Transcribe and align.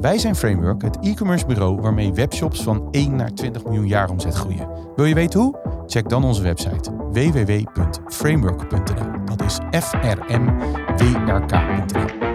Wij 0.00 0.18
zijn 0.18 0.36
Framework, 0.36 0.82
het 0.82 0.98
e-commerce 1.00 1.46
bureau 1.46 1.80
waarmee 1.80 2.12
webshops 2.12 2.62
van 2.62 2.88
1 2.90 3.16
naar 3.16 3.34
20 3.34 3.64
miljoen 3.64 3.86
jaar 3.86 4.10
omzet 4.10 4.34
groeien. 4.34 4.68
Wil 4.96 5.04
je 5.04 5.14
weten 5.14 5.40
hoe? 5.40 5.58
Check 5.86 6.08
dan 6.08 6.24
onze 6.24 6.42
website 6.42 6.90
www.framework.nl. 7.12 9.24
Dat 9.24 9.42
is 9.42 9.58
f 9.84 9.92
r 9.92 10.40
m 10.40 10.58
w 10.96 11.00
r 11.28 11.46
k.nl. 11.46 12.29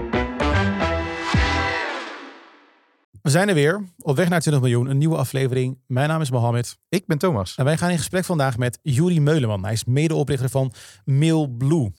We 3.25 3.31
zijn 3.31 3.49
er 3.49 3.53
weer, 3.53 3.83
op 3.97 4.15
weg 4.15 4.29
naar 4.29 4.39
20 4.39 4.63
miljoen, 4.63 4.89
een 4.89 4.97
nieuwe 4.97 5.15
aflevering. 5.15 5.79
Mijn 5.87 6.09
naam 6.09 6.21
is 6.21 6.31
Mohammed 6.31 6.77
Ik 6.89 7.05
ben 7.05 7.17
Thomas. 7.17 7.55
en 7.55 7.65
wij 7.65 7.77
gaan 7.77 7.89
in 7.89 7.97
gesprek 7.97 8.25
vandaag 8.25 8.57
met 8.57 8.79
Juri 8.81 9.21
Meuleman. 9.21 9.63
Hij 9.63 9.73
is 9.73 9.85
medeoprichter 9.85 10.49
van 10.49 10.73
Mailblue. 11.05 11.91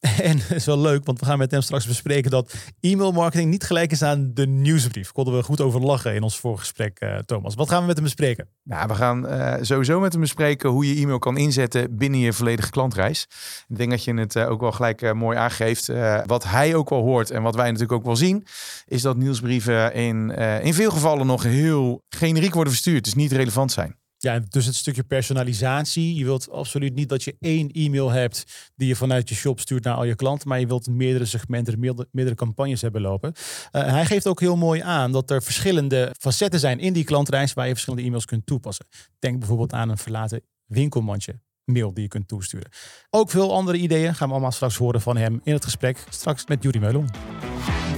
En 0.00 0.38
het 0.38 0.50
is 0.50 0.64
wel 0.64 0.78
leuk, 0.78 1.04
want 1.04 1.20
we 1.20 1.26
gaan 1.26 1.38
met 1.38 1.50
hem 1.50 1.60
straks 1.60 1.86
bespreken 1.86 2.30
dat 2.30 2.54
e-mailmarketing 2.80 3.50
niet 3.50 3.64
gelijk 3.64 3.90
is 3.90 4.02
aan 4.02 4.30
de 4.34 4.46
nieuwsbrief. 4.46 5.12
Konden 5.12 5.36
we 5.36 5.42
goed 5.42 5.60
over 5.60 5.80
lachen 5.80 6.14
in 6.14 6.22
ons 6.22 6.38
voorgesprek, 6.38 6.98
eh, 6.98 7.16
Thomas. 7.18 7.54
Wat 7.54 7.68
gaan 7.68 7.80
we 7.80 7.86
met 7.86 7.96
hem 7.96 8.04
bespreken? 8.04 8.48
Nou, 8.62 8.88
we 8.88 8.94
gaan 8.94 9.26
eh, 9.26 9.56
sowieso 9.60 10.00
met 10.00 10.12
hem 10.12 10.20
bespreken 10.20 10.70
hoe 10.70 10.94
je 10.94 11.02
e-mail 11.02 11.18
kan 11.18 11.36
inzetten 11.36 11.96
binnen 11.96 12.20
je 12.20 12.32
volledige 12.32 12.70
klantreis. 12.70 13.28
Ik 13.68 13.76
denk 13.76 13.90
dat 13.90 14.04
je 14.04 14.14
het 14.14 14.36
eh, 14.36 14.50
ook 14.50 14.60
wel 14.60 14.72
gelijk 14.72 15.14
mooi 15.14 15.36
aangeeft. 15.38 15.92
Wat 16.26 16.44
hij 16.44 16.74
ook 16.74 16.88
wel 16.88 17.02
hoort 17.02 17.30
en 17.30 17.42
wat 17.42 17.54
wij 17.54 17.66
natuurlijk 17.66 17.92
ook 17.92 18.04
wel 18.04 18.16
zien, 18.16 18.46
is 18.86 19.02
dat 19.02 19.16
nieuwsbrieven 19.16 19.94
in, 19.94 20.30
eh, 20.30 20.69
in 20.70 20.76
veel 20.76 20.90
gevallen 20.90 21.26
nog 21.26 21.42
heel 21.42 22.04
generiek 22.08 22.54
worden 22.54 22.72
verstuurd. 22.72 23.04
Dus 23.04 23.14
niet 23.14 23.32
relevant 23.32 23.72
zijn. 23.72 23.98
Ja, 24.16 24.40
dus 24.48 24.66
het 24.66 24.74
stukje 24.74 25.02
personalisatie. 25.02 26.14
Je 26.14 26.24
wilt 26.24 26.50
absoluut 26.50 26.94
niet 26.94 27.08
dat 27.08 27.24
je 27.24 27.36
één 27.40 27.70
e-mail 27.70 28.10
hebt 28.10 28.70
die 28.76 28.88
je 28.88 28.96
vanuit 28.96 29.28
je 29.28 29.34
shop 29.34 29.60
stuurt 29.60 29.84
naar 29.84 29.94
al 29.94 30.04
je 30.04 30.14
klanten, 30.14 30.48
maar 30.48 30.60
je 30.60 30.66
wilt 30.66 30.88
meerdere 30.88 31.24
segmenten, 31.24 31.78
meerdere, 32.10 32.34
campagnes 32.34 32.80
hebben 32.80 33.00
lopen. 33.00 33.32
Eh, 33.70 33.86
hij 33.86 34.06
geeft 34.06 34.26
ook 34.26 34.40
heel 34.40 34.56
mooi 34.56 34.80
aan 34.80 35.12
dat 35.12 35.30
er 35.30 35.42
verschillende 35.42 36.14
facetten 36.18 36.60
zijn 36.60 36.78
in 36.78 36.92
die 36.92 37.04
klantreis 37.04 37.52
waar 37.52 37.66
je 37.66 37.72
verschillende 37.72 38.06
e-mails 38.06 38.24
kunt 38.24 38.46
toepassen. 38.46 38.86
Denk 39.18 39.38
bijvoorbeeld 39.38 39.72
aan 39.72 39.88
een 39.88 39.98
verlaten 39.98 40.42
winkelmandje 40.66 41.40
mail 41.64 41.94
die 41.94 42.02
je 42.02 42.08
kunt 42.08 42.28
toesturen. 42.28 42.70
Ook 43.10 43.30
veel 43.30 43.54
andere 43.54 43.78
ideeën 43.78 44.14
gaan 44.14 44.26
we 44.26 44.32
allemaal 44.32 44.52
straks 44.52 44.76
horen 44.76 45.00
van 45.00 45.16
hem 45.16 45.40
in 45.44 45.52
het 45.52 45.64
gesprek 45.64 46.04
straks 46.08 46.46
met 46.46 46.62
Jury 46.62 46.78
Meulon. 46.78 47.08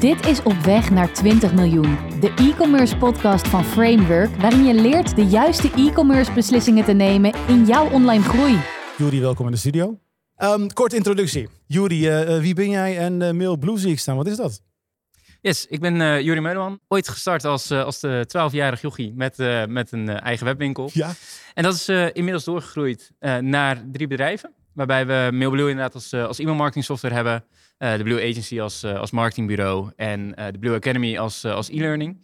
Dit 0.03 0.27
is 0.27 0.43
Op 0.43 0.55
weg 0.55 0.91
naar 0.91 1.13
20 1.13 1.55
miljoen, 1.55 2.21
de 2.21 2.35
e-commerce 2.37 2.97
podcast 2.97 3.49
van 3.49 3.65
Framework, 3.65 4.37
waarin 4.37 4.65
je 4.65 4.75
leert 4.75 5.17
de 5.17 5.25
juiste 5.25 5.71
e-commerce 5.71 6.33
beslissingen 6.33 6.85
te 6.85 6.93
nemen 6.93 7.35
in 7.49 7.67
jouw 7.67 7.91
online 7.91 8.23
groei. 8.23 8.61
Jury, 8.99 9.21
welkom 9.21 9.47
in 9.47 9.53
de 9.53 9.59
studio. 9.59 9.99
Ehm 10.37 10.67
korte 10.69 10.97
introductie. 10.97 11.49
Jury, 11.67 12.07
eh, 12.07 12.37
eh, 12.37 12.43
wie 12.43 12.55
ben 12.55 12.71
jij 12.71 12.99
en 12.99 13.23
eh 13.23 13.33
Mail 13.33 13.57
Blue 13.57 13.79
zie 13.79 13.93
ik 13.93 13.99
staan. 13.99 14.17
Wat 14.17 14.27
is 14.27 14.37
dat? 14.37 14.63
Yes, 15.43 15.67
ik 15.67 15.81
ben 15.81 15.95
uh, 16.01 16.21
Juri 16.21 16.41
Meuleman. 16.41 16.81
Ooit 16.89 17.09
gestart 17.09 17.45
als, 17.45 17.71
als 17.71 18.01
de 18.01 18.27
12-jarig 18.29 18.81
jochie 18.81 19.13
met, 19.15 19.39
eh, 19.39 19.65
met 19.67 19.93
een 19.93 20.09
eigen 20.09 20.47
webwinkel. 20.47 20.91
Ja. 20.93 21.13
En 21.55 21.63
dat 21.63 21.75
is 21.75 21.89
eh, 21.89 22.07
inmiddels 22.13 22.45
doorgegroeid 22.45 23.11
eh, 23.19 23.37
naar 23.37 23.85
drie 23.93 24.07
bedrijven. 24.07 24.55
Waarbij 24.75 25.07
we 25.07 25.29
Mailblue 25.37 25.69
inderdaad 25.69 25.95
als, 25.95 26.13
eh, 26.13 26.25
als 26.27 26.39
e-mailmarketing 26.39 26.85
software 26.85 27.15
hebben. 27.15 27.45
eh, 27.79 27.97
de 27.97 28.03
Blue 28.03 28.31
Agency 28.31 28.61
als, 28.61 28.83
eh, 28.83 28.99
als 28.99 29.11
marketingbureau. 29.11 29.91
En 29.97 30.35
eh, 30.35 30.47
de 30.53 30.59
Blue 30.59 30.75
Academy 30.77 31.19
als, 31.19 31.45
als 31.45 31.69
e-learning. 31.71 32.21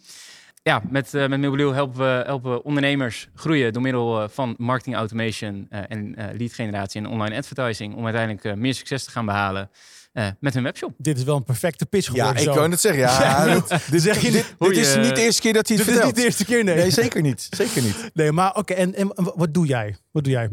Ja, 0.63 0.83
met, 0.91 1.15
eh 1.15 1.27
met 1.29 1.41
Mailblue 1.41 1.73
helpen 1.73 1.99
we, 1.99 2.23
helpen 2.27 2.53
we 2.53 2.63
ondernemers 2.63 3.29
groeien 3.35 3.73
door 3.73 3.83
middel 3.83 4.29
van 4.29 4.55
marketing 4.59 4.97
automation 4.97 5.67
eh, 5.71 5.81
en 5.89 6.15
eh, 6.15 6.39
lead 6.39 6.53
generatie 6.53 7.01
en 7.01 7.07
online 7.07 7.37
advertising. 7.37 7.95
Om 7.95 8.05
uiteindelijk 8.05 8.45
eh, 8.45 8.53
meer 8.55 8.75
succes 8.75 9.05
te 9.05 9.11
gaan 9.11 9.27
behalen 9.27 9.71
eh, 10.13 10.27
met 10.41 10.55
hun 10.55 10.63
webshop. 10.63 10.93
Dit 10.99 11.17
is 11.19 11.25
wel 11.25 11.37
een 11.37 11.45
perfecte 11.45 11.87
pitch 11.87 12.07
Ja, 12.07 12.13
geworden. 12.13 12.43
ik 12.43 12.49
zo. 12.49 12.55
wou 12.55 12.69
net 12.69 12.81
zeggen. 12.81 13.01
Ja, 13.03 13.19
Ja, 13.47 13.55
dit, 13.55 13.91
dit, 13.91 14.03
zeg 14.03 14.21
je 14.21 14.31
dit, 14.31 14.55
is 14.77 14.97
niet 14.97 15.15
de 15.15 15.23
eerste 15.23 15.43
keer 15.43 15.53
dat 15.53 15.69
hij 15.69 15.77
het 15.77 15.87
Dit 15.87 15.95
is 15.95 16.01
vertelt. 16.01 16.05
niet 16.07 16.15
de 16.17 16.23
eerste 16.25 16.45
keer, 16.45 16.65
nee. 16.65 16.77
Nee, 16.77 16.91
zeker 16.91 17.23
niet. 17.23 17.47
Zeker 17.51 17.83
niet. 17.83 18.11
Nee, 18.15 18.33
maar 18.33 18.55
oké. 18.57 18.73
en, 18.75 18.95
en 18.95 19.11
wat 19.15 19.55
doe 19.55 19.67
jij? 19.67 19.97
Wat 20.11 20.25
doe 20.25 20.33
jij? 20.33 20.49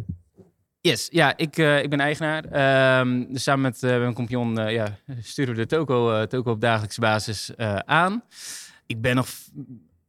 Yes, 0.85 1.07
ja, 1.11 1.37
ik, 1.37 1.57
eh, 1.57 1.83
ik 1.83 1.89
ben 1.89 1.99
eigenaar. 1.99 2.41
Dus 3.31 3.43
samen 3.43 3.61
met 3.61 3.83
eh, 3.83 3.89
mijn 3.89 4.13
compagnon 4.13 4.59
eh, 4.59 4.73
ja, 4.73 4.97
sturen 5.21 5.55
we 5.55 5.61
de 5.61 5.67
toko, 5.67 6.25
toko 6.25 6.51
op 6.51 6.61
dagelijkse 6.61 6.99
basis 6.99 7.51
aan. 7.85 8.23
Ik 8.85 9.01
ben 9.01 9.15
nog 9.15 9.27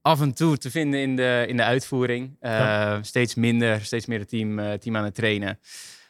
af 0.02 0.20
en 0.20 0.32
toe 0.34 0.56
te 0.56 0.70
vinden 0.70 1.00
in 1.00 1.16
de, 1.16 1.44
in 1.48 1.56
de 1.56 1.62
uitvoering. 1.64 2.36
Ja. 2.40 3.02
Steeds 3.02 3.34
minder, 3.34 3.84
steeds 3.84 4.06
meer 4.06 4.18
het 4.18 4.28
team, 4.28 4.78
team 4.78 4.96
aan 4.96 5.04
het 5.04 5.14
trainen. 5.14 5.58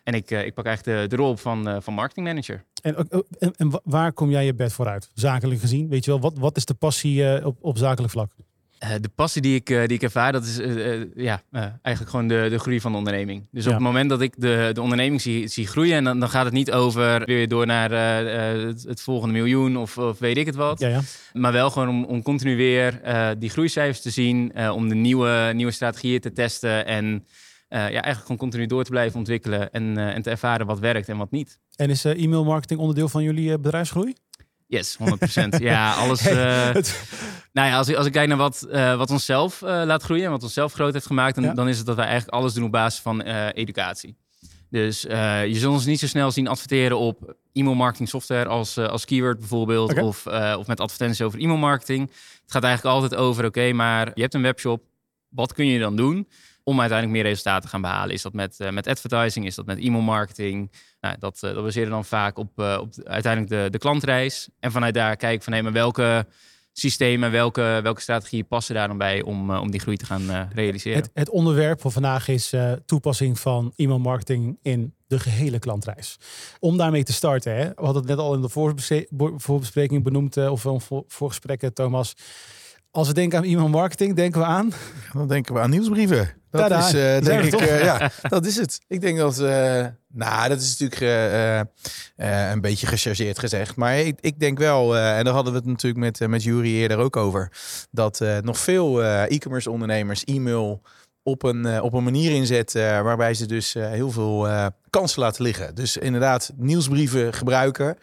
En 0.05 0.15
ik, 0.15 0.31
ik 0.31 0.55
pak 0.55 0.67
eigenlijk 0.67 1.01
de, 1.01 1.09
de 1.09 1.23
rol 1.23 1.31
op 1.31 1.41
van, 1.41 1.83
van 1.83 1.95
marketingmanager. 1.95 2.65
En, 2.83 2.97
ook- 3.11 3.27
en, 3.39 3.53
en 3.57 3.71
wa- 3.71 3.81
waar 3.85 4.13
kom 4.13 4.31
jij 4.31 4.45
je 4.45 4.55
bed 4.55 4.73
voor 4.73 4.89
uit? 4.89 5.11
Zakelijk 5.15 5.61
gezien? 5.61 5.89
Weet 5.89 6.05
je 6.05 6.11
wel, 6.11 6.21
wat, 6.21 6.39
wat 6.39 6.57
is 6.57 6.65
de 6.65 6.75
passie 6.75 7.45
op, 7.45 7.57
op 7.61 7.79
zakelijk 7.79 8.13
vlak? 8.13 8.31
Eh, 8.79 8.91
de 9.01 9.09
passie 9.15 9.43
die 9.43 9.55
ik, 9.55 9.71
eh, 9.71 9.79
die 9.79 9.97
ik 9.97 10.03
ervaar, 10.03 10.33
dat 10.33 10.45
is 10.45 10.59
eh, 10.59 11.15
ja, 11.15 11.43
eigenlijk 11.83 12.11
gewoon 12.11 12.29
de, 12.29 12.47
de 12.51 12.59
groei 12.59 12.81
van 12.81 12.93
de 12.93 12.99
onderneming. 12.99 13.49
Dus 13.51 13.65
Ja. 13.65 13.71
op 13.71 13.77
het 13.77 13.85
moment 13.85 14.11
dat 14.11 14.21
ik 14.21 14.35
de, 14.37 14.71
de 14.73 14.83
onderneming 14.83 15.21
zie, 15.21 15.49
zie 15.49 15.67
groeien, 15.67 15.97
en 15.97 16.05
dan, 16.05 16.21
dan 16.21 16.29
gaat 16.29 16.45
het 16.45 16.55
niet 16.55 16.73
over 16.73 17.25
weer 17.25 17.49
door 17.49 17.67
naar 17.67 17.91
het, 17.91 18.83
het 18.83 19.01
volgende 19.01 19.35
miljoen 19.35 19.77
of, 19.77 19.99
of 19.99 20.19
weet 20.19 20.37
ik 20.37 20.47
het 20.47 20.55
wat. 20.55 20.81
Ja, 20.81 20.89
ja. 20.89 21.01
Maar 21.33 21.53
wel 21.53 21.71
gewoon 21.71 21.89
om, 21.89 22.05
om 22.05 22.23
continu 22.23 22.57
weer 22.57 23.01
die 23.39 23.51
groeicijfers 23.51 24.01
te 24.01 24.11
zien, 24.11 24.71
om 24.71 24.89
de 24.89 24.95
nieuwe, 24.95 25.53
nieuwe 25.55 25.73
strategieën 25.73 26.21
te 26.21 26.33
testen 26.33 26.87
en 26.87 27.27
ja, 27.69 27.79
eigenlijk 27.79 28.21
gewoon 28.21 28.37
continu 28.37 28.67
door 28.67 28.85
te 28.85 28.91
blijven 28.91 29.19
ontwikkelen 29.19 29.71
en, 29.71 29.99
en 29.99 30.23
te 30.23 30.31
ervaren 30.31 30.67
wat 30.67 30.79
werkt 30.79 31.09
en 31.09 31.17
wat 31.17 31.31
niet. 31.31 31.59
En 31.77 31.91
is 31.91 32.05
e-mail 32.05 32.45
marketing 32.45 32.81
onderdeel 32.81 33.09
van 33.09 33.23
jullie 33.23 33.59
bedrijfsgroei? 33.59 34.15
Yes, 34.67 34.97
100%. 34.97 35.59
ja, 35.59 35.93
alles. 35.95 36.21
Het- 36.21 37.01
Nou 37.53 37.69
ja, 37.69 37.77
als 37.77 37.89
ik, 37.89 37.97
als 37.97 38.07
ik 38.07 38.13
kijk 38.13 38.29
naar 38.29 38.37
wat, 38.37 38.63
eh, 38.63 38.97
wat 38.97 39.11
onszelf 39.11 39.63
eh 39.63 39.69
laat 39.85 40.03
groeien 40.03 40.25
en 40.25 40.31
wat 40.31 40.43
onszelf 40.43 40.73
groot 40.73 40.93
heeft 40.93 41.07
gemaakt, 41.07 41.35
dan, 41.35 41.45
Ja. 41.45 41.55
dan 41.55 41.69
is 41.69 41.77
het 41.77 41.87
dat 41.87 41.97
wij 41.97 42.05
eigenlijk 42.07 42.35
alles 42.37 42.53
doen 42.55 42.65
op 42.65 42.73
basis 42.73 43.01
van 43.01 43.21
educatie. 43.51 44.17
Dus 44.71 45.01
je 45.03 45.53
zult 45.55 45.75
ons 45.75 45.85
niet 45.85 45.99
zo 45.99 46.07
snel 46.07 46.31
zien 46.31 46.49
adverteren 46.49 46.99
op 46.99 47.35
e-mail 47.53 47.75
marketing 47.75 48.09
software 48.09 48.49
als, 48.49 48.79
als 48.79 49.05
keyword 49.05 49.39
bijvoorbeeld, 49.39 49.99
of, 50.03 50.27
of 50.59 50.67
met 50.67 50.81
advertenties 50.81 51.23
over 51.23 51.39
e-mail 51.41 51.59
marketing. 51.59 52.11
Het 52.43 52.53
gaat 52.53 52.63
eigenlijk 52.65 52.95
altijd 52.97 53.21
over, 53.21 53.45
oké, 53.45 53.73
maar 53.73 54.11
je 54.15 54.21
hebt 54.21 54.35
een 54.35 54.43
webshop, 54.43 54.83
wat 55.29 55.53
kun 55.53 55.67
je 55.67 55.79
dan 55.79 55.97
doen 55.97 56.29
om 56.69 56.81
uiteindelijk 56.81 57.19
meer 57.19 57.29
resultaten 57.29 57.63
te 57.63 57.69
gaan 57.69 57.81
behalen? 57.81 58.15
Is 58.15 58.23
dat 58.23 58.33
met, 58.33 58.61
eh, 58.61 58.71
met 58.71 58.87
advertising, 58.87 59.47
is 59.47 59.55
dat 59.55 59.67
met 59.67 59.79
e-mail 59.79 60.03
marketing? 60.03 60.73
Nou, 61.01 61.17
dat, 61.19 61.43
eh 61.43 61.55
dat 61.55 61.63
baseren 61.65 61.91
dan 61.91 62.05
vaak 62.05 62.39
op, 62.39 62.59
eh, 62.59 62.79
op 62.81 62.95
de- 62.95 63.05
uiteindelijk 63.05 63.53
de, 63.53 63.71
de 63.71 63.79
klantreis. 63.79 64.49
En 64.61 64.73
vanuit 64.73 64.95
daar 64.95 65.17
kijken 65.17 65.45
van, 65.45 65.53
hé, 65.53 65.63
maar 65.63 65.73
welke 65.73 66.27
systemen, 66.73 67.31
welke, 67.31 67.81
welke 67.83 68.01
strategieën 68.01 68.47
passen 68.47 68.75
daar 68.75 68.89
dan 68.89 68.99
bij 68.99 69.23
om, 69.23 69.51
om 69.57 69.71
die 69.71 69.81
groei 69.81 69.97
te 69.97 70.07
gaan 70.07 70.49
realiseren? 70.55 70.99
het, 70.99 71.11
het 71.15 71.31
onderwerp 71.31 71.81
van 71.81 71.93
vandaag 71.93 72.29
is 72.29 72.53
toepassing 72.87 73.39
van 73.39 73.73
e-mail 73.77 73.99
marketing 73.99 74.59
in 74.63 74.95
de 75.07 75.19
gehele 75.19 75.59
klantreis. 75.59 76.17
Om 76.59 76.77
daarmee 76.77 77.05
te 77.05 77.13
starten, 77.13 77.55
hè, 77.57 77.65
we 77.69 77.73
hadden 77.85 78.03
het 78.03 78.11
net 78.11 78.19
al 78.19 78.35
in 78.35 78.41
de 78.41 78.49
voorbespreking 79.37 80.03
benoemd, 80.03 80.37
of 80.37 80.65
een 80.65 80.81
voor, 80.81 81.05
voorgesprekken, 81.09 81.75
Thomas. 81.75 82.15
Als 82.97 83.09
we 83.09 83.15
denken 83.15 83.39
aan 83.39 83.45
e-mail 83.45 83.69
marketing, 83.69 84.15
denken 84.15 84.41
we 84.41 84.47
aan. 84.47 84.73
Dan 85.13 85.29
denken 85.29 85.55
we 85.55 85.61
aan 85.61 85.71
nieuwsbrieven. 85.71 86.33
Dat 86.51 86.71
is, 86.71 86.95
eh, 86.95 87.21
denk 87.21 87.43
ik, 87.43 87.55
eh, 87.61 87.83
ja, 87.83 88.11
dat 88.29 88.47
is 88.47 88.57
het. 88.57 88.81
Ik 88.87 89.01
denk 89.01 89.19
dat, 89.19 89.39
eh, 89.39 89.87
nou, 90.13 90.49
dat 90.49 90.61
is 90.61 90.79
natuurlijk 90.79 91.67
een 92.17 92.61
beetje 92.61 92.87
gechargeerd 92.87 93.39
gezegd. 93.39 93.77
Maar 93.77 93.99
ik, 93.99 94.19
ik 94.21 94.41
denk 94.41 94.59
wel, 94.59 94.97
en 94.97 95.25
daar 95.25 95.35
hadden 95.35 95.53
we 95.53 95.59
het 95.59 95.69
natuurlijk 95.69 96.19
met, 96.19 96.29
met 96.29 96.43
Jury 96.43 96.75
eerder 96.75 96.99
ook 96.99 97.17
over, 97.17 97.53
dat 97.91 98.25
nog 98.43 98.59
veel 98.59 99.03
e-commerce 99.05 99.71
ondernemers 99.71 100.25
e-mail 100.25 100.83
op 101.27 101.43
een, 101.43 101.67
eh, 101.67 101.83
op 101.83 101.93
een 101.93 102.05
manier 102.05 102.31
inzetten 102.31 102.95
eh, 102.97 103.03
waarbij 103.03 103.35
ze 103.35 103.47
dus 103.47 103.75
eh, 103.75 103.91
heel 103.91 104.11
veel 104.11 104.49
eh, 104.49 104.67
kansen 104.91 105.21
laten 105.21 105.43
liggen. 105.43 105.75
Dus 105.75 105.97
inderdaad, 105.97 106.53
nieuwsbrieven 106.57 107.33
gebruiken, 107.35 107.97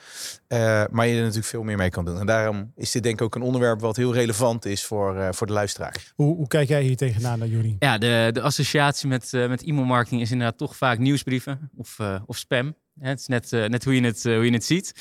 eh, 0.48 0.84
maar 0.92 1.08
je 1.08 1.16
er 1.16 1.20
natuurlijk 1.20 1.46
veel 1.48 1.64
meer 1.64 1.78
mee 1.78 1.90
kan 1.90 2.06
doen. 2.06 2.20
En 2.20 2.26
daarom 2.26 2.72
is 2.76 2.92
dit 2.92 3.04
denk 3.04 3.16
ik 3.20 3.22
ook 3.26 3.36
een 3.36 3.42
onderwerp 3.42 3.80
wat 3.80 3.96
heel 3.96 4.14
relevant 4.14 4.66
is 4.66 4.84
voor, 4.86 5.18
eh, 5.18 5.28
voor 5.32 5.48
de 5.48 5.54
luisteraar. 5.54 6.14
Hoe, 6.16 6.36
hoe 6.36 6.48
kijk 6.48 6.68
jij 6.68 6.82
hier 6.82 6.98
tegenaan 6.98 7.40
naar 7.40 7.48
jullie? 7.48 7.76
Ja, 7.80 7.98
de, 7.98 8.30
de 8.34 8.42
associatie 8.42 9.08
met, 9.08 9.34
eh, 9.34 9.48
met 9.48 9.64
e-mail 9.64 9.86
marketing 9.86 10.22
is 10.22 10.32
inderdaad 10.32 10.58
toch 10.58 10.76
vaak 10.78 10.98
nieuwsbrieven 11.00 11.70
of, 11.78 12.00
eh, 12.00 12.16
of 12.26 12.38
spam. 12.38 12.76
Hè, 13.00 13.10
het 13.10 13.20
is 13.20 13.28
net, 13.28 13.52
net 13.52 13.84
hoe, 13.84 13.96
je 13.96 14.02
het, 14.02 14.24
hoe 14.24 14.46
je 14.46 14.52
het 14.54 14.66
ziet. 14.66 14.94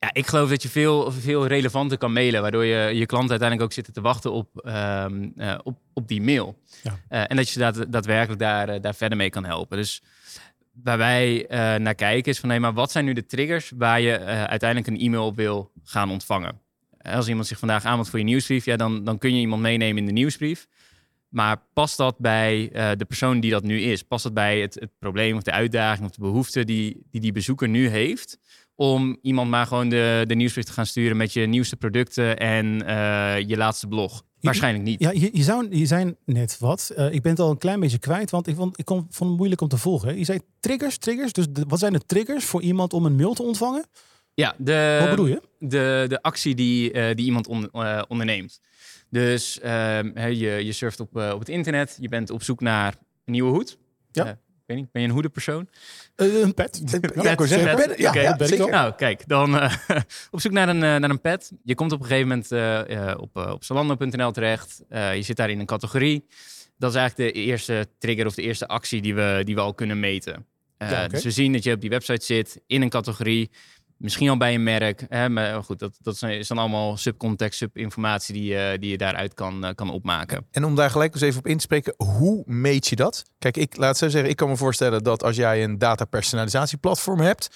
Ja, 0.00 0.10
ik 0.12 0.26
geloof 0.26 0.48
dat 0.48 0.62
je 0.62 0.68
veel, 0.68 1.12
veel 1.12 1.46
relevanter 1.46 1.98
kan 1.98 2.12
mailen, 2.12 2.42
waardoor 2.42 2.64
je 2.64 2.94
je 2.94 3.06
klanten 3.06 3.30
uiteindelijk 3.30 3.68
ook 3.68 3.74
zitten 3.74 3.92
te 3.92 4.00
wachten 4.00 4.32
op, 4.32 4.58
ehm, 4.58 5.28
eh, 5.36 5.58
op, 5.62 5.78
op 5.92 6.08
die 6.08 6.22
mail. 6.22 6.58
Ja. 6.82 6.98
Eh, 7.08 7.24
en 7.26 7.36
dat 7.36 7.50
je 7.50 7.58
daad, 7.58 7.92
daadwerkelijk 7.92 8.40
daar, 8.40 8.68
eh, 8.68 8.80
daar 8.80 8.94
verder 8.94 9.18
mee 9.18 9.30
kan 9.30 9.44
helpen. 9.44 9.76
Dus 9.76 10.02
waar 10.82 10.98
wij 10.98 11.46
naar 11.78 11.94
kijken 11.94 12.32
is 12.32 12.38
van, 12.38 12.48
nee, 12.48 12.60
maar 12.60 12.72
wat 12.72 12.90
zijn 12.90 13.04
nu 13.04 13.12
de 13.12 13.26
triggers 13.26 13.72
waar 13.76 14.00
je 14.00 14.18
uiteindelijk 14.24 14.90
een 14.90 15.06
e-mail 15.06 15.26
op 15.26 15.36
wil 15.36 15.70
gaan 15.82 16.10
ontvangen? 16.10 16.60
Als 17.02 17.28
iemand 17.28 17.46
zich 17.46 17.58
vandaag 17.58 17.84
aanmeldt 17.84 18.10
voor 18.10 18.18
je 18.18 18.24
nieuwsbrief, 18.24 18.64
ja, 18.64 18.76
dan, 18.76 19.04
dan 19.04 19.18
kun 19.18 19.34
je 19.34 19.40
iemand 19.40 19.62
meenemen 19.62 19.98
in 19.98 20.06
de 20.06 20.12
nieuwsbrief. 20.12 20.66
Maar 21.28 21.62
past 21.72 21.96
dat 21.96 22.18
bij 22.18 22.68
de 22.96 23.04
persoon 23.04 23.40
die 23.40 23.50
dat 23.50 23.62
nu 23.62 23.80
is? 23.80 24.02
Past 24.02 24.22
dat 24.22 24.34
bij 24.34 24.60
het, 24.60 24.74
het 24.74 24.90
probleem 24.98 25.36
of 25.36 25.42
de 25.42 25.52
uitdaging 25.52 26.08
of 26.08 26.14
de 26.14 26.20
behoefte 26.20 26.64
die 26.64 27.02
die, 27.10 27.20
die 27.20 27.32
bezoeker 27.32 27.68
nu 27.68 27.88
heeft? 27.88 28.38
Om 28.80 29.18
iemand 29.22 29.50
maar 29.50 29.66
gewoon 29.66 29.88
de, 29.88 30.24
de 30.26 30.34
nieuwsbrief 30.34 30.64
te 30.64 30.72
gaan 30.72 30.86
sturen 30.86 31.16
met 31.16 31.32
je 31.32 31.46
nieuwste 31.46 31.76
producten 31.76 32.38
en 32.38 32.86
eh, 32.86 33.48
je 33.48 33.56
laatste 33.56 33.86
blog? 33.86 34.22
Waarschijnlijk 34.40 34.84
niet. 34.84 35.00
Ja, 35.00 35.10
je, 35.10 35.30
je, 35.32 35.42
zou, 35.42 35.76
je 35.76 35.86
zei 35.86 36.14
net 36.24 36.56
wat. 36.58 36.92
Eh, 36.96 37.12
ik 37.12 37.22
ben 37.22 37.30
het 37.30 37.40
al 37.40 37.50
een 37.50 37.58
klein 37.58 37.80
beetje 37.80 37.98
kwijt, 37.98 38.30
want 38.30 38.46
ik 38.46 38.54
vond, 38.56 38.78
ik 38.78 38.84
kon, 38.84 39.06
vond 39.10 39.28
het 39.30 39.38
moeilijk 39.38 39.60
om 39.60 39.68
te 39.68 39.76
volgen. 39.76 40.18
Je 40.18 40.24
zei 40.24 40.40
triggers, 40.60 40.98
triggers. 40.98 41.32
Dus 41.32 41.46
de- 41.50 41.64
wat 41.68 41.78
zijn 41.78 41.92
de 41.92 42.00
triggers 42.06 42.44
voor 42.44 42.62
iemand 42.62 42.92
om 42.92 43.04
een 43.06 43.16
mail 43.16 43.34
te 43.34 43.42
ontvangen? 43.42 43.84
Ja, 44.34 44.54
de, 44.58 44.96
wat 45.00 45.10
bedoel 45.10 45.26
je? 45.26 45.42
de, 45.58 46.04
de 46.08 46.22
actie 46.22 46.54
die, 46.54 46.92
eh, 46.92 47.14
die 47.16 47.24
iemand 47.24 47.46
on- 47.46 47.70
onderneemt. 48.08 48.60
Dus 49.10 49.60
ehm, 49.60 50.28
je, 50.28 50.50
je 50.64 50.72
surft 50.72 51.00
op, 51.00 51.16
op 51.16 51.38
het 51.38 51.48
internet, 51.48 51.96
je 52.00 52.08
bent 52.08 52.30
op 52.30 52.42
zoek 52.42 52.60
naar 52.60 52.94
een 53.24 53.32
nieuwe 53.32 53.50
hoed. 53.50 53.78
Ja. 54.12 54.38
Weet 54.70 54.78
niet, 54.78 54.92
ben 54.92 55.02
je 55.02 55.08
een 55.08 55.14
hoedenpersoon? 55.14 55.68
Eh, 56.16 56.40
een 56.40 56.54
pet. 56.54 56.82
Pet. 56.90 57.00
pet. 57.00 57.14
Ja, 57.14 57.32
Oké, 57.32 58.20
ja, 58.20 58.28
dat 58.28 58.36
ben 58.36 58.46
ik 58.46 58.46
zeker. 58.46 58.64
ook. 58.64 58.70
Nou, 58.70 58.94
kijk, 58.94 59.28
dan 59.28 59.58
eh, 59.58 59.76
op 60.30 60.40
zoek 60.40 60.52
naar 60.52 60.68
een, 60.68 60.82
eh, 60.82 60.96
naar 60.96 61.10
een 61.10 61.20
pet. 61.20 61.52
Je 61.64 61.74
komt 61.74 61.92
op 61.92 62.00
een 62.00 62.06
gegeven 62.06 62.28
moment 62.28 63.20
op, 63.20 63.36
op 63.36 63.64
Zalando.nl 63.64 64.30
terecht. 64.32 64.82
Je 64.88 65.22
zit 65.22 65.36
daar 65.36 65.50
in 65.50 65.60
een 65.60 65.66
categorie. 65.66 66.26
Dat 66.78 66.90
is 66.90 66.96
eigenlijk 66.96 67.34
de 67.34 67.40
eerste 67.40 67.86
trigger 67.98 68.26
of 68.26 68.34
de 68.34 68.42
eerste 68.42 68.66
actie 68.66 69.02
die 69.02 69.14
we, 69.14 69.42
die 69.44 69.54
we 69.54 69.60
al 69.60 69.74
kunnen 69.74 70.00
meten. 70.00 70.46
Ja. 70.78 71.08
Dus 71.08 71.24
we 71.24 71.30
zien 71.30 71.52
dat 71.52 71.62
je 71.62 71.72
op 71.72 71.80
die 71.80 71.90
website 71.90 72.24
zit 72.24 72.60
in 72.66 72.82
een 72.82 72.88
categorie. 72.88 73.50
Misschien 74.00 74.28
al 74.28 74.36
bij 74.36 74.54
een 74.54 74.62
merk. 74.62 75.06
Hè, 75.08 75.28
maar 75.28 75.64
goed, 75.64 75.78
dat, 75.78 75.98
dat 76.02 76.22
is 76.22 76.48
dan 76.48 76.58
allemaal 76.58 76.96
subcontext, 76.96 77.58
subinformatie 77.58 78.34
die, 78.34 78.44
je 78.44 78.76
die 78.80 78.90
je 78.90 78.96
daaruit 78.98 79.34
kan, 79.34 79.64
eh, 79.64 79.74
kan 79.74 79.90
opmaken. 79.90 80.46
En 80.50 80.64
om 80.64 80.74
daar 80.74 80.90
gelijk 80.90 81.12
eens 81.14 81.22
even 81.22 81.38
op 81.38 81.46
in 81.46 81.56
te 81.56 81.62
spreken, 81.62 81.94
hoe 81.96 82.42
meet 82.46 82.86
je 82.86 82.96
dat? 82.96 83.22
Kijk, 83.38 83.56
ik 83.56 83.76
laat 83.76 83.88
het 83.88 83.98
zo 83.98 84.08
zeggen, 84.08 84.30
ik 84.30 84.36
kan 84.36 84.48
me 84.48 84.56
voorstellen 84.56 85.02
dat 85.02 85.22
als 85.22 85.36
jij 85.36 85.64
een 85.64 85.78
data 85.78 86.04
personalisatieplatform 86.04 87.20
hebt, 87.20 87.48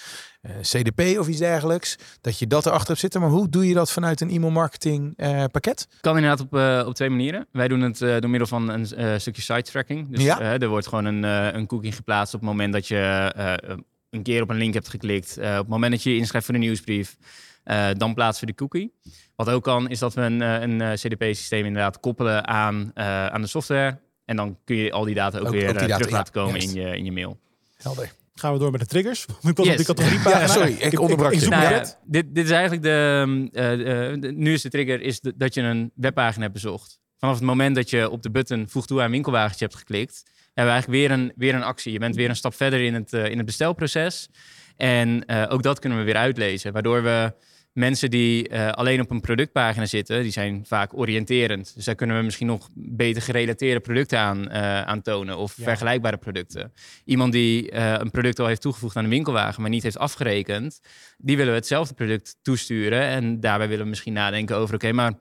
eh, 0.42 0.50
CDP 0.60 1.18
of 1.18 1.28
iets 1.28 1.38
dergelijks, 1.38 1.96
dat 2.20 2.38
je 2.38 2.46
dat 2.46 2.66
erachter 2.66 2.88
hebt 2.88 3.00
zitten. 3.00 3.20
Maar 3.20 3.30
hoe 3.30 3.48
doe 3.48 3.68
je 3.68 3.74
dat 3.74 3.92
vanuit 3.92 4.20
een 4.20 4.30
e-mail 4.30 4.52
marketing 4.52 5.12
eh, 5.16 5.44
pakket? 5.50 5.88
Kan 6.00 6.16
inderdaad 6.16 6.40
op, 6.40 6.54
eh, 6.56 6.84
op 6.86 6.94
twee 6.94 7.10
manieren. 7.10 7.46
Wij 7.52 7.68
doen 7.68 7.80
het 7.80 8.02
eh, 8.02 8.18
door 8.18 8.30
middel 8.30 8.48
van 8.48 8.68
een 8.68 8.86
eh, 8.96 9.18
stukje 9.18 9.42
site 9.42 9.70
tracking. 9.70 10.08
Dus 10.10 10.22
Ja. 10.22 10.40
eh, 10.40 10.62
er 10.62 10.68
wordt 10.68 10.86
gewoon 10.86 11.04
een, 11.04 11.24
eh, 11.24 11.48
een 11.58 11.66
cookie 11.66 11.92
geplaatst 11.92 12.34
op 12.34 12.40
het 12.40 12.48
moment 12.48 12.72
dat 12.72 12.88
je 12.88 12.96
eh, 13.36 13.76
een 14.14 14.22
keer 14.22 14.42
op 14.42 14.50
een 14.50 14.56
link 14.56 14.74
hebt 14.74 14.88
geklikt. 14.88 15.36
Eh, 15.38 15.50
op 15.50 15.56
het 15.58 15.68
moment 15.68 15.92
dat 15.92 16.02
je 16.02 16.10
je 16.10 16.16
inschrijft 16.18 16.46
voor 16.46 16.54
de 16.54 16.60
nieuwsbrief, 16.60 17.16
eh, 17.64 17.88
dan 17.96 18.14
plaatsen 18.14 18.46
we 18.46 18.50
de 18.52 18.58
cookie. 18.58 18.92
Wat 19.36 19.48
ook 19.48 19.62
kan, 19.62 19.88
is 19.88 19.98
dat 19.98 20.14
we 20.14 20.20
een, 20.20 20.42
eh, 20.42 20.60
een 20.60 20.80
eh, 20.80 20.92
CDP-systeem 20.92 21.64
inderdaad 21.64 22.00
koppelen 22.00 22.46
aan, 22.46 22.90
eh, 22.94 23.26
aan 23.26 23.40
de 23.40 23.46
software. 23.46 23.98
En 24.24 24.36
dan 24.36 24.58
kun 24.64 24.76
je 24.76 24.92
al 24.92 25.04
die 25.04 25.14
data 25.14 25.38
ook, 25.38 25.46
Ook- 25.46 25.52
weer 25.52 25.68
ook 25.68 25.78
die 25.78 25.80
data, 25.88 25.96
terug 25.96 26.12
laten 26.12 26.32
komen 26.32 26.60
in 26.60 26.72
je, 26.72 26.96
in 26.96 27.04
je 27.04 27.12
mail. 27.12 27.38
Helder. 27.76 28.12
Gaan 28.34 28.52
we 28.52 28.58
door 28.58 28.70
met 28.70 28.80
de 28.80 28.86
triggers? 28.86 29.24
Ik 29.42 29.56
was 29.56 29.66
Yes. 29.66 29.70
op 29.70 29.76
die 29.76 29.86
categoriepagina. 29.86 30.40
Ja, 30.40 30.46
sorry, 30.46 30.72
ik 30.72 31.00
onderbrak 31.00 31.28
ik, 31.32 31.34
je. 31.38 31.40
zoek 31.44 31.50
Nou 31.52 31.74
ja, 31.74 31.84
dit, 32.04 32.34
dit 32.34 32.44
is 32.44 32.50
eigenlijk 32.50 32.82
de, 32.82 33.48
eh, 33.52 33.72
eh, 34.12 34.20
de- 34.20 34.32
Nu 34.32 34.52
is 34.52 34.62
de 34.62 34.70
trigger 34.70 35.00
is 35.00 35.20
de- 35.20 35.34
dat 35.36 35.54
je 35.54 35.60
een 35.62 35.90
webpagina 35.94 36.42
hebt 36.42 36.52
bezocht. 36.54 36.98
Vanaf 37.18 37.34
het 37.34 37.44
moment 37.44 37.74
dat 37.76 37.90
je 37.90 38.10
op 38.10 38.22
de 38.22 38.30
button 38.30 38.68
voeg 38.68 38.86
toe 38.86 39.02
aan 39.02 39.10
winkelwagentje 39.10 39.64
hebt 39.64 39.76
geklikt, 39.76 40.22
hebben 40.54 40.74
we 40.74 40.80
eigenlijk 40.80 41.00
weer 41.00 41.10
een, 41.10 41.32
weer 41.36 41.54
een 41.54 41.62
actie. 41.62 41.92
Je 41.92 41.98
bent 41.98 42.16
weer 42.16 42.28
een 42.28 42.36
stap 42.36 42.54
verder 42.54 42.80
in 42.80 42.94
het, 42.94 43.12
eh, 43.12 43.30
in 43.30 43.36
het 43.36 43.46
bestelproces. 43.46 44.28
En 44.76 45.24
eh, 45.26 45.44
ook 45.48 45.62
dat 45.62 45.78
kunnen 45.78 45.98
we 45.98 46.04
weer 46.04 46.16
uitlezen. 46.16 46.72
Waardoor 46.72 47.02
we 47.02 47.32
mensen 47.72 48.10
die 48.10 48.48
eh, 48.48 48.70
alleen 48.70 49.00
op 49.00 49.10
een 49.10 49.20
productpagina 49.20 49.86
zitten, 49.86 50.22
die 50.22 50.32
zijn 50.32 50.64
vaak 50.66 50.98
oriënterend. 50.98 51.72
Dus 51.74 51.84
daar 51.84 51.94
kunnen 51.94 52.16
we 52.16 52.22
misschien 52.22 52.46
nog 52.46 52.68
beter 52.74 53.22
gerelateerde 53.22 53.80
producten 53.80 54.18
aan, 54.18 54.50
aan 54.86 55.02
tonen. 55.02 55.36
Of 55.36 55.56
Ja. 55.56 55.64
vergelijkbare 55.64 56.16
producten. 56.16 56.72
Iemand 57.04 57.32
die 57.32 57.74
een 57.74 58.10
product 58.10 58.38
al 58.38 58.46
heeft 58.46 58.60
toegevoegd 58.60 58.96
aan 58.96 59.04
de 59.04 59.10
winkelwagen, 59.10 59.60
maar 59.60 59.70
niet 59.70 59.82
heeft 59.82 59.98
afgerekend, 59.98 60.80
die 61.18 61.36
willen 61.36 61.52
we 61.52 61.58
hetzelfde 61.58 61.94
product 61.94 62.36
toesturen. 62.42 63.00
En 63.00 63.40
daarbij 63.40 63.68
willen 63.68 63.84
we 63.84 63.90
misschien 63.90 64.12
nadenken 64.12 64.56
over, 64.56 64.74
oké, 64.74 64.92
maar 64.92 65.12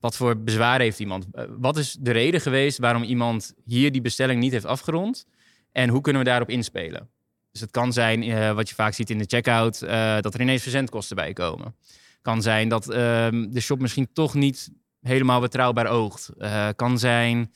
wat 0.00 0.16
voor 0.16 0.42
bezwaar 0.42 0.80
heeft 0.80 0.98
iemand? 0.98 1.26
Eh, 1.32 1.44
wat 1.48 1.76
is 1.76 1.96
de 2.00 2.10
reden 2.10 2.40
geweest 2.40 2.78
waarom 2.78 3.02
iemand 3.02 3.54
hier 3.64 3.92
die 3.92 4.00
bestelling 4.00 4.40
niet 4.40 4.52
heeft 4.52 4.64
afgerond? 4.64 5.26
En 5.72 5.88
hoe 5.88 6.00
kunnen 6.00 6.22
we 6.22 6.28
daarop 6.28 6.48
inspelen? 6.48 7.08
Dus 7.50 7.60
het 7.60 7.70
kan 7.70 7.92
zijn, 7.92 8.22
eh, 8.22 8.52
wat 8.52 8.68
je 8.68 8.74
vaak 8.74 8.94
ziet 8.94 9.10
in 9.10 9.18
de 9.18 9.24
checkout, 9.26 9.82
eh, 9.82 10.20
dat 10.20 10.34
er 10.34 10.40
ineens 10.40 10.62
verzendkosten 10.62 11.16
bij 11.16 11.32
komen. 11.32 11.74
Kan 12.22 12.42
zijn 12.42 12.68
dat 12.68 12.90
ehm, 12.90 13.50
de 13.50 13.60
shop 13.60 13.80
misschien 13.80 14.08
toch 14.12 14.34
niet 14.34 14.70
helemaal 15.00 15.40
betrouwbaar 15.40 15.86
oogt. 15.86 16.30
Kan 16.76 16.98
zijn 16.98 17.52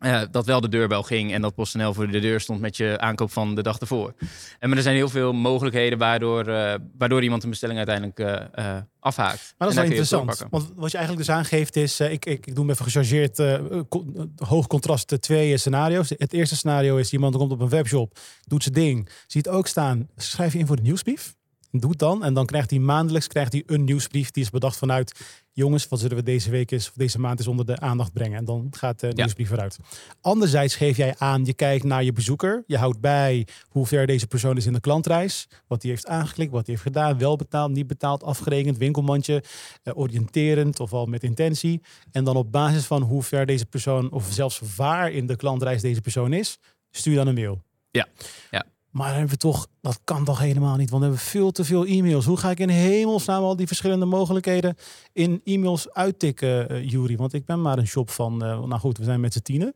eh, 0.00 0.22
dat 0.30 0.46
wel 0.46 0.60
de 0.60 0.68
deurbel 0.68 1.02
ging 1.02 1.32
en 1.32 1.40
dat 1.42 1.54
PostNL 1.54 1.94
voor 1.94 2.10
de 2.10 2.20
deur 2.20 2.40
stond 2.40 2.60
met 2.60 2.76
je 2.76 2.98
aankoop 2.98 3.32
van 3.32 3.54
de 3.54 3.62
dag 3.62 3.78
ervoor. 3.78 4.14
En 4.58 4.68
maar 4.68 4.76
er 4.78 4.82
zijn 4.84 4.94
heel 4.96 5.08
veel 5.08 5.32
mogelijkheden 5.32 5.98
waardoor, 5.98 6.46
eh, 6.46 6.74
waardoor 6.98 7.22
iemand 7.22 7.42
een 7.44 7.50
bestelling 7.50 7.78
uiteindelijk 7.78 8.18
eh, 8.18 8.34
eh, 8.76 8.82
afhaakt. 9.00 9.54
Maar 9.58 9.68
dat 9.68 9.70
is 9.70 9.74
wel 9.74 9.84
interessant. 9.84 10.26
Want 10.50 10.72
wat 10.76 10.90
je 10.90 10.96
eigenlijk 10.96 11.26
dus 11.26 11.36
aangeeft 11.36 11.76
is, 11.76 12.00
eh, 12.00 12.12
ik, 12.12 12.24
ik, 12.26 12.46
ik 12.46 12.54
doe 12.54 12.64
hem 12.64 12.72
even 12.72 12.84
gechargeerd, 12.84 13.38
eh, 13.38 13.60
co- 13.88 14.04
eh, 14.16 14.22
hoog 14.48 14.66
contrast 14.66 15.12
eh, 15.12 15.18
twee 15.18 15.52
eh, 15.52 15.58
scenario's. 15.58 16.08
Het 16.16 16.32
eerste 16.32 16.56
scenario 16.56 16.96
is 16.96 17.12
iemand 17.12 17.36
komt 17.36 17.52
op 17.52 17.60
een 17.60 17.68
webshop, 17.68 18.18
doet 18.46 18.62
zijn 18.62 18.74
ding, 18.74 19.08
ziet 19.26 19.48
ook 19.48 19.66
staan, 19.66 20.08
schrijf 20.16 20.52
je 20.52 20.58
in 20.58 20.66
voor 20.66 20.76
de 20.76 20.82
nieuwsbrief. 20.82 21.34
Doe 21.72 21.90
het 21.90 21.98
dan. 21.98 22.24
En 22.24 22.34
dan 22.34 22.46
krijgt 22.46 22.70
hij 22.70 22.78
maandelijks 22.78 23.26
krijgt 23.26 23.52
hij 23.52 23.62
een 23.66 23.84
nieuwsbrief. 23.84 24.30
Die 24.30 24.42
is 24.42 24.50
bedacht 24.50 24.76
vanuit, 24.76 25.20
jongens, 25.52 25.88
wat 25.88 26.00
zullen 26.00 26.16
we 26.16 26.22
deze 26.22 26.50
week 26.50 26.70
is, 26.70 26.88
of 26.88 26.94
deze 26.94 27.18
maand 27.20 27.38
is 27.40 27.46
onder 27.46 27.66
de 27.66 27.78
aandacht 27.78 28.12
brengen. 28.12 28.38
En 28.38 28.44
dan 28.44 28.66
gaat 28.70 29.00
de 29.00 29.06
Ja. 29.06 29.12
nieuwsbrief 29.14 29.50
eruit. 29.50 29.78
Anderzijds 30.20 30.74
geef 30.76 30.96
jij 30.96 31.14
aan, 31.18 31.44
je 31.44 31.54
kijkt 31.54 31.84
naar 31.84 32.04
je 32.04 32.12
bezoeker. 32.12 32.64
Je 32.66 32.76
houdt 32.78 33.00
bij 33.00 33.46
hoe 33.68 33.86
ver 33.86 34.06
deze 34.06 34.26
persoon 34.26 34.56
is 34.56 34.66
in 34.66 34.72
de 34.72 34.80
klantreis. 34.80 35.48
Wat 35.66 35.82
hij 35.82 35.90
heeft 35.90 36.06
aangeklikt, 36.06 36.50
wat 36.52 36.66
hij 36.66 36.74
heeft 36.74 36.86
gedaan. 36.86 37.18
Wel 37.18 37.36
betaald, 37.36 37.70
niet 37.70 37.86
betaald, 37.86 38.22
afgerekend, 38.22 38.78
winkelmandje. 38.78 39.42
eh, 39.82 39.96
oriënterend 39.98 40.80
of 40.80 40.92
al 40.92 41.06
met 41.06 41.22
intentie. 41.22 41.80
En 42.12 42.24
dan 42.24 42.36
op 42.36 42.52
basis 42.52 42.84
van 42.84 43.02
hoe 43.02 43.22
ver 43.22 43.46
deze 43.46 43.66
persoon, 43.66 44.10
of 44.10 44.28
zelfs 44.32 44.60
waar 44.76 45.12
in 45.12 45.26
de 45.26 45.36
klantreis 45.36 45.82
deze 45.82 46.00
persoon 46.00 46.32
is, 46.32 46.58
stuur 46.90 47.12
je 47.12 47.18
dan 47.18 47.26
een 47.28 47.34
mail. 47.34 47.62
Ja, 47.90 48.06
ja. 48.50 48.64
Maar 48.90 49.06
dan 49.08 49.16
hebben 49.16 49.32
we 49.34 49.40
toch, 49.40 49.66
dat 49.80 50.00
kan 50.04 50.24
toch 50.24 50.38
helemaal 50.38 50.76
niet, 50.76 50.90
want 50.90 51.02
we 51.02 51.08
hebben 51.08 51.26
veel 51.26 51.50
te 51.50 51.64
veel 51.64 51.84
e-mails. 51.86 52.24
Hoe 52.24 52.36
ga 52.36 52.50
ik 52.50 52.58
in 52.58 52.68
hemelsnaam 52.68 53.42
al 53.42 53.56
die 53.56 53.66
verschillende 53.66 54.06
mogelijkheden 54.06 54.76
in 55.12 55.40
e-mails 55.44 55.92
uittikken, 55.92 56.68
eh 56.68 56.90
Jury? 56.90 57.16
Want 57.16 57.32
ik 57.32 57.44
ben 57.44 57.62
maar 57.62 57.78
een 57.78 57.86
shop 57.86 58.10
van, 58.10 58.44
eh, 58.44 58.48
nou 58.64 58.78
goed, 58.80 58.98
we 58.98 59.04
zijn 59.04 59.20
met 59.20 59.32
z'n 59.32 59.40
tienen. 59.42 59.74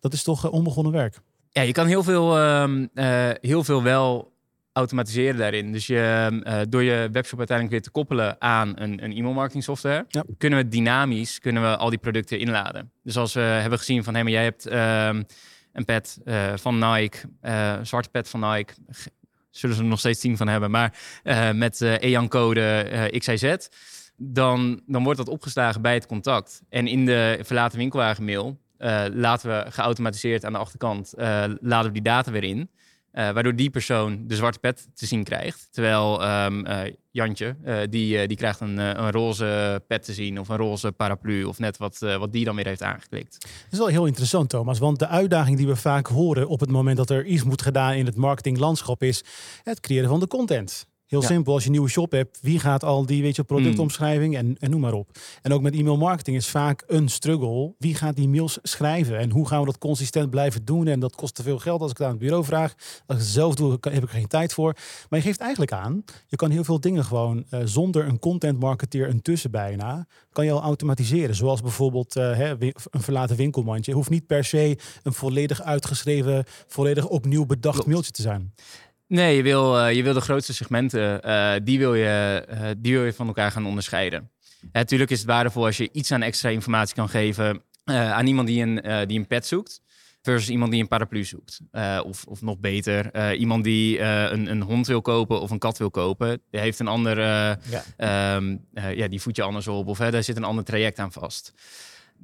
Dat 0.00 0.12
is 0.12 0.22
toch 0.22 0.44
eh, 0.44 0.52
onbegonnen 0.52 0.92
werk. 0.92 1.20
Ja, 1.50 1.62
je 1.62 1.72
kan 1.72 1.86
heel 1.86 2.02
veel, 2.02 2.38
ehm, 2.38 2.86
eh, 2.94 3.30
heel 3.40 3.64
veel 3.64 3.82
wel 3.82 4.30
automatiseren 4.72 5.36
daarin. 5.38 5.72
Dus 5.72 5.86
je, 5.86 6.26
ehm, 6.30 6.40
eh, 6.40 6.60
door 6.68 6.82
je 6.82 7.08
webshop 7.12 7.38
uiteindelijk 7.38 7.70
weer 7.70 7.82
te 7.86 7.90
koppelen 7.90 8.40
aan 8.40 8.68
een, 8.80 9.04
een 9.04 9.12
e-mail 9.12 9.34
marketing 9.34 9.64
software, 9.64 10.04
Ja. 10.08 10.24
kunnen 10.38 10.58
we 10.58 10.68
dynamisch 10.68 11.38
kunnen 11.38 11.62
we 11.62 11.76
al 11.76 11.90
die 11.90 11.98
producten 11.98 12.38
inladen. 12.38 12.90
Dus 13.02 13.16
als 13.16 13.32
we 13.32 13.40
hebben 13.40 13.78
gezien 13.78 14.04
van, 14.04 14.14
hé, 14.14 14.22
maar 14.22 14.32
jij 14.32 14.44
hebt 14.44 14.66
ehm, 14.66 15.22
een 15.72 15.84
pet 15.84 16.18
eh, 16.24 16.52
van 16.56 16.78
Nike, 16.78 17.18
een 17.40 17.86
zwarte 17.86 18.08
pet 18.08 18.28
van 18.28 18.40
Nike, 18.40 18.74
zullen 19.50 19.76
ze 19.76 19.82
er 19.82 19.88
nog 19.88 19.98
steeds 19.98 20.20
tien 20.20 20.36
van 20.36 20.48
hebben, 20.48 20.70
maar 20.70 20.98
eh, 21.22 21.50
met 21.50 21.80
EAN-code 21.80 23.10
XIZ, 23.18 23.56
dan, 24.16 24.82
dan 24.86 25.04
wordt 25.04 25.18
dat 25.18 25.28
opgeslagen 25.28 25.82
bij 25.82 25.94
het 25.94 26.06
contact. 26.06 26.62
En 26.68 26.86
in 26.86 27.06
de 27.06 27.38
verlaten 27.42 27.78
winkelwagenmail 27.78 28.58
eh, 28.76 29.04
laten 29.10 29.50
we 29.50 29.70
geautomatiseerd 29.70 30.44
aan 30.44 30.52
de 30.52 30.58
achterkant 30.58 31.12
laden 31.60 31.86
we 31.86 31.92
die 31.92 32.02
data 32.02 32.30
weer 32.30 32.44
in. 32.44 32.70
Eh, 33.12 33.30
waardoor 33.30 33.56
die 33.56 33.70
persoon 33.70 34.26
de 34.26 34.36
zwarte 34.36 34.58
pet 34.58 34.88
te 34.94 35.06
zien 35.06 35.24
krijgt. 35.24 35.68
Terwijl 35.70 36.22
ehm, 36.22 36.64
eh, 36.64 36.92
Jantje, 37.10 37.56
eh, 37.64 37.76
die, 37.90 38.26
die 38.26 38.36
krijgt 38.36 38.60
een, 38.60 38.78
een 38.78 39.10
roze 39.10 39.82
pet 39.86 40.04
te 40.04 40.12
zien 40.12 40.40
of 40.40 40.48
een 40.48 40.56
roze 40.56 40.92
paraplu 40.92 41.44
of 41.44 41.58
net 41.58 41.76
wat, 41.76 41.98
wat 41.98 42.32
die 42.32 42.44
dan 42.44 42.56
weer 42.56 42.66
heeft 42.66 42.82
aangeklikt. 42.82 43.38
Dat 43.40 43.50
is 43.70 43.78
wel 43.78 43.86
heel 43.86 44.06
interessant, 44.06 44.48
Thomas. 44.48 44.78
Want 44.78 44.98
de 44.98 45.08
uitdaging 45.08 45.56
die 45.56 45.66
we 45.66 45.76
vaak 45.76 46.06
horen 46.06 46.48
op 46.48 46.60
het 46.60 46.70
moment 46.70 46.96
dat 46.96 47.10
er 47.10 47.24
iets 47.24 47.42
moet 47.42 47.62
gedaan 47.62 47.92
in 47.92 48.06
het 48.06 48.16
marketinglandschap 48.16 49.02
is 49.02 49.24
het 49.62 49.80
creëren 49.80 50.08
van 50.08 50.20
de 50.20 50.26
content. 50.26 50.86
Heel 51.12 51.20
Ja. 51.20 51.26
simpel, 51.26 51.52
als 51.52 51.62
je 51.62 51.66
een 51.68 51.74
nieuwe 51.74 51.88
shop 51.90 52.12
hebt, 52.12 52.38
wie 52.42 52.58
gaat 52.58 52.84
al 52.84 53.06
die 53.06 53.22
weet 53.22 53.36
je, 53.36 53.42
productomschrijving 53.44 54.36
en, 54.36 54.56
en 54.58 54.70
noem 54.70 54.80
maar 54.80 54.92
op. 54.92 55.10
En 55.42 55.52
ook 55.52 55.60
met 55.62 55.74
e-mail 55.74 55.96
marketing 55.96 56.36
is 56.36 56.48
vaak 56.48 56.84
een 56.86 57.08
struggle. 57.08 57.74
Wie 57.78 57.94
gaat 57.94 58.16
die 58.16 58.28
mails 58.28 58.58
schrijven 58.62 59.18
en 59.18 59.30
hoe 59.30 59.48
gaan 59.48 59.60
we 59.60 59.66
dat 59.66 59.78
consistent 59.78 60.30
blijven 60.30 60.64
doen? 60.64 60.86
En 60.86 61.00
dat 61.00 61.14
kost 61.14 61.34
te 61.34 61.42
veel 61.42 61.58
geld 61.58 61.80
als 61.80 61.90
ik 61.90 61.96
het 61.96 62.06
aan 62.06 62.12
het 62.12 62.22
bureau 62.22 62.44
vraag. 62.44 62.74
Als 63.06 63.16
ik 63.16 63.22
het 63.22 63.32
zelf 63.32 63.54
doe, 63.54 63.70
heb 63.80 63.94
ik 63.94 64.02
er 64.02 64.08
geen 64.08 64.26
tijd 64.26 64.52
voor. 64.52 64.72
Maar 65.08 65.18
je 65.18 65.24
geeft 65.24 65.40
eigenlijk 65.40 65.72
aan, 65.72 66.04
je 66.26 66.36
kan 66.36 66.50
heel 66.50 66.64
veel 66.64 66.80
dingen 66.80 67.04
gewoon 67.04 67.44
eh, 67.50 67.60
zonder 67.64 68.06
een 68.08 68.18
content 68.18 68.60
marketeer 68.60 69.08
een 69.08 69.22
tussen 69.22 69.50
bijna, 69.50 70.06
kan 70.32 70.44
je 70.44 70.50
al 70.52 70.62
automatiseren. 70.62 71.34
Zoals 71.34 71.60
bijvoorbeeld 71.60 72.16
eh, 72.16 72.36
hè, 72.36 72.54
een 72.90 73.02
verlaten 73.02 73.36
winkelmandje. 73.36 73.90
Het 73.90 74.00
hoeft 74.00 74.10
niet 74.10 74.26
per 74.26 74.44
se 74.44 74.78
een 75.02 75.12
volledig 75.12 75.62
uitgeschreven, 75.62 76.44
volledig 76.66 77.06
opnieuw 77.08 77.46
bedacht 77.46 77.74
Klopt. 77.74 77.90
mailtje 77.90 78.12
te 78.12 78.22
zijn. 78.22 78.52
Nee, 79.12 79.36
je 79.36 79.42
wil, 79.42 79.78
eh, 79.78 79.94
je 79.94 80.02
wil 80.02 80.12
de 80.14 80.20
grootste 80.20 80.54
segmenten, 80.54 81.22
eh, 81.22 81.52
die, 81.62 81.78
wil 81.78 81.94
je, 81.94 82.44
eh, 82.48 82.70
die 82.78 82.92
wil 82.92 83.04
je 83.04 83.12
van 83.12 83.26
elkaar 83.26 83.50
gaan 83.50 83.66
onderscheiden. 83.66 84.30
Natuurlijk 84.72 85.10
is 85.10 85.18
het 85.18 85.26
waardevol 85.26 85.64
als 85.64 85.76
je 85.76 85.88
iets 85.92 86.12
aan 86.12 86.22
extra 86.22 86.48
informatie 86.48 86.94
kan 86.94 87.08
geven 87.08 87.62
aan 87.84 88.26
iemand 88.26 88.46
die 88.48 88.62
een, 88.62 89.06
die 89.08 89.18
een 89.18 89.26
pet 89.26 89.46
zoekt. 89.46 89.80
Versus 90.22 90.48
iemand 90.48 90.70
die 90.70 90.80
een 90.80 90.88
paraplu 90.88 91.24
zoekt. 91.24 91.60
Of, 92.04 92.24
of 92.24 92.42
nog 92.42 92.58
beter, 92.58 93.34
iemand 93.34 93.64
die 93.64 94.00
een, 94.00 94.50
een 94.50 94.62
hond 94.62 94.86
wil 94.86 95.00
kopen 95.02 95.40
of 95.40 95.50
een 95.50 95.58
kat 95.58 95.78
wil 95.78 95.90
kopen. 95.90 96.42
Die 96.50 96.60
heeft 96.60 96.78
een 96.78 96.88
ander, 96.88 97.18
Ja. 97.18 97.58
ehm, 97.96 98.56
eh, 98.74 98.94
ja, 98.96 99.08
die 99.08 99.20
voed 99.20 99.36
je 99.36 99.42
anders 99.42 99.68
op. 99.68 99.86
Of 99.86 99.98
hè, 99.98 100.10
daar 100.10 100.22
zit 100.22 100.36
een 100.36 100.44
ander 100.44 100.64
traject 100.64 100.98
aan 100.98 101.12
vast. 101.12 101.52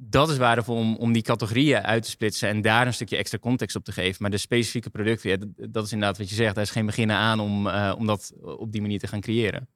Dat 0.01 0.29
is 0.29 0.37
waardevol 0.37 0.75
om, 0.75 0.95
om 0.95 1.13
die 1.13 1.21
categorieën 1.21 1.81
uit 1.81 2.03
te 2.03 2.09
splitsen 2.09 2.49
en 2.49 2.61
daar 2.61 2.87
een 2.87 2.93
stukje 2.93 3.17
extra 3.17 3.37
context 3.37 3.75
op 3.75 3.83
te 3.83 3.91
geven. 3.91 4.17
Maar 4.19 4.31
de 4.31 4.37
specifieke 4.37 4.89
producten, 4.89 5.29
ja, 5.29 5.37
dat, 5.67 5.85
is 5.85 5.91
inderdaad 5.91 6.17
wat 6.17 6.29
je 6.29 6.35
zegt. 6.35 6.55
Daar 6.55 6.63
is 6.63 6.69
geen 6.69 6.85
beginnen 6.85 7.15
aan 7.15 7.39
om, 7.39 7.67
eh, 7.67 7.95
om 7.97 8.05
dat 8.05 8.33
op 8.41 8.71
die 8.71 8.81
manier 8.81 8.99
te 8.99 9.07
gaan 9.07 9.21
creëren. 9.21 9.67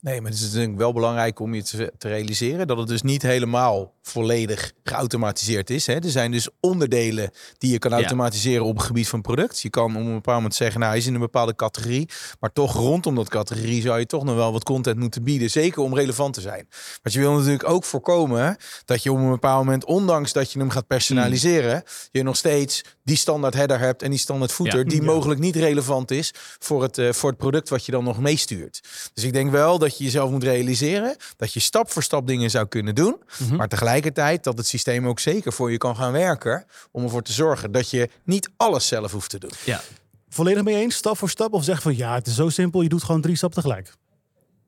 Nee, 0.00 0.20
maar 0.20 0.30
het 0.30 0.40
is 0.40 0.46
natuurlijk 0.46 0.78
wel 0.78 0.92
belangrijk 0.92 1.40
om 1.40 1.54
je 1.54 1.62
te 1.98 2.08
realiseren 2.08 2.66
dat 2.66 2.78
het 2.78 2.88
dus 2.88 3.02
niet 3.02 3.22
helemaal 3.22 3.94
volledig 4.08 4.72
geautomatiseerd 4.84 5.70
is. 5.70 5.86
Hè. 5.86 5.94
Er 5.94 6.10
zijn 6.10 6.30
dus 6.30 6.48
onderdelen 6.60 7.30
die 7.58 7.70
je 7.72 7.78
kan 7.78 7.90
Ja. 7.90 7.96
automatiseren 7.96 8.64
op 8.64 8.76
het 8.76 8.86
gebied 8.86 9.08
van 9.08 9.20
product. 9.20 9.60
Je 9.60 9.70
kan 9.70 9.84
op 9.96 10.00
een 10.00 10.12
bepaald 10.14 10.36
moment 10.36 10.54
zeggen, 10.54 10.78
nou, 10.80 10.90
hij 10.92 11.00
is 11.00 11.06
in 11.06 11.14
een 11.14 11.20
bepaalde 11.20 11.54
categorie. 11.54 12.08
Maar 12.40 12.52
toch 12.52 12.72
rondom 12.72 13.14
dat 13.14 13.28
categorie 13.28 13.82
zou 13.82 13.98
je 13.98 14.06
toch 14.06 14.24
nog 14.24 14.34
wel 14.34 14.52
wat 14.52 14.64
content 14.64 14.98
moeten 14.98 15.22
bieden. 15.22 15.50
Zeker 15.50 15.82
om 15.82 15.94
relevant 15.94 16.34
te 16.34 16.40
zijn. 16.40 16.68
Want 17.02 17.14
je 17.14 17.20
wil 17.20 17.32
natuurlijk 17.32 17.68
ook 17.68 17.84
voorkomen 17.84 18.56
dat 18.84 19.02
je 19.02 19.12
op 19.12 19.18
een 19.18 19.30
bepaald 19.30 19.64
moment, 19.64 19.84
ondanks 19.84 20.32
dat 20.32 20.52
je 20.52 20.58
hem 20.58 20.70
gaat 20.70 20.86
personaliseren, 20.86 21.82
je 22.10 22.22
nog 22.22 22.36
steeds 22.36 22.82
die 23.04 23.16
standaard 23.16 23.54
header 23.54 23.78
hebt 23.78 24.02
en 24.02 24.10
die 24.10 24.18
standaard 24.18 24.52
footer, 24.52 24.78
Ja. 24.78 24.84
die 24.84 25.00
Ja. 25.00 25.06
mogelijk 25.06 25.40
niet 25.40 25.56
relevant 25.56 26.10
is 26.10 26.34
voor 26.58 26.82
het, 26.82 26.98
eh, 26.98 27.12
voor 27.12 27.28
het 27.30 27.38
product 27.38 27.68
wat 27.68 27.84
je 27.86 27.92
dan 27.92 28.04
nog 28.04 28.18
meestuurt. 28.20 28.80
Dus 29.14 29.24
ik 29.24 29.32
denk 29.32 29.50
wel 29.50 29.78
dat 29.78 29.98
je 29.98 30.04
jezelf 30.04 30.30
moet 30.30 30.42
realiseren 30.42 31.16
dat 31.36 31.52
je 31.52 31.60
stap 31.60 31.90
voor 31.90 32.02
stap 32.02 32.26
dingen 32.26 32.50
zou 32.50 32.66
kunnen 32.66 32.94
doen. 32.94 33.16
Mhm. 33.38 33.56
Maar 33.56 33.68
tegelijkertijd 34.02 34.44
dat 34.44 34.58
het 34.58 34.66
systeem 34.66 35.08
ook 35.08 35.20
zeker 35.20 35.52
voor 35.52 35.70
je 35.70 35.78
kan 35.78 35.96
gaan 35.96 36.12
werken. 36.12 36.64
Om 36.90 37.02
ervoor 37.02 37.22
te 37.22 37.32
zorgen 37.32 37.72
dat 37.72 37.90
je 37.90 38.08
niet 38.24 38.50
alles 38.56 38.86
zelf 38.86 39.12
hoeft 39.12 39.30
te 39.30 39.38
doen. 39.38 39.50
Ja. 39.64 39.80
Volledig 40.28 40.62
mee 40.62 40.76
eens, 40.76 40.94
stap 40.96 41.18
voor 41.18 41.30
stap? 41.30 41.52
Of 41.52 41.64
zeg 41.64 41.82
van 41.82 41.96
ja, 41.96 42.14
het 42.14 42.26
is 42.26 42.34
zo 42.34 42.48
simpel, 42.48 42.82
je 42.82 42.88
doet 42.88 43.04
gewoon 43.04 43.20
drie 43.20 43.36
stappen 43.36 43.62
tegelijk. 43.62 43.94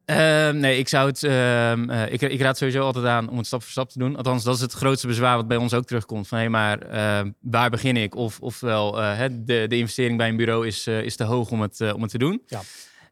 Ehm, 0.04 0.58
nee, 0.58 0.78
ik 0.78 0.88
zou 0.88 1.08
het. 1.08 1.22
ehm, 1.22 1.90
eh, 1.90 2.12
ik, 2.12 2.20
ik 2.20 2.40
raad 2.40 2.58
sowieso 2.58 2.82
altijd 2.82 3.04
aan 3.04 3.28
om 3.28 3.36
het 3.36 3.46
stap 3.46 3.62
voor 3.62 3.70
stap 3.70 3.90
te 3.90 3.98
doen. 3.98 4.16
Althans, 4.16 4.44
dat 4.44 4.54
is 4.54 4.60
het 4.60 4.72
grootste 4.72 5.06
bezwaar 5.06 5.36
wat 5.36 5.48
bij 5.48 5.56
ons 5.56 5.74
ook 5.74 5.84
terugkomt. 5.84 6.28
Van 6.28 6.38
hé, 6.38 6.48
maar 6.48 6.78
ehm, 6.82 7.30
waar 7.40 7.70
begin 7.70 7.96
ik? 7.96 8.14
Of, 8.14 8.40
ofwel, 8.40 9.00
eh, 9.00 9.16
hè, 9.16 9.44
de, 9.44 9.64
de 9.68 9.76
investering 9.76 10.16
bij 10.16 10.28
een 10.28 10.36
bureau 10.36 10.66
is, 10.66 10.86
eh, 10.86 11.02
is 11.02 11.16
te 11.16 11.24
hoog 11.24 11.50
om 11.50 11.60
het, 11.60 11.92
om 11.92 12.02
het 12.02 12.10
te 12.10 12.18
doen. 12.18 12.42
Ja. 12.46 12.60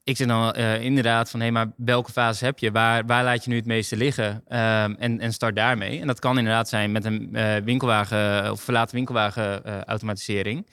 Ik 0.06 0.16
zeg 0.16 0.26
dan 0.26 0.52
eh, 0.52 0.82
inderdaad 0.82 1.30
van 1.30 1.40
hé, 1.40 1.50
maar 1.50 1.72
welke 1.76 2.12
fase 2.12 2.44
heb 2.44 2.58
je? 2.58 2.70
Waar, 2.70 3.06
waar 3.06 3.24
laat 3.24 3.44
je 3.44 3.50
nu 3.50 3.56
het 3.56 3.66
meeste 3.66 3.96
liggen? 3.96 4.42
Ehm, 4.48 4.94
en, 4.98 5.20
en 5.20 5.32
start 5.32 5.56
daarmee. 5.56 6.00
En 6.00 6.06
dat 6.06 6.18
kan 6.18 6.38
inderdaad 6.38 6.68
zijn 6.68 6.92
met 6.92 7.04
een 7.04 7.34
eh, 7.34 7.56
winkelwagen 7.64 8.50
of 8.50 8.60
verlaten 8.60 8.94
winkelwagen 8.94 9.64
eh, 9.64 9.80
automatisering. 9.80 10.66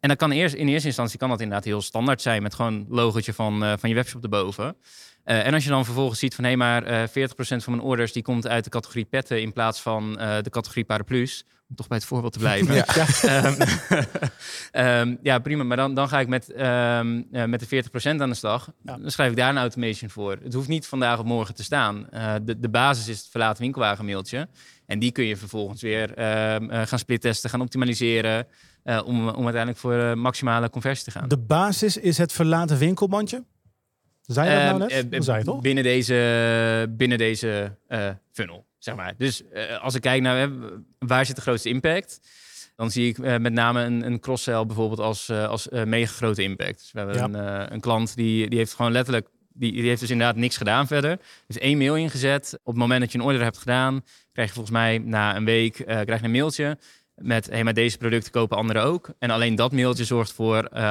En 0.00 0.08
dat 0.08 0.18
kan 0.18 0.30
eerst, 0.30 0.54
in 0.54 0.68
eerste 0.68 0.86
instantie 0.86 1.18
kan 1.18 1.28
dat 1.28 1.40
inderdaad 1.40 1.64
heel 1.64 1.82
standaard 1.82 2.22
zijn 2.22 2.42
met 2.42 2.54
gewoon 2.54 2.86
logootje 2.88 3.32
van, 3.32 3.64
eh, 3.64 3.72
van 3.78 3.88
je 3.88 3.94
webshop 3.94 4.22
erboven. 4.22 4.76
Eh, 5.24 5.46
en 5.46 5.54
als 5.54 5.64
je 5.64 5.70
dan 5.70 5.84
vervolgens 5.84 6.18
ziet 6.18 6.34
van 6.34 6.44
hé, 6.44 6.56
maar 6.56 6.82
eh 6.82 7.08
40% 7.08 7.64
van 7.64 7.72
mijn 7.72 7.86
orders 7.86 8.12
die 8.12 8.22
komt 8.22 8.46
uit 8.46 8.64
de 8.64 8.70
categorie 8.70 9.04
petten 9.04 9.40
in 9.40 9.52
plaats 9.52 9.80
van 9.80 10.18
eh, 10.18 10.42
de 10.42 10.50
categorie 10.50 10.84
paraplu's. 10.84 11.44
Om 11.70 11.76
toch 11.76 11.88
bij 11.88 11.96
het 11.96 12.06
voorbeeld 12.06 12.32
te 12.32 12.38
blijven. 12.48 12.74
Ja. 12.74 12.86
Ehm, 13.22 13.60
ehm, 14.70 15.16
ja, 15.22 15.38
prima. 15.38 15.62
Maar 15.62 15.76
dan, 15.76 15.94
dan 15.94 16.08
ga 16.08 16.20
ik 16.20 16.28
met, 16.28 16.52
ehm, 16.52 17.22
eh, 17.32 17.44
met 17.44 17.60
de 17.60 17.66
40% 17.66 18.20
aan 18.20 18.28
de 18.28 18.34
slag. 18.34 18.72
Ja. 18.82 18.96
Dan 18.98 19.10
schrijf 19.10 19.30
ik 19.30 19.36
daar 19.36 19.50
een 19.50 19.58
automation 19.58 20.10
voor. 20.10 20.38
Het 20.42 20.54
hoeft 20.54 20.68
niet 20.68 20.86
vandaag 20.86 21.18
of 21.18 21.24
morgen 21.24 21.54
te 21.54 21.62
staan. 21.62 22.10
Eh, 22.10 22.34
de, 22.42 22.58
de 22.58 22.68
basis 22.68 23.08
is 23.08 23.18
het 23.18 23.28
verlaten 23.30 23.62
winkelwagen 23.62 24.04
mailtje. 24.04 24.48
En 24.86 24.98
die 24.98 25.12
kun 25.12 25.24
je 25.24 25.36
vervolgens 25.36 25.82
weer 25.82 26.14
eh, 26.14 26.26
gaan 26.86 26.98
splittesten, 26.98 27.50
gaan 27.50 27.60
optimaliseren. 27.60 28.46
om, 28.84 29.28
om 29.28 29.44
uiteindelijk 29.44 29.78
voor 29.78 30.18
maximale 30.18 30.70
conversie 30.70 31.04
te 31.04 31.10
gaan. 31.10 31.28
De 31.28 31.38
basis 31.38 31.96
is 31.96 32.18
het 32.18 32.32
verlaten 32.32 32.78
winkelmandje. 32.78 33.44
Zei 34.22 34.50
je 34.50 34.54
dat 34.54 34.78
nou 34.78 34.92
net? 34.92 35.12
dat 35.12 35.24
zei 35.24 35.38
je 35.38 35.44
toch? 35.44 35.60
Binnen 35.60 35.84
deze, 35.84 36.94
binnen 36.96 37.18
deze 37.18 37.76
funnel, 38.32 38.66
zeg 38.84 38.94
maar. 38.94 39.14
Dus 39.16 39.48
eh, 39.48 39.82
als 39.82 39.94
ik 39.94 40.00
kijk 40.00 40.22
naar 40.22 40.50
waar 40.98 41.26
zit 41.26 41.36
de 41.36 41.42
grootste 41.42 41.68
impact, 41.68 42.20
dan 42.76 42.90
zie 42.90 43.08
ik 43.08 43.18
eh, 43.18 43.36
met 43.36 43.52
name 43.52 43.82
een, 43.82 44.06
een 44.06 44.20
cross-sell 44.20 44.66
bijvoorbeeld 44.66 45.00
als, 45.00 45.28
eh, 45.28 45.48
als 45.48 45.68
mega 45.84 46.12
grote 46.12 46.42
impact. 46.42 46.78
Dus 46.78 46.92
we 46.92 46.98
hebben 46.98 47.16
Ja. 47.16 47.24
een, 47.24 47.72
een 47.72 47.80
klant 47.80 48.14
die, 48.16 48.48
die 48.48 48.58
heeft 48.58 48.74
gewoon 48.74 48.92
letterlijk, 48.92 49.28
die, 49.52 49.72
die 49.72 49.88
heeft 49.88 50.00
dus 50.00 50.10
inderdaad 50.10 50.36
niks 50.36 50.56
gedaan 50.56 50.86
verder. 50.86 51.18
Dus 51.46 51.58
één 51.58 51.78
mail 51.78 51.96
ingezet. 51.96 52.52
Op 52.62 52.66
het 52.72 52.76
moment 52.76 53.00
dat 53.00 53.12
je 53.12 53.18
een 53.18 53.24
order 53.24 53.42
hebt 53.42 53.58
gedaan, 53.58 54.04
krijg 54.32 54.48
je 54.48 54.54
volgens 54.54 54.74
mij 54.76 54.98
na 54.98 55.36
een 55.36 55.44
week 55.44 55.74
krijg 55.74 56.18
je 56.18 56.24
een 56.24 56.30
mailtje 56.30 56.78
met 57.14 57.46
hey, 57.50 57.64
maar 57.64 57.74
deze 57.74 57.98
producten 57.98 58.32
kopen 58.32 58.56
anderen 58.56 58.82
ook. 58.82 59.10
En 59.18 59.30
alleen 59.30 59.54
dat 59.54 59.72
mailtje 59.72 60.04
zorgt 60.04 60.32
voor 60.32 60.64
eh 60.64 60.90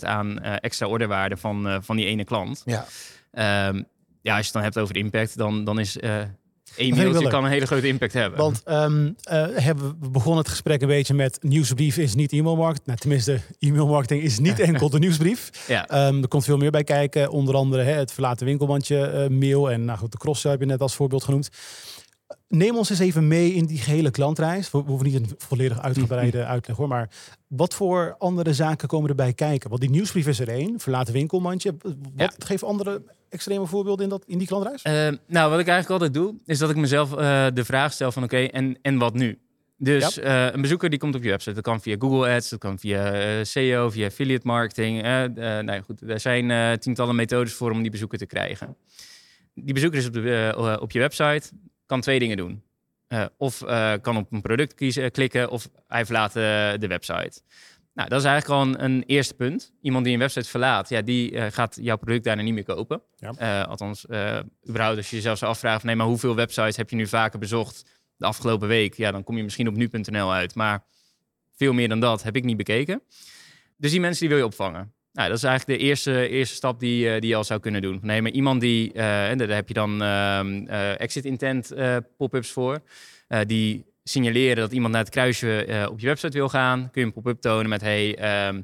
8,7% 0.00 0.04
aan 0.04 0.40
extra 0.42 0.86
orderwaarde 0.86 1.36
van, 1.36 1.82
van 1.84 1.96
die 1.96 2.06
ene 2.06 2.24
klant. 2.24 2.62
Ja. 2.64 2.86
Ehm, 3.30 3.82
ja, 4.22 4.36
als 4.36 4.38
je 4.38 4.44
het 4.44 4.52
dan 4.52 4.62
hebt 4.62 4.78
over 4.78 4.96
impact, 4.96 5.36
dan, 5.36 5.64
dan 5.64 5.78
is 5.78 5.96
wel 6.76 6.96
mailtje 7.04 7.28
kan 7.28 7.44
een 7.44 7.50
hele 7.50 7.66
grote 7.66 7.88
impact 7.88 8.12
hebben. 8.12 8.38
Want 8.38 8.62
ehm, 8.64 9.10
eh, 9.22 9.46
hebben 9.54 9.96
we 10.00 10.10
begonnen 10.10 10.38
het 10.42 10.48
gesprek 10.50 10.80
een 10.82 10.88
beetje 10.88 11.14
met 11.14 11.38
nieuwsbrief 11.42 11.96
is 11.96 12.14
niet 12.14 12.32
e-mailmarketing. 12.32 12.86
Nou, 12.86 12.98
tenminste, 12.98 13.40
e-mailmarketing 13.58 14.22
is 14.22 14.38
niet 14.38 14.58
enkel 14.68 14.90
de 14.90 14.98
nieuwsbrief. 14.98 15.50
ja, 15.68 15.88
Ehm, 15.88 16.22
er 16.22 16.28
komt 16.28 16.44
veel 16.44 16.56
meer 16.56 16.70
bij 16.70 16.84
kijken. 16.84 17.30
Onder 17.30 17.54
andere 17.54 17.82
hè, 17.82 17.92
het 17.92 18.12
verlaten 18.12 18.46
winkelmandje 18.46 19.00
eh, 19.06 19.28
mail. 19.28 19.70
En 19.70 19.84
nou 19.84 19.98
goed, 19.98 20.12
de 20.12 20.18
cross 20.18 20.42
heb 20.42 20.60
je 20.60 20.66
net 20.66 20.80
als 20.80 20.94
voorbeeld 20.94 21.24
genoemd. 21.24 21.48
Neem 22.48 22.76
ons 22.76 22.90
eens 22.90 22.98
even 22.98 23.28
mee 23.28 23.52
in 23.54 23.66
die 23.66 23.78
gehele 23.78 24.10
klantreis. 24.10 24.70
We 24.70 24.78
we 24.78 24.88
hoeven 24.88 25.06
niet 25.06 25.14
een 25.14 25.30
volledig 25.38 25.80
uitgebreide 25.82 26.44
uitleg 26.54 26.76
hoor. 26.76 26.88
Maar 26.88 27.10
wat 27.48 27.74
voor 27.74 28.14
andere 28.18 28.52
zaken 28.54 28.88
komen 28.88 29.08
erbij 29.10 29.32
kijken? 29.32 29.68
Want 29.68 29.80
die 29.80 29.90
nieuwsbrief 29.90 30.26
is 30.26 30.40
er 30.40 30.48
één. 30.48 30.80
Verlaten 30.80 31.12
winkelmandje. 31.12 31.74
Wat 31.82 31.94
Ja. 32.16 32.32
geeft 32.38 32.64
andere 32.64 33.02
extreme 33.28 33.66
voorbeelden 33.66 34.04
in, 34.04 34.10
dat, 34.10 34.24
in 34.26 34.38
die 34.38 34.46
klantreis? 34.46 34.82
Ehm, 34.82 35.16
nou, 35.26 35.50
wat 35.50 35.60
ik 35.60 35.68
eigenlijk 35.68 36.02
altijd 36.02 36.14
doe, 36.14 36.34
is 36.46 36.58
dat 36.58 36.70
ik 36.70 36.76
mezelf 36.76 37.16
eh, 37.16 37.46
de 37.54 37.64
vraag 37.64 37.92
stel 37.92 38.12
van 38.12 38.22
oké, 38.22 38.36
en, 38.44 38.78
en 38.82 38.98
wat 38.98 39.14
nu? 39.14 39.38
Dus 39.78 40.18
eh, 40.18 40.46
een 40.52 40.60
bezoeker 40.60 40.90
die 40.90 40.98
komt 40.98 41.14
op 41.14 41.22
je 41.22 41.30
website. 41.30 41.54
Dat 41.54 41.64
kan 41.64 41.80
via 41.80 41.96
Google 41.98 42.34
Ads, 42.34 42.48
dat 42.48 42.58
kan 42.58 42.78
via 42.78 43.12
eh, 43.12 43.44
SEO, 43.44 43.90
via 43.90 44.06
affiliate 44.06 44.46
marketing. 44.46 45.02
eh 45.02 45.24
eh, 45.24 45.64
nou 45.64 45.80
goed, 45.82 46.02
er 46.02 46.20
zijn 46.20 46.50
eh, 46.50 46.72
tientallen 46.72 47.14
methodes 47.16 47.52
voor 47.52 47.70
om 47.70 47.82
die 47.82 47.90
bezoeker 47.90 48.18
te 48.18 48.26
krijgen. 48.26 48.76
Die 49.54 49.74
bezoeker 49.74 49.98
is 49.98 50.06
op, 50.06 50.12
de, 50.12 50.52
eh, 50.56 50.76
op 50.80 50.90
je 50.90 50.98
website, 50.98 51.50
kan 51.86 52.00
twee 52.00 52.18
dingen 52.18 52.36
doen. 52.36 52.62
Eh, 53.06 53.24
of 53.36 53.62
eh, 53.62 53.92
kan 54.00 54.16
op 54.16 54.32
een 54.32 54.40
product 54.40 54.74
kiezen, 54.74 55.10
klikken, 55.10 55.50
of 55.50 55.68
hij 55.88 56.04
verlaat 56.04 56.36
eh, 56.36 56.42
de 56.78 56.86
website. 56.86 57.40
Nou, 57.96 58.08
dat 58.08 58.18
is 58.18 58.24
eigenlijk 58.24 58.60
al 58.60 58.66
een, 58.66 58.84
een 58.84 59.04
eerste 59.06 59.34
punt. 59.34 59.72
Iemand 59.80 60.04
die 60.04 60.14
een 60.14 60.20
website 60.20 60.48
verlaat, 60.48 60.88
ja, 60.88 61.02
die 61.02 61.36
eh, 61.36 61.52
gaat 61.52 61.78
jouw 61.80 61.96
product 61.96 62.24
daarna 62.24 62.42
niet 62.42 62.54
meer 62.54 62.64
kopen. 62.64 63.02
Ja. 63.16 63.32
Eh, 63.38 63.68
althans, 63.68 64.06
eh, 64.06 64.38
überhaupt 64.68 64.96
als 64.96 65.10
je 65.10 65.16
jezelf 65.16 65.38
zou 65.38 65.50
afvraagt, 65.50 65.80
van, 65.80 65.86
nee, 65.86 65.96
maar 65.96 66.06
hoeveel 66.06 66.34
websites 66.34 66.76
heb 66.76 66.90
je 66.90 66.96
nu 66.96 67.06
vaker 67.06 67.38
bezocht 67.38 67.84
de 68.16 68.26
afgelopen 68.26 68.68
week? 68.68 68.94
Ja, 68.94 69.10
dan 69.10 69.24
kom 69.24 69.36
je 69.36 69.42
misschien 69.42 69.68
op 69.68 69.74
nu.nl 69.74 70.32
uit. 70.32 70.54
Maar 70.54 70.84
veel 71.54 71.72
meer 71.72 71.88
dan 71.88 72.00
dat 72.00 72.22
heb 72.22 72.36
ik 72.36 72.44
niet 72.44 72.56
bekeken. 72.56 73.02
Dus 73.76 73.90
die 73.90 74.00
mensen 74.00 74.20
die 74.20 74.28
wil 74.28 74.38
je 74.38 74.44
opvangen. 74.44 74.92
Nou, 75.12 75.28
dat 75.28 75.36
is 75.36 75.44
eigenlijk 75.44 75.80
de 75.80 75.86
eerste, 75.86 76.28
eerste 76.28 76.54
stap 76.54 76.80
die, 76.80 77.20
die 77.20 77.30
je 77.30 77.36
al 77.36 77.44
zou 77.44 77.60
kunnen 77.60 77.82
doen. 77.82 77.98
Nee, 78.02 78.22
maar 78.22 78.30
iemand 78.30 78.60
die, 78.60 78.92
en 78.92 79.38
daar 79.38 79.48
heb 79.48 79.68
je 79.68 79.74
dan 79.74 80.02
ehm, 80.02 80.66
eh, 80.66 81.00
exit 81.00 81.24
intent 81.24 81.72
pop-ups 82.16 82.50
voor. 82.50 82.82
Die 83.46 83.84
signaleren 84.08 84.56
dat 84.56 84.72
iemand 84.72 84.92
naar 84.92 85.02
het 85.02 85.10
kruisje 85.10 85.64
eh, 85.64 85.90
op 85.90 86.00
je 86.00 86.06
website 86.06 86.38
wil 86.38 86.48
gaan. 86.48 86.90
Kun 86.90 87.00
je 87.00 87.06
een 87.06 87.12
pop-up 87.12 87.40
tonen 87.40 87.68
met, 87.68 87.80
hey, 87.80 88.16
ehm, 88.18 88.62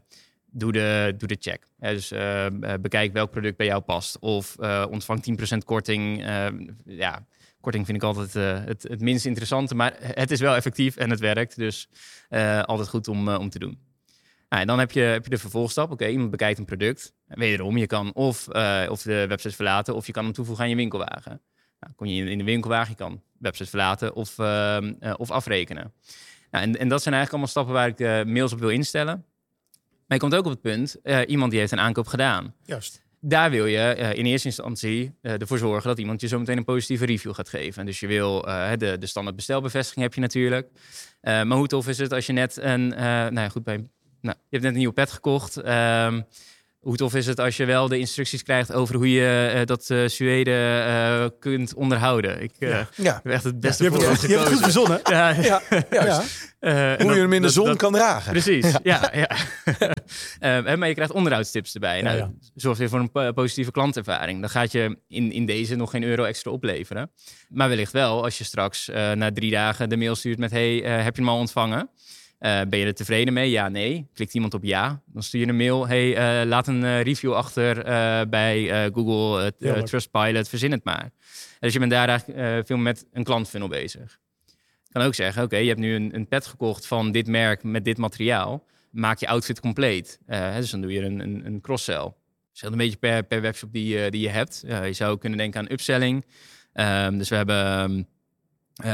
doe, 0.51 0.73
de, 0.73 1.15
doe 1.19 1.29
de 1.29 1.37
check. 1.41 1.67
Dus 1.79 2.11
eh, 2.11 2.47
eh, 2.47 2.81
bekijk 2.81 3.13
welk 3.13 3.31
product 3.31 3.57
bij 3.57 3.67
jou 3.67 3.81
past. 3.81 4.19
Of 4.19 4.57
ontvang 4.91 5.23
10% 5.23 5.65
korting. 5.65 6.25
Ehm, 6.25 6.69
ja, 6.85 7.27
korting 7.61 7.87
vind 7.87 7.97
ik 7.97 8.03
altijd 8.03 8.33
het, 8.67 8.83
het 8.83 9.01
minst 9.01 9.27
interessante. 9.27 9.75
Maar 9.75 9.95
het 10.01 10.31
is 10.31 10.41
wel 10.41 10.55
effectief 10.55 10.97
en 10.97 11.11
het 11.11 11.21
werkt. 11.21 11.57
Dus 11.57 11.89
altijd 12.63 12.89
goed 12.89 13.09
om, 13.09 13.29
om 13.29 13.51
te 13.51 13.59
doen. 13.59 13.79
Nou, 14.49 14.63
en 14.63 14.67
dan 14.69 14.79
heb 14.79 14.93
je, 14.93 15.01
heb 15.01 15.25
je 15.25 15.31
de 15.31 15.39
vervolgstap. 15.39 15.91
Oké, 15.91 16.07
iemand 16.07 16.31
bekijkt 16.31 16.59
een 16.59 16.65
product. 16.65 17.13
Wederom, 17.27 17.77
je 17.77 17.87
kan 17.87 18.15
of, 18.15 18.49
of 18.89 19.03
de 19.03 19.27
website 19.29 19.55
verlaten 19.55 19.95
of 19.95 20.07
je 20.07 20.13
kan 20.13 20.25
hem 20.25 20.33
toevoegen 20.33 20.65
aan 20.65 20.71
je 20.71 20.77
winkelwagen. 20.77 21.41
Nou, 21.83 21.95
kom 21.97 22.07
je 22.07 22.31
in, 22.31 22.39
de 22.39 22.45
winkelwagen, 22.45 22.91
je 22.91 22.97
kan 22.97 23.23
website 23.39 23.69
verlaten 23.69 24.15
of, 24.15 24.39
ehm, 24.39 24.93
eh, 25.01 25.15
of 25.17 25.31
afrekenen. 25.31 25.93
Nou, 26.51 26.65
en, 26.65 26.79
en 26.79 26.89
dat 26.89 27.03
zijn 27.03 27.15
eigenlijk 27.15 27.31
allemaal 27.31 27.49
stappen 27.49 27.75
waar 27.75 27.89
ik 27.89 28.01
eh, 28.01 28.33
mails 28.33 28.53
op 28.53 28.59
wil 28.59 28.69
instellen. 28.69 29.25
Maar 30.07 30.19
je 30.19 30.19
komt 30.19 30.35
ook 30.35 30.45
op 30.45 30.51
het 30.51 30.61
punt, 30.61 30.97
eh, 31.03 31.21
iemand 31.27 31.51
die 31.51 31.61
heeft 31.61 31.73
een 31.73 31.81
aankoop 31.81 32.07
gedaan. 32.07 32.55
Juist. 32.65 33.03
Daar 33.21 33.51
wil 33.51 33.67
je 33.67 34.15
in 34.15 34.27
eerste 34.27 34.47
instantie 34.47 35.15
ervoor 35.23 35.59
zorgen 35.59 35.89
dat 35.89 35.99
iemand 35.99 36.21
je 36.21 36.29
zo 36.29 36.39
meteen 36.39 36.57
een 36.57 36.65
positieve 36.65 37.05
review 37.05 37.35
gaat 37.35 37.49
geven. 37.49 37.87
Dus 37.87 38.01
je 38.01 38.07
wil 38.07 38.41
de, 38.41 38.97
de 38.99 39.07
standaard 39.07 39.37
bestelbevestiging 39.37 40.05
heb 40.05 40.15
je 40.15 40.21
natuurlijk. 40.21 40.69
Maar 41.21 41.53
hoe 41.53 41.67
tof 41.67 41.89
is 41.89 41.99
het 41.99 42.12
als 42.12 42.27
je 42.27 42.33
net 42.33 42.57
een, 42.57 42.89
nou 42.89 43.35
ja, 43.35 43.49
goed, 43.49 43.65
bij, 43.65 43.77
nou, 44.21 44.37
je 44.37 44.49
hebt 44.51 44.62
net 44.62 44.73
een 44.73 44.79
nieuwe 44.79 44.95
pet 44.95 45.11
gekocht. 45.11 45.57
Ehm, 45.57 46.21
hoe 46.83 46.97
tof 46.97 47.15
is 47.15 47.27
het 47.27 47.41
als 47.41 47.57
je 47.57 47.65
wel 47.65 47.89
de 47.89 47.99
instructies 47.99 48.43
krijgt 48.43 48.73
over 48.73 48.95
hoe 48.95 49.11
je 49.11 49.51
eh, 49.55 49.65
dat 49.67 49.89
uh, 49.91 50.09
suede 50.09 50.51
eh, 50.87 51.39
kunt 51.39 51.75
onderhouden? 51.75 52.43
Ik 52.43 52.53
eh, 52.59 52.69
Ja. 52.69 52.89
Ja, 52.97 53.21
heb 53.23 53.33
echt 53.33 53.45
het 53.45 53.61
beste 53.61 53.83
Je 53.85 53.89
hebt, 53.91 54.03
voorbeeld 54.03 54.23
het, 54.23 54.31
je 54.31 54.37
hebt 54.37 54.49
het 54.49 54.55
goed 54.59 54.65
verzonnen. 54.65 55.01
Ja, 55.05 55.29
ja. 55.31 55.62
Ja. 55.91 56.23
eh, 56.61 57.01
Hoe 57.07 57.15
je 57.15 57.21
hem 57.21 57.33
in 57.33 57.43
de 57.43 57.49
zon 57.49 57.67
dat- 57.67 57.77
kan 57.77 57.93
dragen. 57.93 58.33
Precies, 58.33 58.67
ja. 58.83 59.11
ja, 59.15 59.29
Eh, 60.39 60.65
hè, 60.65 60.77
maar 60.77 60.89
je 60.89 60.95
krijgt 60.95 61.12
onderhoudstips 61.12 61.75
erbij. 61.75 61.97
Ja, 61.97 62.03
nou, 62.05 62.17
ja. 62.17 62.31
Zorgt 62.55 62.79
weer 62.79 62.89
voor 62.89 62.99
een 63.01 63.11
po- 63.11 63.33
positieve 63.33 63.71
klantervaring. 63.71 64.41
Dan 64.41 64.51
gaat 64.51 64.73
je 64.73 64.99
in, 65.09 65.33
in 65.33 65.47
deze 65.47 65.75
nog 65.77 65.91
geen 65.91 66.03
euro 66.03 66.25
extra 66.25 66.51
opleveren. 66.51 67.11
Maar 67.49 67.69
wellicht 67.69 67.93
wel 67.93 68.23
als 68.25 68.39
je 68.39 68.45
straks 68.45 68.89
eh, 68.89 69.12
na 69.12 69.33
drie 69.33 69.51
dagen 69.51 69.89
de 69.89 69.97
mail 69.97 70.15
stuurt 70.15 70.39
met... 70.39 70.51
hey, 70.51 70.83
eh, 70.85 71.05
heb 71.05 71.17
je 71.17 71.23
hem 71.23 71.31
al 71.31 71.39
ontvangen? 71.39 71.91
Eh, 72.43 72.61
ben 72.69 72.79
je 72.79 72.85
er 72.87 72.95
tevreden 72.95 73.33
mee? 73.35 73.51
Ja, 73.51 73.69
nee. 73.69 74.09
Klikt 74.15 74.35
iemand 74.35 74.55
op 74.55 74.65
ja. 74.65 75.03
Dan 75.07 75.23
stuur 75.23 75.41
je 75.41 75.47
een 75.47 75.57
mail. 75.57 75.89
Hey, 75.89 76.17
eh, 76.41 76.47
laat 76.47 76.67
een 76.67 76.85
eh, 76.85 77.03
review 77.03 77.33
achter 77.33 77.75
bij 78.29 78.91
Google. 78.95 79.53
Trustpilot, 79.85 80.49
verzin 80.49 80.71
het 80.73 80.85
maar. 80.85 81.11
Dus 81.61 81.73
je 81.73 81.79
bent 81.79 81.91
daar 81.91 82.09
eigenlijk 82.09 82.67
veel 82.67 82.77
met 82.77 83.07
een 83.13 83.25
klantfunnel 83.25 83.69
bezig. 83.69 84.19
Je 84.85 84.93
kan 84.99 85.03
ook 85.03 85.15
zeggen, 85.15 85.43
oké, 85.43 85.57
je 85.57 85.69
hebt 85.69 85.81
nu 85.81 85.95
een, 85.95 86.15
een 86.15 86.29
pet 86.29 86.47
gekocht 86.47 86.87
van 86.87 87.13
dit 87.13 87.27
merk 87.27 87.63
met 87.63 87.85
dit 87.85 87.99
materiaal. 87.99 88.65
Maak 88.91 89.19
je 89.19 89.29
outfit 89.29 89.61
compleet. 89.61 90.21
Dus 90.57 90.71
dan 90.71 90.81
doe 90.81 90.93
je 90.93 91.01
een, 91.01 91.21
een, 91.21 91.47
een 91.47 91.61
cross-sell. 91.61 92.13
Verschilt 92.49 92.73
een 92.73 92.79
beetje 92.79 92.97
per, 92.97 93.23
per 93.23 93.41
webshop 93.41 93.73
die, 93.73 93.87
je- 93.99 94.11
die 94.11 94.21
je 94.21 94.29
hebt. 94.29 94.65
Je 94.67 94.93
zou 94.93 95.19
kunnen 95.19 95.39
denken 95.39 95.61
aan 95.61 95.71
upselling. 95.73 96.25
Ehm, 96.73 97.19
dus 97.19 97.29
we 97.29 97.37
hebben 97.37 97.57
ehm, 97.67 98.03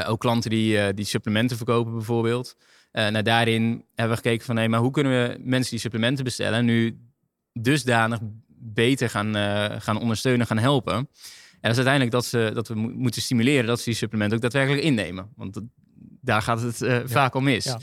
eh, 0.01 0.11
ook 0.11 0.21
klanten 0.21 0.51
die, 0.51 0.95
die 0.95 1.05
supplementen 1.05 1.57
verkopen 1.57 1.93
bijvoorbeeld. 1.95 2.57
Eh 2.99 3.09
nou, 3.09 3.23
daarin 3.23 3.85
hebben 3.95 4.17
we 4.17 4.23
gekeken 4.23 4.45
van, 4.47 4.55
nee, 4.55 4.69
maar 4.69 4.81
hoe 4.81 4.91
kunnen 4.91 5.13
we 5.29 5.39
mensen 5.43 5.71
die 5.71 5.81
supplementen 5.81 6.25
bestellen 6.25 6.65
nu 6.65 6.99
dusdanig 7.53 8.19
beter 8.61 9.11
gaan, 9.11 9.37
eh, 9.37 9.75
gaan 9.79 10.01
ondersteunen, 10.01 10.47
gaan 10.47 10.59
helpen. 10.59 10.95
En 10.95 11.07
dat 11.61 11.71
is 11.71 11.77
uiteindelijk 11.77 12.11
dat, 12.11 12.25
ze, 12.25 12.51
dat 12.55 12.69
we 12.69 12.75
mo- 12.75 12.89
moeten 12.89 13.23
stimuleren 13.23 13.67
dat 13.67 13.79
ze 13.79 13.85
die 13.85 13.95
supplementen 13.95 14.37
ook 14.37 14.43
daadwerkelijk 14.43 14.83
innemen. 14.83 15.33
Want 15.37 15.55
dat- 15.55 15.65
daar 16.21 16.43
gaat 16.43 16.61
het 16.63 16.83
eh, 16.83 16.99
vaak 17.05 17.35
al 17.35 17.41
mis. 17.41 17.65
Ja. 17.65 17.79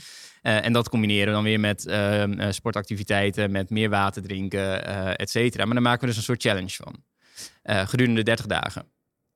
En 0.62 0.72
dat 0.72 0.88
combineren 0.88 1.26
we 1.26 1.32
dan 1.32 1.42
weer 1.44 1.60
met 1.60 1.86
ehm, 1.86 2.32
eh, 2.40 2.50
sportactiviteiten, 2.52 3.50
met 3.50 3.70
meer 3.70 3.88
water 3.90 4.22
drinken, 4.22 4.86
eh 4.86 5.10
et 5.16 5.30
cetera. 5.30 5.64
Maar 5.64 5.74
daar 5.74 5.82
maken 5.82 6.00
we 6.00 6.06
dus 6.06 6.16
een 6.16 6.22
soort 6.22 6.42
challenge 6.42 6.74
van. 6.74 6.94
Gedurende 7.88 8.22
30 8.22 8.46
dagen. 8.46 8.86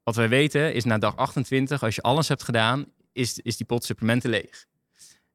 Wat 0.02 0.16
wij 0.16 0.28
weten 0.28 0.74
is 0.74 0.84
na 0.84 0.98
dag 0.98 1.16
28, 1.16 1.82
als 1.82 1.94
je 1.94 2.02
alles 2.02 2.28
hebt 2.28 2.42
gedaan, 2.42 2.84
is, 3.12 3.38
is 3.38 3.56
die 3.56 3.66
pot 3.66 3.84
supplementen 3.84 4.30
leeg. 4.30 4.66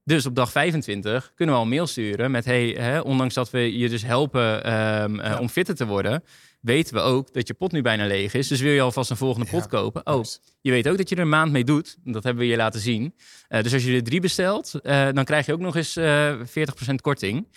Dus 0.08 0.26
op 0.26 0.36
dag 0.36 0.52
25 0.52 1.32
kunnen 1.36 1.56
we 1.56 1.62
al 1.62 1.68
een 1.68 1.74
mail 1.74 1.88
sturen 1.88 2.32
met: 2.32 2.46
hey, 2.46 2.68
hè, 2.68 3.00
ondanks 3.00 3.34
dat 3.34 3.50
we 3.50 3.78
je 3.78 3.90
dus 3.90 4.04
helpen 4.04 4.64
ehm, 4.64 5.20
eh, 5.20 5.40
om 5.40 5.50
fitter 5.50 5.76
te 5.76 5.86
worden, 5.86 6.24
weten 6.62 6.94
we 6.94 7.00
ook 7.00 7.34
dat 7.34 7.48
je 7.48 7.54
pot 7.54 7.72
nu 7.72 7.82
bijna 7.82 8.06
leeg 8.06 8.34
is. 8.34 8.48
Dus 8.48 8.62
wil 8.62 8.72
je 8.72 8.82
alvast 8.82 9.10
een 9.10 9.18
volgende 9.18 9.50
pot 9.50 9.62
Ja, 9.62 9.68
kopen? 9.68 10.06
Oh, 10.06 10.24
je 10.62 10.72
weet 10.72 10.88
ook 10.88 10.98
dat 10.98 11.10
je 11.10 11.16
er 11.16 11.22
een 11.22 11.30
maand 11.30 11.52
mee 11.52 11.64
doet. 11.64 11.98
Dat 12.04 12.24
hebben 12.24 12.44
we 12.44 12.50
je 12.50 12.56
laten 12.56 12.80
zien. 12.80 13.16
Eh, 13.48 13.64
dus 13.64 13.74
als 13.74 13.84
je 13.84 13.96
er 13.96 14.04
drie 14.04 14.20
bestelt, 14.20 14.74
eh, 14.74 15.08
dan 15.12 15.24
krijg 15.24 15.46
je 15.46 15.54
ook 15.54 15.60
nog 15.60 15.76
eens 15.76 15.96
eh 15.96 16.34
40% 16.44 17.02
korting. 17.02 17.48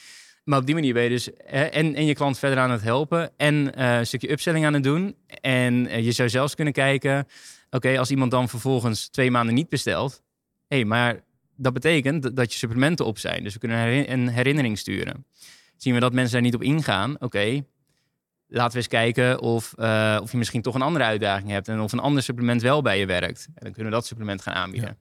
Maar 0.45 0.59
op 0.59 0.67
die 0.67 0.75
manier 0.75 0.95
ben 0.95 1.03
je 1.03 1.09
dus 1.09 1.33
en, 1.37 1.95
en 1.95 2.07
je 2.07 2.15
klant 2.15 2.39
verder 2.39 2.59
aan 2.59 2.71
het 2.71 2.83
helpen 2.83 3.31
en 3.37 3.83
een 3.83 4.07
stukje 4.07 4.31
upselling 4.31 4.67
aan 4.67 4.75
het 4.75 4.83
doen. 4.83 5.17
En 5.41 6.03
je 6.05 6.13
zou 6.13 6.29
zelfs 6.29 6.55
kunnen 6.55 6.75
kijken, 6.75 7.27
oké, 7.71 7.99
als 7.99 8.11
iemand 8.11 8.31
dan 8.31 8.49
vervolgens 8.49 9.09
twee 9.09 9.31
maanden 9.31 9.55
niet 9.55 9.69
bestelt, 9.69 10.23
hé, 10.69 10.77
hey, 10.77 10.85
maar 10.85 11.27
dat 11.59 11.73
betekent 11.73 12.37
dat- 12.37 12.53
je 12.53 12.59
supplementen 12.59 13.05
op 13.07 13.19
zijn. 13.19 13.43
Dus 13.45 13.53
we 13.53 13.59
kunnen 13.59 13.77
een 13.79 13.85
herin- 13.85 14.11
een 14.13 14.29
herinnering 14.29 14.79
sturen. 14.79 15.27
Zien 15.77 15.95
we 15.95 16.01
dat 16.01 16.13
mensen 16.13 16.33
daar 16.33 16.43
niet 16.43 16.55
op 16.55 16.63
ingaan, 16.63 17.17
oké, 17.21 17.63
laten 18.47 18.73
we 18.73 18.77
eens 18.79 18.89
kijken 18.89 19.41
of, 19.41 19.73
eh, 19.77 20.19
of 20.23 20.31
je 20.33 20.37
misschien 20.39 20.63
toch 20.63 20.75
een 20.75 20.83
andere 20.83 21.05
uitdaging 21.05 21.51
hebt 21.51 21.69
en 21.69 21.81
of 21.81 21.93
een 21.93 21.99
ander 21.99 22.23
supplement 22.23 22.63
wel 22.63 22.83
bij 22.83 22.99
je 22.99 23.07
werkt. 23.07 23.47
En 23.47 23.63
dan 23.65 23.73
kunnen 23.73 23.91
we 23.93 23.99
dat 23.99 24.07
supplement 24.07 24.43
gaan 24.43 24.55
aanbieden. 24.55 24.99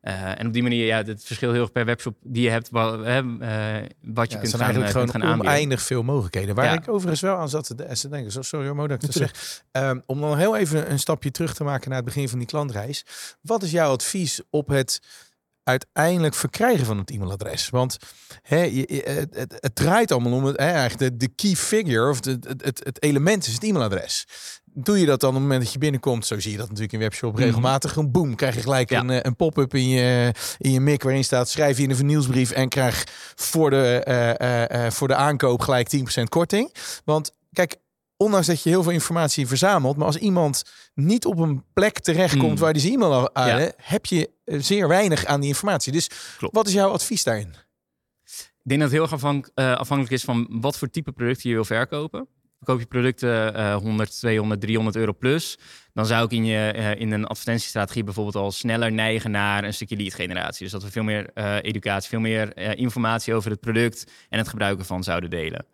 Eh, 0.00 0.38
en 0.40 0.46
op 0.46 0.52
die 0.52 0.62
manier, 0.62 0.86
ja, 0.86 1.02
het 1.04 1.24
verschil 1.24 1.52
heel 1.52 1.60
erg 1.60 1.72
per 1.72 1.84
webshop 1.84 2.16
die 2.22 2.42
je 2.42 2.50
hebt, 2.50 2.70
wa- 2.70 2.98
hè, 2.98 3.18
eh, 3.18 3.86
wat 4.02 4.30
je 4.30 4.34
Ja, 4.36 4.40
kunt 4.40 4.50
gaan, 4.54 4.60
eigenlijk 4.60 4.92
kunt 4.92 5.10
gaan 5.10 5.22
aanbieden. 5.22 5.52
oneindig 5.52 5.82
veel 5.82 6.02
mogelijkheden. 6.02 6.54
Waar 6.54 6.64
Ja. 6.64 6.72
ik 6.72 6.88
overigens 6.88 7.20
wel 7.20 7.36
aan 7.36 7.48
zat 7.48 7.66
te 7.66 7.74
de- 7.74 7.86
te 7.92 8.08
denken. 8.08 8.32
Zo, 8.32 8.42
sorry 8.42 8.68
Mo 8.70 8.86
dat 8.86 9.02
ik 9.02 9.12
zeg. 9.12 9.62
Ehm, 9.72 10.00
om 10.06 10.20
dan 10.20 10.38
heel 10.38 10.56
even 10.56 10.90
een 10.90 10.98
stapje 10.98 11.30
terug 11.30 11.54
te 11.54 11.64
maken 11.64 11.88
naar 11.88 11.96
het 11.98 12.06
begin 12.06 12.28
van 12.28 12.38
die 12.38 12.48
klantreis. 12.48 13.04
Wat 13.40 13.62
is 13.62 13.70
jouw 13.70 13.92
advies 13.92 14.40
op 14.50 14.68
het 14.68 15.00
uiteindelijk 15.64 16.34
verkrijgen 16.34 16.86
van 16.86 16.98
het 16.98 17.10
e-mailadres? 17.10 17.68
Want 17.68 17.96
hè, 18.42 18.62
je, 18.62 19.02
het, 19.04 19.34
het, 19.34 19.56
het 19.60 19.74
draait 19.74 20.12
allemaal 20.12 20.32
om 20.32 20.44
het, 20.44 20.56
hè, 20.56 20.70
eigenlijk 20.70 20.98
de, 20.98 21.26
de 21.26 21.32
key 21.34 21.54
figure 21.56 22.08
of 22.08 22.20
de, 22.20 22.38
het, 22.58 22.80
het, 22.84 23.02
element 23.02 23.46
is 23.46 23.52
het 23.54 23.62
e-mailadres. 23.64 24.26
Doe 24.72 24.98
je 25.00 25.06
dat 25.06 25.20
dan 25.20 25.28
op 25.28 25.34
het 25.34 25.44
moment 25.44 25.62
dat 25.62 25.72
je 25.72 25.78
binnenkomt? 25.78 26.26
Zo 26.26 26.40
zie 26.40 26.50
je 26.50 26.56
dat 26.56 26.66
natuurlijk 26.66 26.92
in 26.92 26.98
webshop 26.98 27.32
Mhm. 27.32 27.42
regelmatig. 27.42 27.96
Een 27.96 28.10
boom, 28.10 28.34
krijg 28.34 28.54
je 28.54 28.60
gelijk 28.60 28.90
Ja. 28.90 29.00
een, 29.00 29.10
eh, 29.10 29.18
een 29.22 29.36
pop-up 29.36 29.74
in 29.74 29.88
je, 29.88 30.34
in 30.58 30.72
je 30.72 30.80
mic 30.80 31.02
waarin 31.02 31.24
staat 31.24 31.48
schrijf 31.48 31.76
je 31.76 31.82
in 31.82 31.90
een 31.90 31.96
vernieuwsbrief 31.96 32.50
en 32.50 32.68
krijg 32.68 33.04
voor 33.34 33.70
de, 33.70 34.02
eh, 34.04 34.86
eh, 34.86 34.92
voor 34.92 35.08
de 35.08 35.14
aankoop 35.14 35.60
gelijk 35.60 35.88
10% 35.88 36.28
korting. 36.28 36.74
Want 37.04 37.32
kijk, 37.52 37.76
ondanks 38.20 38.46
dat 38.46 38.62
je 38.62 38.68
heel 38.70 38.82
veel 38.82 38.92
informatie 38.92 39.46
verzamelt, 39.46 39.96
maar 39.96 40.06
als 40.06 40.16
iemand 40.16 40.62
niet 40.94 41.24
op 41.24 41.38
een 41.38 41.64
plek 41.72 41.98
terechtkomt 41.98 42.52
Mm. 42.52 42.58
waar 42.58 42.72
die 42.72 42.82
zijn 42.82 42.94
e-mail 42.94 43.34
aan, 43.34 43.60
Ja. 43.60 43.72
heb 43.76 44.06
je 44.06 44.30
eh, 44.44 44.58
zeer 44.60 44.88
weinig 44.88 45.24
aan 45.24 45.40
die 45.40 45.48
informatie. 45.48 45.92
Dus 45.92 46.10
Klopt. 46.38 46.54
wat 46.54 46.66
is 46.66 46.72
jouw 46.72 46.90
advies 46.90 47.24
daarin? 47.24 47.54
Ik 48.62 48.68
denk 48.68 48.80
dat 48.80 48.90
het 48.90 48.92
heel 48.92 49.02
erg 49.02 49.12
afhank- 49.12 49.50
eh, 49.54 49.72
afhankelijk 49.74 50.14
is 50.14 50.24
van 50.24 50.46
wat 50.50 50.78
voor 50.78 50.90
type 50.90 51.12
product 51.12 51.42
je 51.42 51.52
wil 51.52 51.64
verkopen. 51.64 52.26
Verkoop 52.58 52.80
je 52.80 52.86
producten 52.86 53.54
eh 53.54 53.74
100, 53.76 54.18
200, 54.18 54.60
300 54.60 54.96
euro 54.96 55.12
plus, 55.18 55.58
dan 55.92 56.06
zou 56.06 56.24
ik 56.24 56.30
in, 56.30 56.44
je, 56.44 56.70
eh, 56.70 57.00
in 57.00 57.10
een 57.12 57.24
advertentiestrategie 57.26 58.04
bijvoorbeeld 58.04 58.36
al 58.36 58.52
sneller 58.52 58.92
neigen 58.92 59.30
naar 59.30 59.64
een 59.64 59.74
stukje 59.74 59.96
lead 59.96 60.14
generatie. 60.14 60.62
Dus 60.62 60.72
dat 60.72 60.82
we 60.82 60.90
veel 60.90 61.02
meer 61.02 61.30
educatie, 61.62 62.08
veel 62.08 62.20
meer 62.20 62.56
informatie 62.76 63.34
over 63.34 63.50
het 63.50 63.60
product 63.60 64.04
en 64.28 64.38
het 64.38 64.48
gebruik 64.48 64.78
ervan 64.78 65.02
zouden 65.04 65.30
delen. 65.30 65.66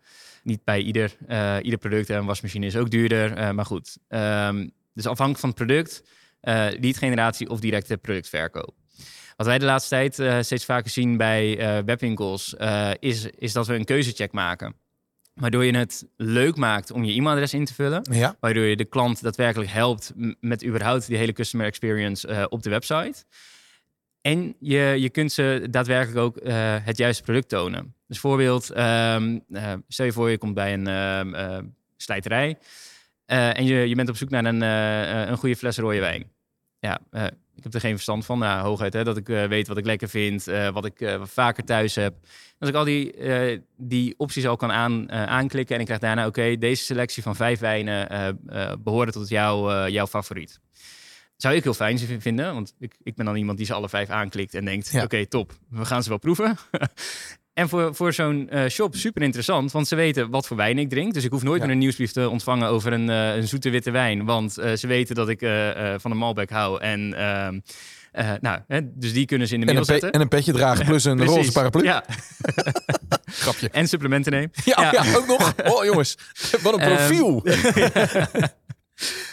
Niet 0.47 0.63
bij 0.63 0.81
ieder, 0.81 1.17
eh, 1.27 1.57
ieder 1.61 1.79
product, 1.79 2.09
een 2.09 2.25
wasmachine 2.25 2.65
is 2.65 2.75
ook 2.75 2.89
duurder, 2.89 3.33
eh, 3.33 3.51
maar 3.51 3.65
goed. 3.65 3.97
Ehm, 4.07 4.67
dus 4.93 5.05
afhankelijk 5.05 5.39
van 5.39 5.49
het 5.49 5.57
product, 5.57 6.03
eh 6.41 6.67
lead 6.79 6.97
generatie 6.97 7.49
of 7.49 7.59
directe 7.59 7.97
productverkoop. 7.97 8.75
Wat 9.35 9.47
wij 9.47 9.59
de 9.59 9.65
laatste 9.65 9.89
tijd 9.89 10.45
steeds 10.45 10.65
vaker 10.65 10.91
zien 10.91 11.17
bij 11.17 11.57
webwinkels, 11.85 12.55
is, 12.99 13.25
is 13.25 13.53
dat 13.53 13.67
we 13.67 13.73
een 13.73 13.85
keuzecheck 13.85 14.31
maken. 14.31 14.75
Waardoor 15.33 15.65
je 15.65 15.77
het 15.77 16.07
leuk 16.15 16.55
maakt 16.55 16.91
om 16.91 17.03
je 17.03 17.13
e-mailadres 17.13 17.53
in 17.53 17.65
te 17.65 17.73
vullen. 17.73 18.07
Ja. 18.11 18.35
Waardoor 18.39 18.63
je 18.63 18.75
de 18.75 18.85
klant 18.85 19.21
daadwerkelijk 19.21 19.71
helpt 19.71 20.13
met 20.39 20.65
überhaupt 20.65 21.07
die 21.07 21.17
hele 21.17 21.33
customer 21.33 21.67
experience 21.67 22.47
op 22.49 22.63
de 22.63 22.69
website. 22.69 23.25
En 24.21 24.55
je, 24.59 24.95
je 24.97 25.09
kunt 25.09 25.31
ze 25.31 25.67
daadwerkelijk 25.69 26.19
ook 26.19 26.37
eh, 26.37 26.75
het 26.81 26.97
juiste 26.97 27.23
product 27.23 27.49
tonen. 27.49 27.95
Dus 28.07 28.19
voorbeeld, 28.19 28.69
ehm, 28.69 29.39
eh, 29.51 29.73
stel 29.87 30.05
je 30.05 30.11
voor 30.11 30.29
je 30.29 30.37
komt 30.37 30.53
bij 30.53 30.73
een 30.73 30.87
eh, 30.87 31.59
slijterij. 31.97 32.57
en 33.25 33.65
je, 33.65 33.89
je 33.89 33.95
bent 33.95 34.09
op 34.09 34.17
zoek 34.17 34.29
naar 34.29 34.45
een, 34.45 34.61
een 35.31 35.37
goede 35.37 35.55
fles 35.55 35.77
rode 35.77 35.99
wijn. 35.99 36.31
Ja, 36.79 36.99
ik 37.55 37.63
heb 37.63 37.73
er 37.73 37.79
geen 37.79 37.93
verstand 37.93 38.25
van. 38.25 38.39
Nou, 38.39 38.65
hooguit 38.65 38.93
hè, 38.93 39.03
dat 39.03 39.17
ik 39.17 39.27
weet 39.27 39.67
wat 39.67 39.77
ik 39.77 39.85
lekker 39.85 40.09
vind, 40.09 40.43
wat 40.73 40.85
ik 40.85 41.17
vaker 41.21 41.63
thuis 41.63 41.95
heb. 41.95 42.15
Als 42.59 42.69
ik 42.69 42.75
al 42.75 42.83
die, 42.83 43.15
die 43.77 44.13
opties 44.17 44.47
al 44.47 44.55
kan 44.55 44.71
aan, 44.71 45.11
aanklikken 45.11 45.75
en 45.75 45.79
ik 45.81 45.85
krijg 45.85 46.01
daarna, 46.01 46.27
oké, 46.27 46.57
deze 46.57 46.83
selectie 46.83 47.23
van 47.23 47.35
vijf 47.35 47.59
wijnen 47.59 48.09
eh 48.09 48.27
eh, 48.47 48.73
behoren 48.79 49.13
tot 49.13 49.29
jouw, 49.29 49.87
jouw 49.87 50.07
favoriet. 50.07 50.59
Zou 51.37 51.55
ik 51.55 51.63
heel 51.63 51.73
fijn 51.73 51.99
vinden, 52.19 52.53
want 52.53 52.73
ik, 52.79 52.93
ik 53.03 53.15
ben 53.15 53.25
dan 53.25 53.35
iemand 53.35 53.57
die 53.57 53.67
ze 53.67 53.73
alle 53.73 53.89
vijf 53.89 54.09
aanklikt 54.09 54.53
en 54.53 54.65
denkt, 54.65 54.89
Ja. 54.91 55.03
oké, 55.03 55.25
top, 55.25 55.51
we 55.69 55.85
gaan 55.85 56.03
ze 56.03 56.09
wel 56.09 56.17
proeven. 56.17 56.57
en 57.53 57.69
voor, 57.69 57.95
voor 57.95 58.13
zo'n 58.13 58.49
eh, 58.49 58.69
shop 58.69 58.95
super 58.95 59.21
interessant, 59.21 59.71
want 59.71 59.87
ze 59.87 59.95
weten 59.95 60.29
wat 60.29 60.47
voor 60.47 60.57
wijn 60.57 60.77
ik 60.79 60.89
drink. 60.89 61.13
Dus 61.13 61.23
ik 61.23 61.31
hoef 61.31 61.43
nooit 61.43 61.59
Ja. 61.59 61.65
meer 61.65 61.73
een 61.73 61.79
nieuwsbrief 61.81 62.11
te 62.11 62.29
ontvangen 62.29 62.67
over 62.69 62.93
een, 62.93 63.09
eh, 63.09 63.35
een 63.35 63.47
zoete 63.47 63.69
witte 63.69 63.91
wijn, 63.91 64.25
want 64.25 64.57
eh, 64.57 64.73
ze 64.73 64.87
weten 64.87 65.15
dat 65.15 65.29
ik 65.29 65.39
van 65.97 66.11
een 66.11 66.17
Malbec 66.17 66.49
hou. 66.49 66.81
En 66.81 67.13
ehm, 67.13 67.59
eh, 68.11 68.31
nou, 68.41 68.59
hè, 68.67 68.79
dus 68.83 69.13
die 69.13 69.25
kunnen 69.25 69.47
ze 69.47 69.53
in 69.53 69.59
de 69.59 69.65
En 69.67 69.73
mail 69.73 69.81
een, 69.87 69.93
pe- 69.93 69.99
zetten. 69.99 70.11
en 70.11 70.21
een 70.21 70.27
petje 70.27 70.53
dragen 70.53 70.85
plus 70.91 71.03
een 71.03 71.25
roze 71.25 71.51
paraplu. 71.51 71.83
Ja. 71.83 72.03
Grapje. 73.25 73.69
en 73.69 73.87
supplementen 73.87 74.31
neem. 74.31 74.51
Ja, 74.65 74.91
ja. 74.91 75.15
ook 75.15 75.27
nog. 75.27 75.53
Oh 75.63 75.85
jongens, 75.85 76.17
wat 76.61 76.73
een 76.73 76.79
Ehm, 76.79 76.95
profiel. 76.95 77.43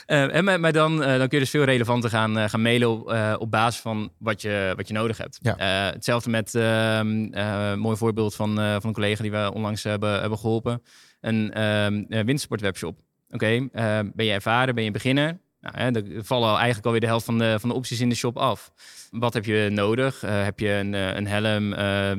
Eh, 0.07 0.35
en 0.35 0.45
maar, 0.45 0.61
maar 0.61 0.73
dan, 0.73 1.03
eh, 1.03 1.09
dan 1.19 1.29
kun 1.29 1.39
je 1.39 1.45
dus 1.45 1.51
veel 1.51 1.65
relevanter 1.65 2.11
gaan, 2.11 2.39
eh, 2.39 2.49
gaan 2.49 2.63
mailen 2.63 2.91
op, 2.91 3.11
eh, 3.11 3.35
op 3.39 3.51
basis 3.51 3.81
van 3.81 4.13
wat 4.19 4.43
je, 4.43 4.73
wat 4.77 4.89
je 4.89 4.95
nodig 4.95 5.19
hebt. 5.19 5.39
Ja. 5.43 5.57
Eh, 5.57 5.93
hetzelfde 5.95 6.31
met 6.31 6.55
ehm, 6.55 7.25
eh, 7.33 7.71
een 7.71 7.79
mooi 7.79 7.97
voorbeeld 7.97 8.35
van, 8.35 8.61
eh, 8.61 8.73
van 8.73 8.83
een 8.83 8.93
collega 8.93 9.23
die 9.23 9.31
we 9.31 9.51
onlangs 9.55 9.83
hebben, 9.83 10.21
hebben 10.21 10.39
geholpen. 10.39 10.83
Een 11.21 11.53
ehm 11.53 12.05
eh, 12.09 12.25
windsportwebshop. 12.25 12.99
Oké, 13.31 13.47
eh, 13.73 13.99
ben 14.15 14.27
je 14.27 14.33
ervaren, 14.33 14.75
ben 14.75 14.85
je 14.85 14.91
beginner? 14.91 15.39
Nou, 15.65 15.77
hè, 15.77 15.91
dan 15.91 16.25
vallen 16.25 16.49
al 16.49 16.55
eigenlijk 16.57 16.85
alweer 16.87 17.01
de 17.01 17.07
helft 17.07 17.25
van 17.25 17.39
de, 17.39 17.57
van 17.61 17.69
de 17.69 17.75
opties 17.75 18.01
in 18.01 18.09
de 18.09 18.15
shop 18.15 18.37
af. 18.39 18.73
Wat 19.11 19.35
heb 19.35 19.45
je 19.45 19.69
nodig? 19.73 20.23
Eh, 20.23 20.45
heb 20.45 20.59
je 20.59 20.69
een, 20.69 20.95
eh, 20.95 21.15
een 21.15 21.27
helm, 21.27 21.71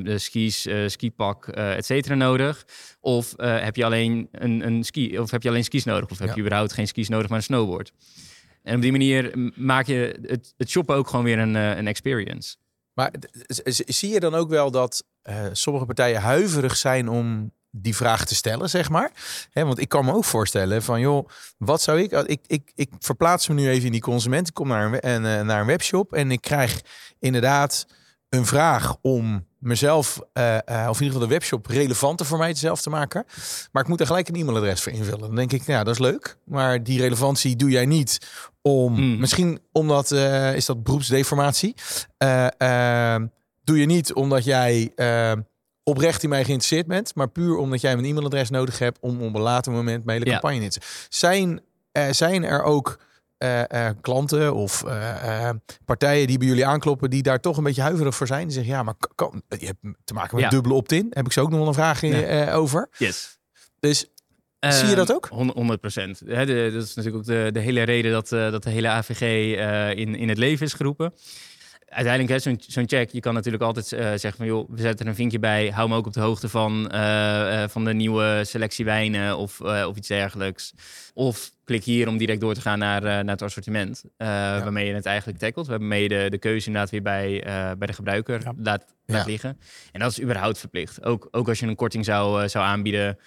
de 0.03 0.17
skis, 0.17 0.65
eh, 0.65 0.87
skipak, 0.87 1.47
et 1.47 1.85
cetera 1.85 2.15
nodig? 2.15 2.65
Of 2.99 3.33
heb 3.37 3.75
je 3.75 3.85
alleen 3.85 4.27
een, 4.31 4.65
een 4.65 4.83
ski, 4.83 5.19
of 5.19 5.31
heb 5.31 5.43
je 5.43 5.49
alleen 5.49 5.63
skis 5.63 5.83
nodig? 5.83 6.09
Of 6.09 6.19
heb 6.19 6.27
Ja. 6.27 6.33
je 6.35 6.41
überhaupt 6.41 6.73
geen 6.73 6.87
skis 6.87 7.09
nodig, 7.09 7.27
maar 7.29 7.37
een 7.37 7.43
snowboard? 7.43 7.91
En 8.63 8.75
op 8.75 8.81
die 8.81 8.91
manier 8.91 9.51
maak 9.55 9.85
je 9.85 10.19
het, 10.27 10.53
het 10.57 10.69
shoppen 10.69 10.95
ook 10.95 11.07
gewoon 11.07 11.25
weer 11.25 11.39
een, 11.39 11.55
een 11.55 11.87
experience. 11.87 12.55
Maar 12.93 13.11
zie 13.85 14.09
je 14.09 14.19
dan 14.19 14.35
ook 14.35 14.49
wel 14.49 14.71
dat 14.71 15.03
sommige 15.51 15.85
partijen 15.85 16.21
huiverig 16.21 16.77
zijn 16.77 17.09
om 17.09 17.51
die 17.75 17.95
vraag 17.95 18.25
te 18.25 18.35
stellen, 18.35 18.69
zeg 18.69 18.89
maar? 18.89 19.11
Hè, 19.49 19.65
want 19.65 19.79
ik 19.79 19.89
kan 19.89 20.05
me 20.05 20.13
ook 20.13 20.23
voorstellen 20.23 20.83
van, 20.83 20.99
joh, 20.99 21.29
wat 21.57 21.81
zou 21.81 22.01
ik... 22.01 22.11
Ik, 22.11 22.41
ik, 22.47 22.71
ik 22.75 22.89
verplaats 22.99 23.47
me 23.47 23.53
nu 23.53 23.69
even 23.69 23.85
in 23.85 23.91
die 23.91 24.01
consument. 24.01 24.47
Ik 24.47 24.53
kom 24.53 24.67
naar 24.67 24.85
een, 24.85 24.99
en, 24.99 25.25
eh, 25.25 25.45
naar 25.45 25.59
een 25.61 25.67
webshop 25.67 26.13
en 26.13 26.31
ik 26.31 26.41
krijg 26.41 26.81
inderdaad 27.19 27.85
een 28.29 28.45
vraag 28.45 28.95
om 29.01 29.45
mezelf, 29.57 30.19
eh, 30.33 30.55
eh, 30.55 30.89
of 30.89 30.99
in 30.99 31.03
ieder 31.03 31.05
geval 31.05 31.19
de 31.19 31.33
webshop, 31.33 31.65
relevanter 31.65 32.25
voor 32.25 32.37
mij 32.37 32.53
zelf 32.53 32.81
te 32.81 32.89
maken. 32.89 33.25
Maar 33.71 33.83
ik 33.83 33.89
moet 33.89 33.99
er 33.99 34.05
gelijk 34.05 34.27
een 34.27 34.35
e-mailadres 34.35 34.81
voor 34.81 34.91
invullen. 34.91 35.19
Dan 35.19 35.35
denk 35.35 35.51
ik, 35.51 35.65
ja, 35.65 35.83
dat 35.83 35.93
is 35.93 35.99
leuk. 35.99 36.37
Maar 36.43 36.83
die 36.83 36.99
relevantie 36.99 37.55
doe 37.55 37.69
jij 37.69 37.85
niet 37.85 38.27
om... 38.61 38.93
Mm. 38.93 39.19
Misschien 39.19 39.59
omdat, 39.71 40.11
eh, 40.11 40.55
is 40.55 40.65
dat 40.65 40.83
beroepsdeformatie? 40.83 41.75
Doe 43.63 43.79
je 43.79 43.85
niet 43.85 44.13
omdat 44.13 44.43
jij 44.43 44.91
oprecht 45.87 46.23
in 46.23 46.29
mij 46.29 46.43
geïnteresseerd 46.43 46.87
bent, 46.87 47.15
maar 47.15 47.27
puur 47.29 47.57
omdat 47.57 47.81
jij 47.81 47.91
een 47.93 48.05
e-mailadres 48.05 48.49
nodig 48.49 48.79
hebt 48.79 48.99
om 49.01 49.21
op 49.21 49.35
een 49.35 49.41
later 49.41 49.71
moment 49.71 50.05
mijn 50.05 50.17
hele 50.17 50.29
Ja. 50.31 50.39
campagne 50.39 50.63
in 50.63 50.69
te 50.69 50.79
zetten. 50.81 51.07
Zijn, 51.09 51.61
eh, 51.91 52.11
zijn 52.11 52.43
er 52.43 52.63
ook 52.63 52.99
eh, 53.37 53.87
eh, 53.87 53.95
klanten 54.01 54.53
of 54.53 54.83
partijen 55.85 56.27
die 56.27 56.37
bij 56.37 56.47
jullie 56.47 56.65
aankloppen 56.65 57.09
die 57.09 57.21
daar 57.23 57.39
toch 57.39 57.57
een 57.57 57.63
beetje 57.63 57.81
huiverig 57.81 58.15
voor 58.15 58.27
zijn? 58.27 58.43
Die 58.43 58.51
zeggen 58.55 58.73
ja, 58.73 58.83
maar 58.83 58.93
kan, 59.15 59.41
je 59.59 59.65
hebt 59.65 59.79
te 60.03 60.13
maken 60.13 60.35
met 60.35 60.43
Ja. 60.43 60.49
dubbele 60.49 60.73
opt-in. 60.73 61.07
Heb 61.09 61.25
ik 61.25 61.31
zo 61.31 61.41
ook 61.41 61.49
nog 61.49 61.59
wel 61.59 61.67
een 61.67 61.73
vraag 61.73 62.01
in, 62.03 62.15
Ja. 62.17 62.53
over. 62.53 62.89
Yes. 62.97 63.37
Dus 63.79 64.05
Zie 64.59 64.87
je 64.87 64.95
dat 64.95 65.13
ook? 65.13 65.27
100 65.29 65.79
procent. 65.79 66.27
Dat 66.27 66.47
is 66.49 66.93
natuurlijk 66.95 67.15
ook 67.15 67.25
de, 67.25 67.49
de 67.53 67.59
hele 67.59 67.81
reden 67.83 68.11
dat, 68.11 68.29
dat 68.29 68.63
de 68.63 68.69
hele 68.69 68.87
AVG 68.89 69.21
in, 69.97 70.15
in 70.15 70.29
het 70.29 70.37
leven 70.37 70.65
is 70.65 70.73
geroepen. 70.73 71.13
Uiteindelijk, 71.95 72.33
hè, 72.33 72.39
zo'n 72.39 72.61
zo'n 72.67 72.87
check, 72.87 73.09
je 73.09 73.19
kan 73.19 73.33
natuurlijk 73.33 73.63
altijd 73.63 73.91
eh, 73.91 73.99
zeggen 73.99 74.33
van... 74.35 74.45
joh, 74.45 74.69
we 74.69 74.81
zetten 74.81 75.05
er 75.05 75.11
een 75.11 75.17
vinkje 75.17 75.39
bij, 75.39 75.69
hou 75.69 75.89
me 75.89 75.95
ook 75.95 76.05
op 76.05 76.13
de 76.13 76.19
hoogte 76.19 76.49
van, 76.49 76.91
eh, 76.91 77.63
eh, 77.63 77.69
van 77.69 77.85
de 77.85 77.93
nieuwe 77.93 78.41
selectie 78.45 78.85
wijnen 78.85 79.37
of, 79.37 79.61
of 79.61 79.95
iets 79.95 80.07
dergelijks. 80.07 80.73
Of 81.13 81.51
klik 81.63 81.83
hier 81.83 82.07
om 82.07 82.17
direct 82.17 82.41
door 82.41 82.53
te 82.53 82.61
gaan 82.61 82.79
naar, 82.79 83.01
naar 83.01 83.25
het 83.25 83.41
assortiment, 83.41 84.03
waarmee 84.17 84.87
je 84.87 84.93
het 84.93 85.05
eigenlijk 85.05 85.39
tackelt. 85.39 85.67
Waarmee 85.67 86.01
je 86.01 86.09
de, 86.09 86.27
de 86.29 86.37
keuze 86.37 86.67
inderdaad 86.67 86.91
weer 86.91 87.01
bij, 87.01 87.41
bij 87.77 87.87
de 87.87 87.93
gebruiker 87.93 88.41
Ja. 88.43 88.53
laat, 88.57 88.85
laat 89.05 89.25
liggen. 89.25 89.59
En 89.91 89.99
dat 89.99 90.11
is 90.11 90.21
überhaupt 90.21 90.57
verplicht. 90.57 91.03
Ook, 91.03 91.27
ook 91.31 91.47
als 91.47 91.59
je 91.59 91.67
een 91.67 91.75
korting 91.75 92.05
zou, 92.05 92.49
zou 92.49 92.65
aanbieden 92.65 93.17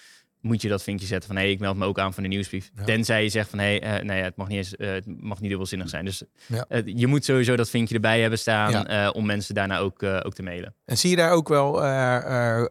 moet 0.49 0.63
je 0.63 0.69
dat 0.69 0.83
vinkje 0.83 1.07
zetten 1.07 1.29
van 1.29 1.39
hé, 1.43 1.47
ik 1.49 1.61
meld 1.61 1.77
me 1.77 1.85
ook 1.85 1.99
aan 1.99 2.13
voor 2.15 2.23
de 2.23 2.29
nieuwsbrief. 2.29 2.71
Ja. 2.77 2.85
Tenzij 2.85 3.23
je 3.23 3.29
zegt 3.29 3.51
van 3.51 3.59
hé, 3.59 3.77
eh 3.77 4.03
nee, 4.05 4.23
het 4.23 4.37
mag 4.37 4.49
niet 4.49 4.57
eens, 4.57 4.77
eh, 4.77 4.91
het 4.91 5.05
mag 5.23 5.41
niet 5.41 5.49
dubbelzinnig 5.51 5.89
zijn. 5.89 6.05
Dus 6.05 6.23
Ja. 6.47 6.65
eh, 6.69 6.83
je 6.85 7.07
moet 7.07 7.25
sowieso 7.25 7.57
dat 7.57 7.71
vinkje 7.71 7.95
erbij 7.95 8.21
hebben 8.21 8.39
staan 8.39 8.71
Ja. 8.71 9.11
om 9.11 9.27
mensen 9.27 9.55
daarna 9.55 9.79
ook, 9.79 10.03
ook 10.03 10.35
te 10.35 10.43
mailen. 10.43 10.75
En 10.85 10.99
zie 10.99 11.11
je 11.11 11.17
daar 11.17 11.31
ook 11.33 11.49
wel 11.49 11.85
eh, 11.85 12.57
eh, 12.57 12.67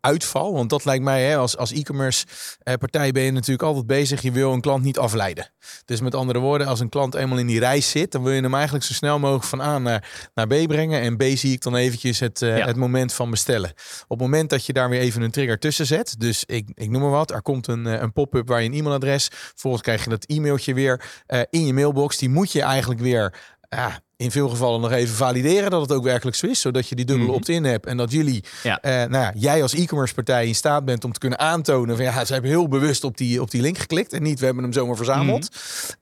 conversieuitval? 0.00 0.52
Want 0.52 0.70
dat 0.70 0.84
lijkt 0.84 1.04
mij, 1.04 1.24
hè, 1.24 1.36
als, 1.36 1.56
als 1.56 1.72
e-commerce 1.72 2.26
eh, 2.62 2.74
partij 2.74 3.12
ben 3.12 3.22
je 3.22 3.30
natuurlijk 3.30 3.62
altijd 3.62 3.86
bezig. 3.86 4.22
Je 4.22 4.32
wil 4.32 4.52
een 4.52 4.60
klant 4.60 4.84
niet 4.84 4.98
afleiden. 4.98 5.50
Dus 5.84 6.00
met 6.00 6.14
andere 6.14 6.38
woorden, 6.38 6.66
als 6.66 6.80
een 6.80 6.88
klant 6.88 7.14
eenmaal 7.14 7.38
in 7.38 7.46
die 7.46 7.58
reis 7.58 7.90
zit, 7.90 8.12
dan 8.12 8.22
wil 8.22 8.32
je 8.32 8.40
hem 8.40 8.54
eigenlijk 8.54 8.84
zo 8.84 8.92
snel 8.92 9.18
mogelijk 9.18 9.44
van 9.44 9.60
A 9.60 9.78
naar, 9.78 10.30
naar 10.34 10.46
B 10.46 10.66
brengen. 10.66 11.00
En 11.00 11.16
B 11.16 11.22
zie 11.22 11.52
ik 11.52 11.62
dan 11.62 11.76
eventjes 11.76 12.18
het, 12.20 12.42
eh, 12.42 12.58
Ja. 12.58 12.66
het 12.66 12.76
moment 12.76 13.12
van 13.12 13.30
bestellen. 13.30 13.70
Op 14.02 14.08
het 14.08 14.20
moment 14.20 14.50
dat 14.50 14.66
je 14.66 14.72
daar 14.72 14.88
weer 14.88 15.00
even 15.00 15.22
een 15.22 15.30
trigger 15.30 15.58
tussen 15.58 15.86
zet, 15.86 16.14
dus 16.18 16.44
ik, 16.44 16.68
ik 16.74 16.90
noem 16.90 17.00
maar 17.02 17.10
wat, 17.10 17.30
er 17.30 17.42
komt 17.42 17.66
een, 17.66 17.86
eh, 17.86 18.00
een 18.00 18.12
pop-up 18.12 18.48
waar 18.48 18.62
je 18.62 18.68
een 18.68 18.74
e-mailadres, 18.74 19.28
vervolgens 19.30 19.82
krijg 19.82 20.04
je 20.04 20.10
dat 20.10 20.24
e-mailtje 20.24 20.74
weer 20.74 21.22
in 21.50 21.66
je 21.66 21.72
mailbox. 21.72 22.16
Die 22.16 22.28
moet 22.28 22.52
je 22.52 22.62
eigenlijk 22.62 23.00
weer 23.00 23.34
ja, 23.68 24.00
in 24.20 24.30
veel 24.30 24.48
gevallen 24.48 24.80
nog 24.80 24.90
even 24.92 25.14
valideren 25.14 25.70
dat 25.70 25.80
het 25.80 25.92
ook 25.92 26.04
werkelijk 26.04 26.36
zo 26.36 26.46
is. 26.46 26.60
Zodat 26.60 26.88
je 26.88 26.94
die 26.94 27.04
dubbele 27.04 27.26
Mhm. 27.28 27.36
opt-in 27.36 27.64
hebt. 27.64 27.86
En 27.86 27.96
dat 27.96 28.12
jullie, 28.12 28.44
Ja. 28.62 28.80
eh, 28.80 28.92
nou 28.92 29.24
ja, 29.24 29.32
jij 29.34 29.62
als 29.62 29.74
e-commerce 29.74 30.14
partij 30.14 30.46
in 30.46 30.54
staat 30.54 30.84
bent 30.84 31.04
om 31.04 31.12
te 31.12 31.18
kunnen 31.18 31.38
aantonen 31.38 31.96
van 31.96 32.04
ja, 32.04 32.24
ze 32.24 32.32
hebben 32.32 32.50
heel 32.50 32.68
bewust 32.68 33.04
op 33.04 33.16
die, 33.16 33.40
op 33.42 33.50
die 33.50 33.60
link 33.62 33.78
geklikt. 33.78 34.12
En 34.12 34.22
niet, 34.22 34.38
we 34.38 34.44
hebben 34.44 34.62
hem 34.64 34.72
zomaar 34.72 34.96
verzameld. 34.96 35.48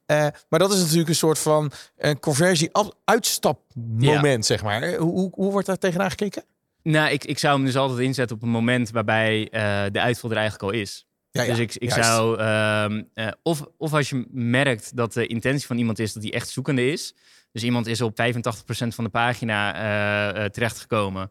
Eh, 0.07 0.27
maar 0.49 0.59
dat 0.59 0.73
is 0.73 0.81
natuurlijk 0.81 1.09
een 1.09 1.15
soort 1.15 1.39
van 1.39 1.71
een 1.97 2.19
conversie 2.21 2.69
af- 2.73 2.91
uitstapmoment, 3.05 4.47
zeg 4.47 4.63
maar. 4.63 4.95
Hoe, 4.95 5.11
hoe, 5.11 5.31
hoe 5.35 5.53
wordt 5.53 5.67
daar 5.67 5.79
tegenaan 5.79 6.11
gekeken? 6.11 6.45
Nou, 6.83 7.11
ik, 7.13 7.25
ik 7.25 7.39
zou 7.39 7.57
hem 7.57 7.65
dus 7.65 7.77
altijd 7.77 7.99
inzetten 7.99 8.37
op 8.37 8.43
een 8.43 8.49
moment 8.49 8.91
waarbij 8.91 9.49
eh, 9.51 9.85
de 9.93 10.01
uitval 10.01 10.31
er 10.31 10.37
eigenlijk 10.37 10.73
al 10.73 10.81
is. 10.81 11.07
Ja, 11.31 11.43
ja, 11.43 11.49
dus 11.49 11.59
ik, 11.59 11.75
ik 11.75 11.89
juist. 11.95 12.09
zou, 12.09 12.39
ehm, 12.39 13.03
eh, 13.15 13.29
of, 13.43 13.63
of 13.79 13.93
als 13.93 14.09
je 14.09 14.27
merkt 14.31 14.97
dat 14.97 15.13
de 15.13 15.27
intentie 15.27 15.67
van 15.67 15.79
iemand 15.79 15.99
is 15.99 16.13
dat 16.13 16.23
hij 16.23 16.33
echt 16.33 16.49
zoekende 16.49 16.91
is. 16.93 17.15
Dus 17.53 17.63
iemand 17.63 17.87
is 17.87 18.01
op 18.01 18.19
85% 18.21 18.89
van 18.89 19.05
de 19.05 19.11
pagina 19.11 19.75
eh, 19.75 20.45
eh, 20.45 20.51
terechtgekomen. 20.51 21.31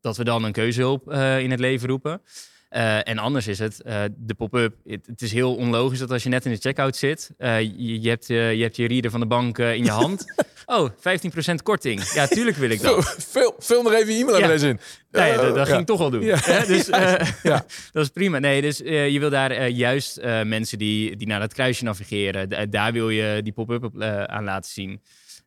Dat 0.00 0.16
we 0.16 0.24
dan 0.24 0.44
een 0.44 0.52
keuzehulp 0.52 1.10
eh, 1.10 1.40
in 1.40 1.50
het 1.50 1.60
leven 1.60 1.88
roepen. 1.88 2.20
En 3.04 3.18
anders 3.18 3.46
is 3.46 3.58
het 3.58 3.76
de 4.16 4.34
pop-up. 4.36 4.74
Het, 4.84 5.22
is 5.22 5.32
heel 5.32 5.54
onlogisch 5.54 5.98
dat 5.98 6.10
als 6.10 6.22
je 6.22 6.28
net 6.28 6.44
in 6.44 6.52
de 6.52 6.58
checkout 6.58 6.96
zit, 6.96 7.30
je, 7.38 8.00
je, 8.00 8.08
hebt, 8.08 8.26
je 8.26 8.34
hebt 8.34 8.76
je 8.76 8.86
reader 8.86 9.10
van 9.10 9.20
de 9.20 9.26
bank 9.26 9.58
in 9.58 9.84
je 9.84 9.90
hand. 9.90 10.24
oh, 10.66 10.90
15% 10.90 10.94
korting. 11.62 12.02
Ja, 12.12 12.26
tuurlijk 12.26 12.56
wil 12.56 12.70
ik 12.70 12.80
dat. 12.80 13.16
Vul, 13.58 13.82
nog 13.82 13.92
even 13.92 14.12
je 14.14 14.20
e-mailadres 14.20 14.62
in. 14.62 14.80
Nou 15.10 15.26
ja, 15.26 15.36
dat, 15.36 15.46
dat 15.54 15.56
Eh, 15.56 15.64
ging 15.66 15.80
ik 15.80 15.86
toch 15.86 16.00
al 16.00 16.10
doen. 16.10 16.22
Ja. 16.22 16.36
Hè? 16.40 16.66
Dus, 16.66 16.86
Ja. 17.42 17.64
dat 17.92 18.04
is 18.04 18.08
prima. 18.08 18.38
Nee, 18.38 18.60
dus 18.60 18.78
je 18.78 19.16
wil 19.18 19.30
daar 19.30 19.68
juist 19.68 20.20
mensen 20.44 20.78
die, 20.78 21.16
die 21.16 21.26
naar 21.26 21.40
dat 21.40 21.52
kruisje 21.52 21.84
navigeren, 21.84 22.48
da- 22.48 22.66
daar 22.66 22.92
wil 22.92 23.10
je 23.10 23.40
die 23.42 23.52
pop-up 23.52 23.84
op, 23.84 24.02
aan 24.26 24.44
laten 24.44 24.70
zien. 24.70 25.02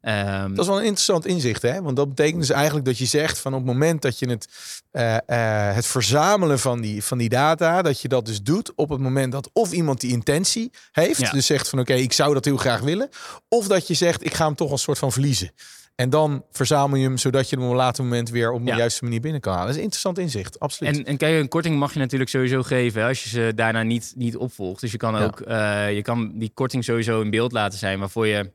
Ehm, 0.06 0.50
Dat 0.50 0.60
is 0.60 0.68
wel 0.68 0.78
een 0.78 0.84
interessant 0.86 1.26
inzicht, 1.26 1.62
hè? 1.62 1.82
Want 1.82 1.96
dat 1.96 2.10
betekent 2.10 2.40
dus 2.40 2.50
eigenlijk 2.50 2.86
dat 2.86 2.98
je 2.98 3.06
zegt 3.06 3.40
van 3.40 3.54
op 3.54 3.60
het 3.60 3.68
moment 3.68 4.02
dat 4.02 4.20
je 4.20 4.30
het, 4.30 4.48
eh, 4.92 5.16
eh, 5.16 5.76
het 5.76 5.86
verzamelen 5.86 6.60
van 6.60 6.82
die, 6.82 7.04
van 7.04 7.18
die 7.18 7.30
data, 7.30 7.82
dat 7.82 8.02
je 8.02 8.08
dat 8.08 8.26
dus 8.26 8.42
doet 8.42 8.72
op 8.76 8.90
het 8.90 9.00
moment 9.00 9.32
dat 9.32 9.50
of 9.54 9.72
iemand 9.72 10.02
die 10.02 10.12
intentie 10.12 10.72
heeft, 10.92 11.20
Ja. 11.20 11.32
dus 11.32 11.46
zegt 11.46 11.70
van 11.70 11.80
oké, 11.80 11.94
ik 11.94 12.14
zou 12.14 12.34
dat 12.34 12.46
heel 12.46 12.58
graag 12.58 12.80
willen, 12.80 13.10
of 13.50 13.68
dat 13.68 13.88
je 13.88 13.94
zegt 13.94 14.26
ik 14.26 14.34
ga 14.34 14.46
hem 14.46 14.56
toch 14.56 14.72
een 14.72 14.78
soort 14.78 14.98
van 14.98 15.12
verliezen. 15.12 15.52
En 15.96 16.10
dan 16.10 16.44
verzamel 16.52 16.98
je 16.98 17.04
hem 17.06 17.18
zodat 17.18 17.50
je 17.50 17.56
hem 17.56 17.66
op 17.66 17.72
een 17.72 17.78
later 17.78 18.04
moment 18.04 18.30
weer 18.30 18.52
op 18.52 18.60
de 18.66 18.72
Ja. 18.72 18.78
juiste 18.78 19.04
manier 19.04 19.20
binnen 19.22 19.42
kan 19.42 19.52
halen. 19.54 19.66
Dat 19.68 19.76
is 19.76 19.80
een 19.82 19.84
interessant 19.92 20.20
inzicht, 20.20 20.60
absoluut. 20.60 20.98
En, 20.98 21.06
en 21.06 21.18
kijk, 21.18 21.42
een 21.42 21.48
korting 21.48 21.78
mag 21.80 21.94
je 21.94 22.00
natuurlijk 22.00 22.30
sowieso 22.30 22.64
geven 22.64 23.02
hè, 23.02 23.08
als 23.08 23.24
je 23.24 23.30
ze 23.30 23.52
daarna 23.56 23.84
niet, 23.84 24.14
niet 24.16 24.38
opvolgt. 24.38 24.82
Dus 24.82 24.92
je 24.92 24.98
kan 24.98 25.14
Ja. 25.16 25.24
ook 25.24 25.40
eh, 25.42 25.94
je 25.96 26.02
kan 26.02 26.32
die 26.36 26.52
korting 26.54 26.84
sowieso 26.84 27.22
in 27.22 27.30
beeld 27.30 27.52
laten 27.52 27.80
zijn 27.80 28.00
waarvoor 28.00 28.28
je 28.28 28.52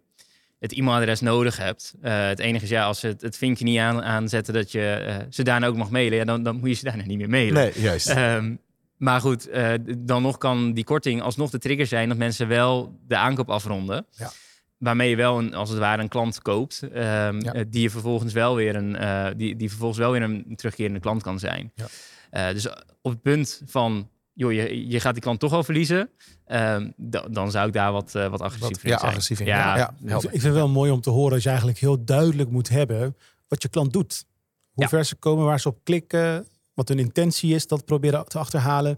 het 0.60 0.72
e-mailadres 0.72 1.20
nodig 1.20 1.56
hebt. 1.56 1.94
Eh, 2.02 2.26
het 2.26 2.38
enige 2.38 2.64
is 2.64 2.70
ja, 2.70 2.84
als 2.84 3.00
ze 3.00 3.06
het, 3.06 3.20
het 3.20 3.36
vinkje 3.36 3.64
niet 3.64 3.78
aan, 3.78 4.02
aanzetten 4.02 4.54
dat 4.54 4.72
je 4.72 4.90
eh, 4.92 5.16
ze 5.30 5.42
daarna 5.42 5.66
ook 5.66 5.76
mag 5.76 5.90
mailen, 5.90 6.18
ja, 6.18 6.24
dan, 6.24 6.42
dan 6.42 6.56
moet 6.56 6.68
je 6.68 6.74
ze 6.74 6.84
daarna 6.84 7.04
niet 7.04 7.18
meer 7.18 7.28
mailen. 7.30 7.54
nee, 7.54 7.72
juist. 7.80 8.08
Ehm, 8.08 8.54
maar 8.96 9.20
goed, 9.20 9.48
eh, 9.48 9.72
dan 9.98 10.22
nog 10.22 10.38
kan 10.38 10.72
die 10.72 10.84
korting 10.84 11.22
alsnog 11.22 11.50
de 11.50 11.58
trigger 11.58 11.86
zijn 11.86 12.08
dat 12.08 12.18
mensen 12.18 12.48
wel 12.48 12.98
de 13.06 13.16
aankoop 13.16 13.50
afronden. 13.50 14.06
Ja. 14.10 14.30
Waarmee 14.78 15.10
je 15.10 15.16
wel 15.16 15.38
een, 15.38 15.54
als 15.54 15.68
het 15.68 15.78
ware 15.78 16.02
een 16.02 16.08
klant 16.08 16.42
koopt, 16.42 16.82
ehm, 16.92 17.40
Ja. 17.40 17.52
eh, 17.52 17.64
die 17.68 17.82
je 17.82 17.90
vervolgens 17.90 18.32
wel 18.32 18.54
weer 18.54 18.76
een, 18.76 18.96
die, 19.36 19.56
die 19.56 19.68
vervolgens 19.68 19.98
wel 19.98 20.10
weer 20.12 20.22
een 20.22 20.52
terugkerende 20.56 21.00
klant 21.00 21.22
kan 21.22 21.38
zijn. 21.38 21.72
Ja. 21.74 22.52
Dus 22.52 22.68
op 23.02 23.10
het 23.10 23.22
punt 23.22 23.62
van, 23.66 24.08
joh, 24.40 24.52
je, 24.52 24.88
je 24.88 25.00
gaat 25.00 25.12
die 25.14 25.22
klant 25.22 25.40
toch 25.40 25.52
al 25.52 25.64
verliezen, 25.64 26.10
ehm, 26.44 26.90
da- 26.96 27.26
dan 27.30 27.50
zou 27.50 27.66
ik 27.66 27.72
daar 27.72 27.92
wat, 27.92 28.14
eh, 28.14 28.28
wat 28.28 28.40
agressief 28.40 28.68
Wat- 28.76 28.82
in 28.84 28.90
ja, 28.90 28.98
zijn. 28.98 29.10
agressief 29.10 29.40
in. 29.40 29.46
Ja, 29.46 29.76
Ja, 29.76 29.94
ja, 30.04 30.14
Ik 30.16 30.20
vind 30.30 30.42
het 30.42 30.52
wel 30.52 30.68
mooi 30.68 30.90
om 30.90 31.00
te 31.00 31.10
horen 31.10 31.30
dat 31.32 31.42
je 31.42 31.48
eigenlijk 31.48 31.78
heel 31.78 32.04
duidelijk 32.04 32.50
moet 32.50 32.68
hebben 32.68 33.16
wat 33.48 33.62
je 33.62 33.68
klant 33.68 33.92
doet. 33.92 34.24
Hoe 34.70 34.82
Ja. 34.84 34.88
ver 34.88 35.04
ze 35.04 35.14
komen, 35.16 35.44
waar 35.44 35.60
ze 35.60 35.68
op 35.68 35.78
klikken, 35.84 36.46
wat 36.74 36.88
hun 36.88 36.98
intentie 36.98 37.54
is, 37.54 37.66
dat 37.66 37.84
proberen 37.84 38.26
te 38.26 38.38
achterhalen. 38.38 38.96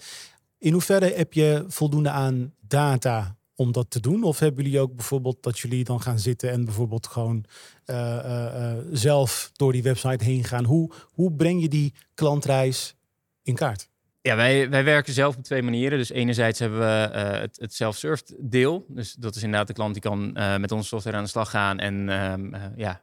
In 0.58 0.72
hoeverre 0.72 1.12
heb 1.16 1.32
je 1.32 1.64
voldoende 1.68 2.10
aan 2.10 2.54
data 2.60 3.36
om 3.54 3.72
dat 3.72 3.90
te 3.90 4.00
doen? 4.00 4.22
Of 4.22 4.38
hebben 4.38 4.64
jullie 4.64 4.80
ook 4.80 4.94
bijvoorbeeld 4.96 5.42
dat 5.42 5.58
jullie 5.58 5.84
dan 5.84 6.00
gaan 6.02 6.18
zitten 6.18 6.50
en 6.50 6.64
bijvoorbeeld 6.64 7.06
gewoon 7.06 7.44
eh, 7.84 8.18
eh, 8.18 8.70
eh, 8.72 8.78
zelf 8.92 9.50
door 9.52 9.72
die 9.72 9.82
website 9.82 10.24
heen 10.24 10.44
gaan? 10.44 10.64
Hoe, 10.64 10.90
hoe 11.12 11.32
breng 11.32 11.60
je 11.60 11.68
die 11.68 11.94
klantreis 12.14 12.94
in 13.42 13.54
kaart? 13.54 13.88
Ja, 14.22 14.36
wij, 14.36 14.70
wij 14.70 14.84
werken 14.84 15.12
zelf 15.12 15.36
op 15.36 15.42
twee 15.42 15.62
manieren. 15.62 15.98
Dus 15.98 16.10
enerzijds 16.10 16.58
hebben 16.58 16.78
we 16.78 17.10
uh, 17.14 17.40
het, 17.40 17.56
het 17.60 17.74
self-served 17.74 18.34
deel. 18.38 18.84
Dus 18.88 19.12
dat 19.12 19.34
is 19.34 19.42
inderdaad 19.42 19.66
de 19.66 19.72
klant 19.72 19.92
die 19.92 20.02
kan 20.02 20.34
uh, 20.34 20.56
met 20.56 20.72
onze 20.72 20.88
software 20.88 21.16
aan 21.16 21.22
de 21.22 21.28
slag 21.28 21.50
gaan 21.50 21.78
en 21.78 22.08
um, 22.08 22.54
uh, 22.54 22.62
ja, 22.76 23.02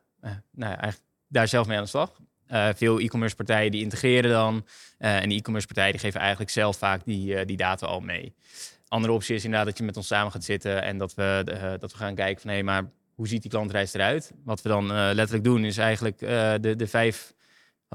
nou, 0.51 0.73
eigenlijk 0.73 1.01
daar 1.27 1.47
zelf 1.47 1.67
mee 1.67 1.77
aan 1.77 1.83
de 1.83 1.89
slag. 1.89 2.19
veel 2.75 2.99
e-commerce 2.99 3.35
partijen 3.35 3.71
die 3.71 3.83
integreren 3.83 4.31
dan. 4.31 4.65
en 4.97 5.29
die 5.29 5.37
e-commerce 5.37 5.67
partijen 5.67 5.91
die 5.91 6.01
geven 6.01 6.19
eigenlijk 6.19 6.49
zelf 6.49 6.77
vaak 6.77 7.01
die, 7.05 7.45
die 7.45 7.57
data 7.57 7.85
al 7.85 7.99
mee. 7.99 8.33
Andere 8.87 9.13
optie 9.13 9.35
is 9.35 9.43
inderdaad 9.43 9.67
dat 9.67 9.77
je 9.77 9.83
met 9.83 9.97
ons 9.97 10.07
samen 10.07 10.31
gaat 10.31 10.43
zitten 10.43 10.83
en 10.83 10.97
dat 10.97 11.13
we, 11.13 11.43
dat 11.79 11.91
we 11.91 11.97
gaan 11.97 12.15
kijken 12.15 12.41
van 12.41 12.51
hé, 12.51 12.63
maar 12.63 12.91
hoe 13.15 13.27
ziet 13.27 13.41
die 13.41 13.51
klantreis 13.51 13.93
eruit? 13.93 14.31
Wat 14.43 14.61
we 14.61 14.69
dan 14.69 14.87
letterlijk 14.91 15.43
doen 15.43 15.65
is 15.65 15.77
eigenlijk 15.77 16.19
de, 16.19 16.73
de 16.77 16.87
vijf 16.87 17.33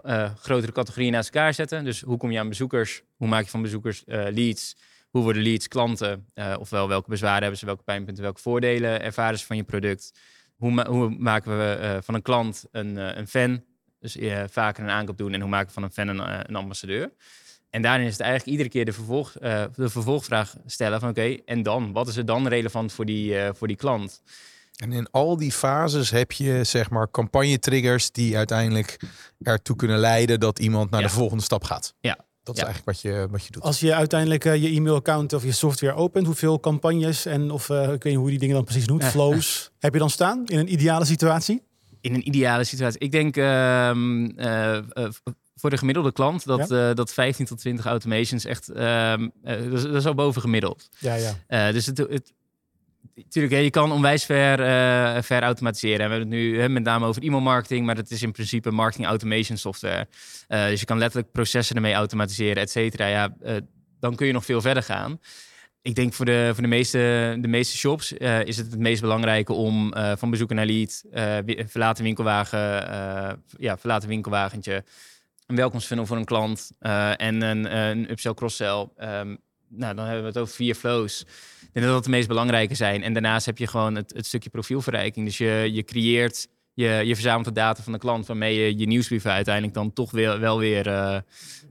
uh, 0.03 0.31
grotere 0.35 0.73
categorieën 0.73 1.13
naast 1.13 1.35
elkaar 1.35 1.55
zetten. 1.55 1.85
Dus 1.85 2.01
hoe 2.01 2.17
kom 2.17 2.31
je 2.31 2.39
aan 2.39 2.49
bezoekers? 2.49 3.03
Hoe 3.17 3.29
maak 3.29 3.45
je 3.45 3.51
van 3.51 3.63
bezoekers 3.63 4.03
uh, 4.07 4.27
leads? 4.31 4.77
Hoe 5.11 5.23
worden 5.23 5.43
leads 5.43 5.69
klanten? 5.69 6.27
Uh, 6.35 6.55
ofwel, 6.59 6.89
welke 6.89 7.11
bezwaren 7.11 7.41
hebben 7.41 7.59
ze? 7.59 7.67
Welke 7.67 7.83
pijnpunten? 7.83 8.23
Welke 8.23 8.41
voordelen 8.41 9.03
ervaren 9.03 9.39
ze 9.39 9.47
van 9.47 9.57
je 9.57 9.65
product? 9.65 10.13
Hoe, 10.57 10.87
hoe 10.87 11.17
maken 11.19 11.59
we 11.59 11.99
van 12.03 12.15
een 12.15 12.23
klant 12.23 12.65
een, 12.71 12.97
een 12.97 13.29
fan? 13.29 13.65
Dus 14.01 14.19
vaker 14.51 14.85
een 14.85 14.91
aankoop 14.91 15.19
doen. 15.19 15.35
En 15.35 15.41
hoe 15.41 15.51
maken 15.51 15.67
we 15.67 15.73
van 15.73 15.83
een 15.83 15.93
fan 15.93 16.09
een, 16.09 16.49
een 16.49 16.57
ambassadeur? 16.57 17.13
En 17.71 17.83
daarin 17.83 18.07
is 18.07 18.13
het 18.13 18.21
eigenlijk 18.21 18.51
iedere 18.51 18.69
keer 18.69 18.85
de, 18.85 18.93
vervolg, 18.93 19.33
de 19.33 19.89
vervolgvraag 19.89 20.57
stellen 20.67 21.01
van 21.01 21.09
oké, 21.09 21.37
en 21.45 21.63
dan? 21.63 21.93
Wat 21.93 22.09
is 22.09 22.17
er 22.17 22.25
dan 22.25 22.49
relevant 22.49 22.93
voor 22.93 23.05
die, 23.05 23.53
voor 23.53 23.67
die 23.67 23.77
klant? 23.77 24.23
En 24.75 24.93
in 24.93 25.11
al 25.11 25.37
die 25.37 25.53
fases 25.53 26.11
heb 26.11 26.33
je 26.33 26.65
zeg 26.65 26.91
maar 26.91 27.11
campagne-triggers 27.11 28.11
die 28.11 28.37
uiteindelijk 28.37 28.97
ertoe 29.43 29.77
kunnen 29.77 29.99
leiden 29.99 30.41
dat 30.41 30.59
iemand 30.59 30.91
naar 30.91 31.03
de 31.03 31.09
volgende 31.09 31.43
stap 31.43 31.65
gaat. 31.65 31.95
Ja. 32.01 32.19
Dat 32.43 32.57
is 32.57 32.63
eigenlijk 32.63 32.93
wat 32.93 33.13
je, 33.13 33.27
wat 33.31 33.45
je 33.45 33.51
doet. 33.51 33.63
Als 33.63 33.81
je 33.81 33.95
uiteindelijk 33.95 34.45
uh, 34.45 34.57
je 34.63 34.69
e-mailaccount 34.69 35.33
of 35.33 35.45
je 35.45 35.53
software 35.53 35.95
opent, 35.95 36.27
hoeveel 36.27 36.61
campagnes 36.61 37.27
en 37.27 37.51
of 37.51 37.69
uh, 37.69 37.83
ik 37.83 37.89
weet 37.89 38.05
niet 38.05 38.17
hoe 38.17 38.31
die 38.31 38.39
dingen 38.39 38.55
dan 38.55 38.65
precies 38.65 38.87
noemt, 38.87 39.05
flows, 39.05 39.71
heb 39.79 39.93
je 39.93 39.99
dan 39.99 40.11
staan 40.11 40.47
in 40.47 40.59
een 40.59 40.73
ideale 40.73 41.05
situatie? 41.05 41.63
In 42.01 42.15
een 42.15 42.29
ideale 42.29 42.65
situatie. 42.65 43.01
Ik 43.01 43.13
denk 43.13 43.37
uh, 43.37 43.91
voor 45.57 45.71
de 45.71 45.77
gemiddelde 45.77 46.13
klant 46.13 46.45
dat, 46.45 46.69
ja? 46.69 46.95
dat 46.95 47.13
15 47.13 47.47
tot 47.47 47.59
20 47.59 47.85
automations 47.85 48.45
echt, 48.45 48.69
ehm, 48.69 49.29
dat 49.43 49.73
is, 49.73 49.83
dat, 49.83 49.95
is, 49.95 50.07
al 50.07 50.15
boven 50.15 50.41
gemiddeld. 50.41 50.89
Ja, 50.99 51.15
ja. 51.49 51.73
dus 51.73 51.87
het, 51.87 51.99
het 51.99 52.33
Tuurlijk, 53.29 53.63
je 53.63 53.71
kan 53.71 53.93
onwijs 53.93 54.25
ver, 54.25 54.61
uh, 54.61 55.41
automatiseren. 55.41 55.97
we 55.97 56.15
hebben 56.15 56.19
het 56.19 56.29
nu 56.29 56.61
hè, 56.61 56.69
met 56.69 56.83
name 56.83 57.07
over 57.07 57.23
e-mail 57.23 57.43
marketing, 57.43 57.87
maar 57.87 57.97
het 57.97 58.11
is 58.11 58.23
in 58.23 58.33
principe 58.33 58.71
marketing 58.71 59.07
automation 59.07 59.57
software. 59.57 60.07
Uh, 60.49 60.67
dus 60.67 60.81
je 60.81 60.87
kan 60.87 60.99
letterlijk 60.99 61.33
processen 61.33 61.77
ermee 61.77 61.95
automatiseren, 61.95 62.63
et 62.63 62.71
cetera. 62.71 63.07
Ja, 63.07 63.37
uh, 63.43 63.57
dan 64.01 64.15
kun 64.15 64.27
je 64.27 64.33
nog 64.33 64.45
veel 64.45 64.61
verder 64.61 64.83
gaan. 64.83 65.21
Ik 65.83 65.95
denk 65.95 66.13
voor 66.13 66.25
de, 66.25 66.51
voor 66.53 66.63
de, 66.63 66.69
meeste, 66.69 67.37
de 67.41 67.49
meeste 67.49 67.77
shops 67.77 68.13
is 68.13 68.57
het 68.57 68.71
het 68.71 68.79
meest 68.79 69.01
belangrijke 69.01 69.53
om 69.53 69.95
van 70.17 70.31
bezoeken 70.31 70.57
naar 70.57 70.67
lead, 70.67 71.05
verlaten 71.71 72.05
winkelwagen, 72.05 72.61
ja, 73.59 73.79
verlaten 73.79 74.09
winkelwagentje, 74.09 74.85
een 75.47 75.57
welkomstfunnel 75.57 76.07
voor 76.07 76.17
een 76.17 76.25
klant 76.25 76.71
en 77.17 77.43
een, 77.43 77.77
een 77.77 78.11
upsell, 78.11 78.35
cross-sell. 78.35 78.89
Um, 78.99 79.39
nou, 79.77 79.95
dan 79.95 80.05
hebben 80.05 80.23
we 80.23 80.29
het 80.29 80.39
over 80.39 80.55
vier 80.55 80.75
flows. 80.75 81.21
Ik 81.21 81.69
denk 81.73 81.87
dat 81.87 81.95
dat 81.95 82.05
de 82.05 82.11
meest 82.11 82.29
belangrijke 82.29 82.75
zijn. 82.75 83.03
En 83.03 83.13
daarnaast 83.13 83.47
heb 83.47 83.59
je 83.59 83.67
gewoon 83.67 83.95
het, 83.95 84.13
het 84.17 84.27
stukje 84.27 84.51
profielverrijking. 84.51 85.27
Dus 85.27 85.39
je, 85.39 85.71
je 85.73 85.85
creëert, 85.85 86.49
je, 86.75 86.87
je 86.89 87.15
verzamelt 87.15 87.45
de 87.45 87.53
data 87.53 87.83
van 87.83 87.93
de 87.93 87.99
klant, 87.99 88.27
waarmee 88.27 88.55
je 88.55 88.79
je 88.79 88.87
nieuwsbrieven 88.87 89.31
uiteindelijk 89.31 89.75
dan 89.75 89.93
toch 89.93 90.11
weer, 90.11 90.41
wel 90.41 90.59
weer 90.59 90.87
uh, 90.87 91.17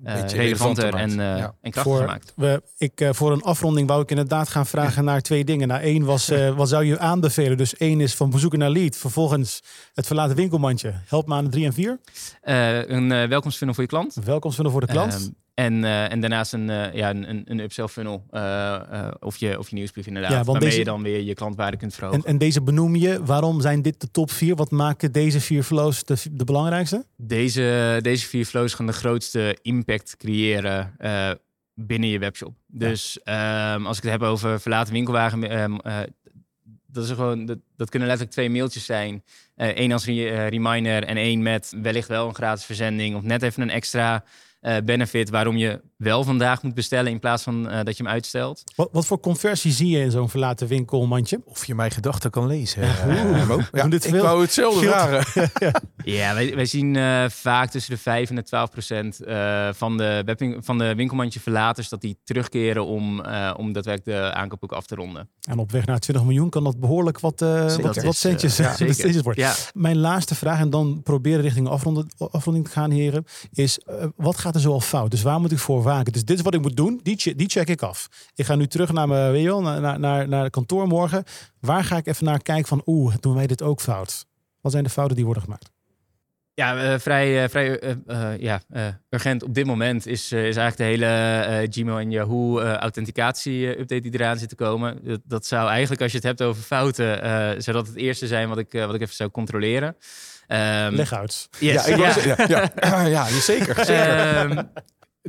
uh, 0.06 0.28
relevanter 0.28 0.94
en, 0.94 1.10
uh, 1.10 1.16
ja. 1.18 1.56
en 1.62 1.72
krachtiger 1.72 2.00
voor, 2.00 2.08
maakt. 2.08 2.34
We, 2.36 2.62
ik, 2.78 3.10
voor 3.12 3.32
een 3.32 3.42
afronding 3.42 3.88
wou 3.88 4.02
ik 4.02 4.10
inderdaad 4.10 4.50
gaan 4.50 4.66
vragen 4.66 5.04
naar 5.04 5.22
twee 5.22 5.44
dingen. 5.44 5.68
Nou, 5.68 5.82
één 5.82 6.04
was, 6.04 6.32
wat 6.56 6.70
zou 6.70 6.86
je 6.86 7.00
aanbevelen? 7.00 7.58
Dus 7.58 7.78
één 7.78 8.02
is 8.02 8.16
van 8.16 8.30
bezoeken 8.30 8.60
naar 8.60 8.70
lead. 8.70 8.98
Vervolgens 8.98 9.62
het 9.94 10.06
verlaten 10.06 10.36
winkelmandje. 10.36 10.94
Help 11.06 11.28
me 11.28 11.34
aan 11.34 11.44
de 11.44 11.50
drie 11.50 11.66
en 11.66 11.74
vier. 11.74 12.00
een 12.42 13.28
welkomstfunnel 13.30 13.76
voor 13.76 13.84
je 13.84 13.90
klant. 13.90 14.16
Een 14.16 14.24
welkomstfunnel 14.24 14.74
voor 14.74 14.82
de 14.82 14.94
klant. 14.94 15.32
Ehm, 15.54 15.66
en, 15.66 15.84
uh, 15.84 16.12
en 16.12 16.20
daarnaast 16.20 16.54
een, 16.54 16.70
uh, 16.70 16.94
ja, 16.94 17.10
een, 17.10 17.42
een 17.46 17.60
upsell 17.60 17.88
funnel 17.88 18.26
uh, 18.32 19.08
of, 19.20 19.38
je, 19.38 19.60
of 19.60 19.70
je 19.70 19.76
nieuwsbrief 19.76 20.08
inderdaad. 20.08 20.32
Ja, 20.32 20.44
waarmee 20.44 20.64
deze... 20.64 20.78
je 20.78 20.84
dan 20.84 21.04
weer 21.04 21.22
je 21.22 21.34
klantwaarde 21.34 21.78
kunt 21.78 21.94
verhogen. 21.94 22.20
En, 22.20 22.26
en, 22.26 22.38
deze 22.38 22.62
benoem 22.62 22.96
je. 22.96 23.24
Waarom 23.24 23.62
zijn 23.62 23.82
dit 23.82 24.02
de 24.02 24.12
top 24.12 24.32
vier? 24.32 24.56
Wat 24.56 24.72
maken 24.72 25.12
deze 25.12 25.40
vier 25.40 25.64
flows 25.64 26.04
de, 26.04 26.16
de 26.32 26.44
belangrijkste? 26.44 27.06
Deze, 27.18 28.00
deze 28.02 28.28
vier 28.28 28.46
flows 28.46 28.74
gaan 28.74 28.86
de 28.86 28.94
grootste 28.94 29.58
impact 29.62 30.18
creëren 30.18 30.96
binnen 31.76 32.10
je 32.10 32.20
webshop. 32.20 32.56
Dus 32.68 33.20
ja. 33.24 33.74
um, 33.74 33.86
als 33.86 33.98
ik 33.98 34.04
het 34.04 34.12
heb 34.12 34.22
over 34.22 34.60
verlaten 34.60 34.94
winkelwagen... 34.94 35.62
Um, 35.62 35.80
dat, 36.88 37.04
is 37.04 37.10
gewoon, 37.10 37.46
dat, 37.46 37.58
dat, 37.76 37.90
kunnen 37.90 38.08
letterlijk 38.08 38.38
twee 38.38 38.50
mailtjes 38.50 38.86
zijn. 38.86 39.24
Eén 39.56 39.92
als 39.92 40.06
re 40.06 40.48
reminder 40.48 41.04
en 41.04 41.18
één 41.18 41.42
met 41.42 41.74
wellicht 41.82 42.08
wel 42.08 42.28
een 42.28 42.36
gratis 42.36 42.66
verzending... 42.66 43.16
of 43.16 43.22
net 43.22 43.42
even 43.42 43.62
een 43.62 43.70
extra 43.70 44.24
benefit 44.86 45.30
waarom 45.30 45.58
je 45.58 45.82
wel 46.04 46.24
vandaag 46.24 46.64
moet 46.64 46.74
bestellen 46.74 47.12
in 47.12 47.20
plaats 47.20 47.44
van 47.44 47.72
uh, 47.72 47.84
dat 47.84 47.98
je 47.98 48.04
hem 48.04 48.12
uitstelt. 48.12 48.64
Wat, 48.76 48.90
wat, 48.92 49.06
voor 49.06 49.20
conversie 49.20 49.72
zie 49.72 49.90
je 49.90 50.00
in 50.00 50.12
zo'n 50.12 50.30
verlaten 50.30 50.68
winkelmandje? 50.68 51.42
Of 51.46 51.66
je 51.66 51.76
mijn 51.76 51.92
gedachten 51.92 52.30
kan 52.32 52.48
lezen. 52.48 52.82
Ja, 52.82 53.06
uh, 53.08 53.58
ja, 53.72 53.88
dit 53.88 54.06
ik 54.06 54.12
veel, 54.12 54.24
wou 54.24 54.42
hetzelfde 54.42 54.88
vragen. 54.88 55.50
ja, 55.68 55.82
ja 56.04 56.34
wij, 56.34 56.56
wij, 56.56 56.66
zien 56.66 56.96
uh, 56.96 57.26
vaak 57.30 57.70
tussen 57.70 57.94
de 57.94 58.00
5 58.00 58.30
en 58.30 58.36
de 58.36 58.44
12 58.44 58.70
procent 58.70 59.20
van, 59.78 59.98
de 59.98 60.58
van 60.60 60.78
de 60.78 60.96
winkelmandje 60.96 61.40
verlaters 61.40 61.90
dat 61.90 62.02
die 62.02 62.18
terugkeren 62.24 62.86
om, 62.86 63.20
om 63.58 63.74
daadwerkelijk 63.74 64.06
de 64.06 64.34
aankoop 64.34 64.64
ook 64.64 64.72
af 64.72 64.86
te 64.86 64.96
ronden. 64.96 65.30
En 65.42 65.58
op 65.58 65.72
weg 65.72 65.86
naar 65.86 66.00
20 66.00 66.26
miljoen 66.26 66.50
kan 66.50 66.64
dat 66.64 66.80
behoorlijk 66.80 67.20
wat, 67.20 67.40
wat, 67.40 68.04
wat 68.04 68.16
centjes, 68.16 68.58
ja, 68.58 68.76
worden. 69.24 69.44
Ja. 69.44 69.54
Mijn 69.74 69.98
laatste 69.98 70.36
vraag 70.36 70.60
en 70.60 70.70
dan 70.70 71.02
proberen 71.04 71.42
richting 71.42 71.68
afronding, 71.68 72.12
afronding 72.18 72.66
te 72.66 72.72
gaan 72.72 72.92
heren 72.92 73.26
is 73.52 73.80
wat 74.16 74.38
gaat 74.38 74.56
er 74.56 74.62
zoal 74.62 74.82
fout? 74.82 75.12
Dus 75.12 75.22
waar 75.22 75.40
moet 75.40 75.52
ik 75.52 75.60
voor 75.60 75.84
waken? 75.94 76.14
Dus 76.14 76.26
dit 76.26 76.38
is 76.38 76.44
wat 76.44 76.54
ik 76.54 76.62
moet 76.62 76.76
doen. 76.76 77.00
Die, 77.04 77.36
die 77.36 77.50
check 77.50 77.68
ik 77.68 77.82
af. 77.82 78.08
Ik 78.36 78.46
ga 78.46 78.56
nu 78.56 78.68
terug 78.68 78.92
naar 78.92 79.08
mijn 79.08 79.32
weet 79.32 79.62
naar, 79.62 80.00
naar, 80.00 80.28
naar 80.28 80.44
het 80.44 80.52
kantoor 80.52 80.88
morgen. 80.88 81.24
Waar 81.60 81.84
ga 81.84 81.98
ik 81.98 82.08
even 82.08 82.26
naar 82.26 82.42
kijken 82.42 82.68
van 82.68 82.82
oeh, 82.86 83.16
doen 83.20 83.36
wij 83.36 83.48
dit 83.48 83.62
ook 83.62 83.82
fout? 83.82 84.26
Wat 84.62 84.72
zijn 84.72 84.84
de 84.84 84.90
fouten 84.90 85.16
die 85.16 85.26
worden 85.26 85.44
gemaakt? 85.44 85.72
Ja, 86.56 86.94
uh, 86.94 87.00
vrij, 87.00 87.44
uh, 87.44 87.50
vrij 87.50 87.80
uh, 88.08 88.38
ja, 88.40 88.62
urgent 89.10 89.44
op 89.44 89.54
dit 89.54 89.66
moment 89.66 90.08
is, 90.08 90.32
is 90.32 90.58
eigenlijk 90.58 90.78
de 90.78 90.84
hele 90.84 91.68
Gmail 91.70 92.00
en 92.00 92.12
Yahoo 92.12 92.62
authenticatie-update 92.62 94.02
die 94.02 94.14
eraan 94.14 94.38
zit 94.38 94.50
te 94.50 94.56
komen. 94.56 95.00
Dat, 95.04 95.22
dat, 95.24 95.46
zou 95.46 95.70
eigenlijk, 95.70 96.02
als 96.02 96.12
je 96.12 96.18
het 96.18 96.28
hebt 96.28 96.42
over 96.42 96.64
fouten, 96.64 97.18
zou 97.64 97.78
dat 97.78 97.88
het 97.88 97.96
eerste 97.96 98.28
zijn 98.28 98.50
wat 98.50 98.58
ik, 98.58 98.72
wat 98.72 98.94
ik 98.96 99.02
even 99.02 99.16
zou 99.16 99.30
controleren. 99.30 99.96
Um, 100.48 100.96
Leg 100.96 101.14
uit. 101.14 101.48
Yes. 101.60 101.86
Ja, 101.86 101.96
ja. 101.96 102.46
ja, 102.48 102.72
ja. 102.80 103.06
ja, 103.06 103.26
zeker. 103.52 103.86
zeker. 103.86 104.42
Um, 104.42 104.70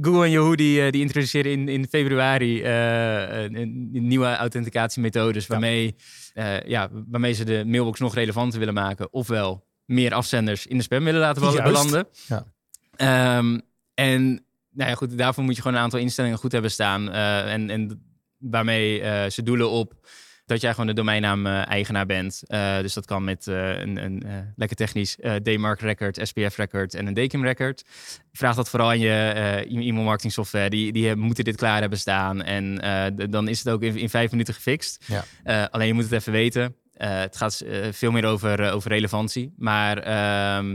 Google 0.00 0.24
en 0.24 0.30
Yahoo 0.30 0.54
die, 0.54 0.90
die 0.90 1.00
introduceren 1.00 1.52
in, 1.52 1.68
in 1.68 1.86
februari 1.88 2.62
uh, 2.62 3.66
nieuwe 3.92 4.36
authenticatiemethodes 4.36 5.46
waarmee, 5.46 5.94
uh, 6.34 6.62
ja, 6.62 6.88
waarmee 6.92 7.32
ze 7.32 7.44
de 7.44 7.64
mailbox 7.66 8.00
nog 8.00 8.14
relevanter 8.14 8.58
willen 8.58 8.74
maken. 8.74 9.12
Ofwel 9.12 9.66
meer 9.84 10.14
afzenders 10.14 10.66
in 10.66 10.76
de 10.76 10.82
spam 10.82 11.04
willen 11.04 11.20
laten 11.20 11.42
Juist. 11.42 11.62
belanden. 11.62 12.06
Ja. 12.96 13.38
Um, 13.38 13.62
en 13.94 14.44
nou 14.70 14.90
ja, 14.90 14.94
goed, 14.94 15.18
daarvoor 15.18 15.44
moet 15.44 15.56
je 15.56 15.62
gewoon 15.62 15.76
een 15.76 15.82
aantal 15.82 15.98
instellingen 15.98 16.38
goed 16.38 16.52
hebben 16.52 16.70
staan. 16.70 17.08
Uh, 17.08 17.52
en, 17.52 17.70
en 17.70 18.04
waarmee 18.38 19.30
ze 19.30 19.42
doelen 19.42 19.70
op 19.70 19.94
dat 20.46 20.60
jij 20.60 20.70
gewoon 20.70 20.86
de 20.86 20.92
domeinnaam-eigenaar 20.92 22.06
bent. 22.06 22.42
Uh, 22.46 22.78
dus 22.78 22.94
dat 22.94 23.06
kan 23.06 23.24
met 23.24 23.46
uh, 23.46 23.78
een, 23.78 24.04
een 24.04 24.22
lekker 24.56 24.76
technisch 24.76 25.16
DMARC 25.42 25.80
record, 25.80 26.18
SPF 26.22 26.56
record 26.56 26.94
en 26.94 27.06
een 27.06 27.14
DKIM 27.14 27.44
record. 27.44 27.84
Vraag 28.32 28.56
dat 28.56 28.68
vooral 28.68 28.88
aan 28.88 28.98
je 28.98 29.12
e-mail 29.68 30.04
marketing 30.04 30.32
software. 30.32 30.70
Die, 30.70 30.92
die 30.92 31.14
moeten 31.14 31.44
dit 31.44 31.56
klaar 31.56 31.80
hebben 31.80 31.98
staan. 31.98 32.42
En 32.42 32.76
dan 33.30 33.48
is 33.48 33.58
het 33.58 33.68
ook 33.68 33.82
in, 33.82 33.96
in 33.96 34.10
vijf 34.10 34.30
minuten 34.30 34.54
gefixt. 34.54 35.04
Ja. 35.06 35.68
alleen 35.70 35.86
je 35.86 35.94
moet 35.94 36.02
het 36.04 36.12
even 36.12 36.32
weten. 36.32 36.76
het 36.96 37.36
gaat 37.36 37.64
veel 37.90 38.10
meer 38.10 38.24
over, 38.24 38.72
over 38.72 38.90
relevantie. 38.90 39.52
Maar 39.56 39.98
ehm, 39.98 40.70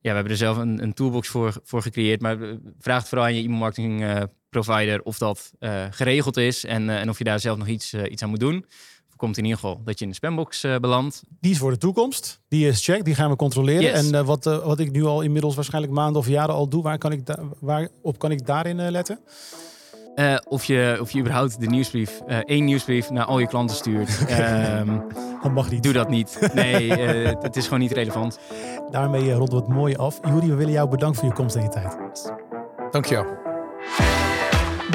ja, 0.00 0.08
we 0.10 0.14
hebben 0.14 0.32
er 0.32 0.38
zelf 0.38 0.56
een, 0.56 0.82
een 0.82 0.94
toolbox 0.94 1.28
voor, 1.28 1.60
voor 1.62 1.82
gecreëerd. 1.82 2.20
Maar 2.20 2.36
vraag 2.78 2.98
het 2.98 3.08
vooral 3.08 3.26
aan 3.26 3.34
je 3.34 3.42
e-mail 3.42 3.58
marketing 3.58 4.28
provider 4.52 5.02
of 5.02 5.18
dat 5.18 5.52
uh, 5.60 5.84
geregeld 5.90 6.36
is 6.36 6.64
en, 6.64 6.82
uh, 6.82 7.00
en 7.00 7.08
of 7.08 7.18
je 7.18 7.24
daar 7.24 7.40
zelf 7.40 7.58
nog 7.58 7.66
iets, 7.66 7.92
uh, 7.92 8.10
iets 8.10 8.22
aan 8.22 8.28
moet 8.28 8.40
doen. 8.40 8.66
Komt 9.16 9.36
in 9.36 9.44
ieder 9.44 9.58
geval 9.58 9.80
dat 9.84 9.98
je 9.98 10.04
in 10.04 10.10
de 10.10 10.16
spambox 10.16 10.66
belandt. 10.80 11.22
Die 11.40 11.50
is 11.52 11.58
voor 11.58 11.70
de 11.70 11.78
toekomst. 11.78 12.40
Die 12.48 12.66
is 12.66 12.84
check. 12.84 13.04
Die 13.04 13.14
gaan 13.14 13.30
we 13.30 13.36
controleren. 13.36 13.82
Yes. 13.82 14.10
En 14.10 14.24
wat, 14.24 14.44
wat 14.44 14.78
ik 14.78 14.92
nu 14.92 15.04
al 15.04 15.20
inmiddels 15.20 15.54
waarschijnlijk 15.54 15.94
maanden 15.94 16.20
of 16.20 16.28
jaren 16.28 16.54
al 16.54 16.68
doe, 16.68 16.82
waar 16.82 16.98
kan 16.98 17.12
ik 17.12 17.20
waar 17.60 17.88
op 18.02 18.18
kan 18.18 18.30
ik 18.30 18.46
daarin 18.46 18.90
letten? 18.90 19.18
Uh, 20.14 20.36
of, 20.48 20.64
je, 20.64 20.98
of 21.00 21.10
je 21.10 21.18
überhaupt 21.18 21.60
de 21.60 21.66
nieuwsbrief, 21.66 22.20
uh, 22.26 22.36
één 22.36 22.64
nieuwsbrief 22.64 23.10
naar 23.10 23.24
al 23.24 23.38
je 23.38 23.46
klanten 23.46 23.76
stuurt. 23.76 24.20
um, 24.30 25.02
dat 25.42 25.52
mag 25.52 25.70
niet. 25.70 25.82
Doe 25.82 25.92
dat 25.92 26.08
niet. 26.08 26.50
Nee, 26.54 26.86
uh, 26.86 27.32
het 27.46 27.56
is 27.56 27.64
gewoon 27.64 27.80
niet 27.80 27.92
relevant. 27.92 28.38
Daarmee 28.90 29.32
ronden 29.32 29.54
we 29.58 29.64
het 29.64 29.74
mooi 29.74 29.96
af. 29.96 30.20
Juri, 30.24 30.48
we 30.48 30.54
willen 30.54 30.72
jou 30.72 30.88
bedanken 30.88 31.18
voor 31.18 31.28
je 31.28 31.34
komst 31.34 31.56
en 31.56 31.62
je 31.62 31.68
tijd. 31.68 31.96
Dankjewel. 32.90 33.51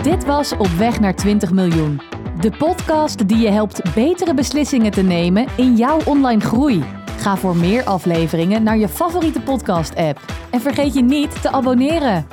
Dit 0.07 0.25
was 0.25 0.57
Op 0.57 0.67
weg 0.67 0.99
naar 0.99 1.15
20 1.15 1.51
miljoen. 1.51 2.01
De 2.39 2.51
podcast 2.57 3.27
die 3.27 3.37
je 3.37 3.49
helpt 3.49 3.93
betere 3.93 4.33
beslissingen 4.33 4.91
te 4.91 5.01
nemen 5.01 5.47
in 5.55 5.75
jouw 5.75 5.99
online 6.05 6.41
groei. 6.41 6.83
Ga 7.17 7.37
voor 7.37 7.55
meer 7.55 7.83
afleveringen 7.83 8.63
naar 8.63 8.77
je 8.77 8.87
favoriete 8.87 9.41
podcast-app. 9.41 10.19
En 10.51 10.61
vergeet 10.61 10.93
je 10.93 11.01
niet 11.01 11.41
te 11.41 11.51
abonneren. 11.51 12.27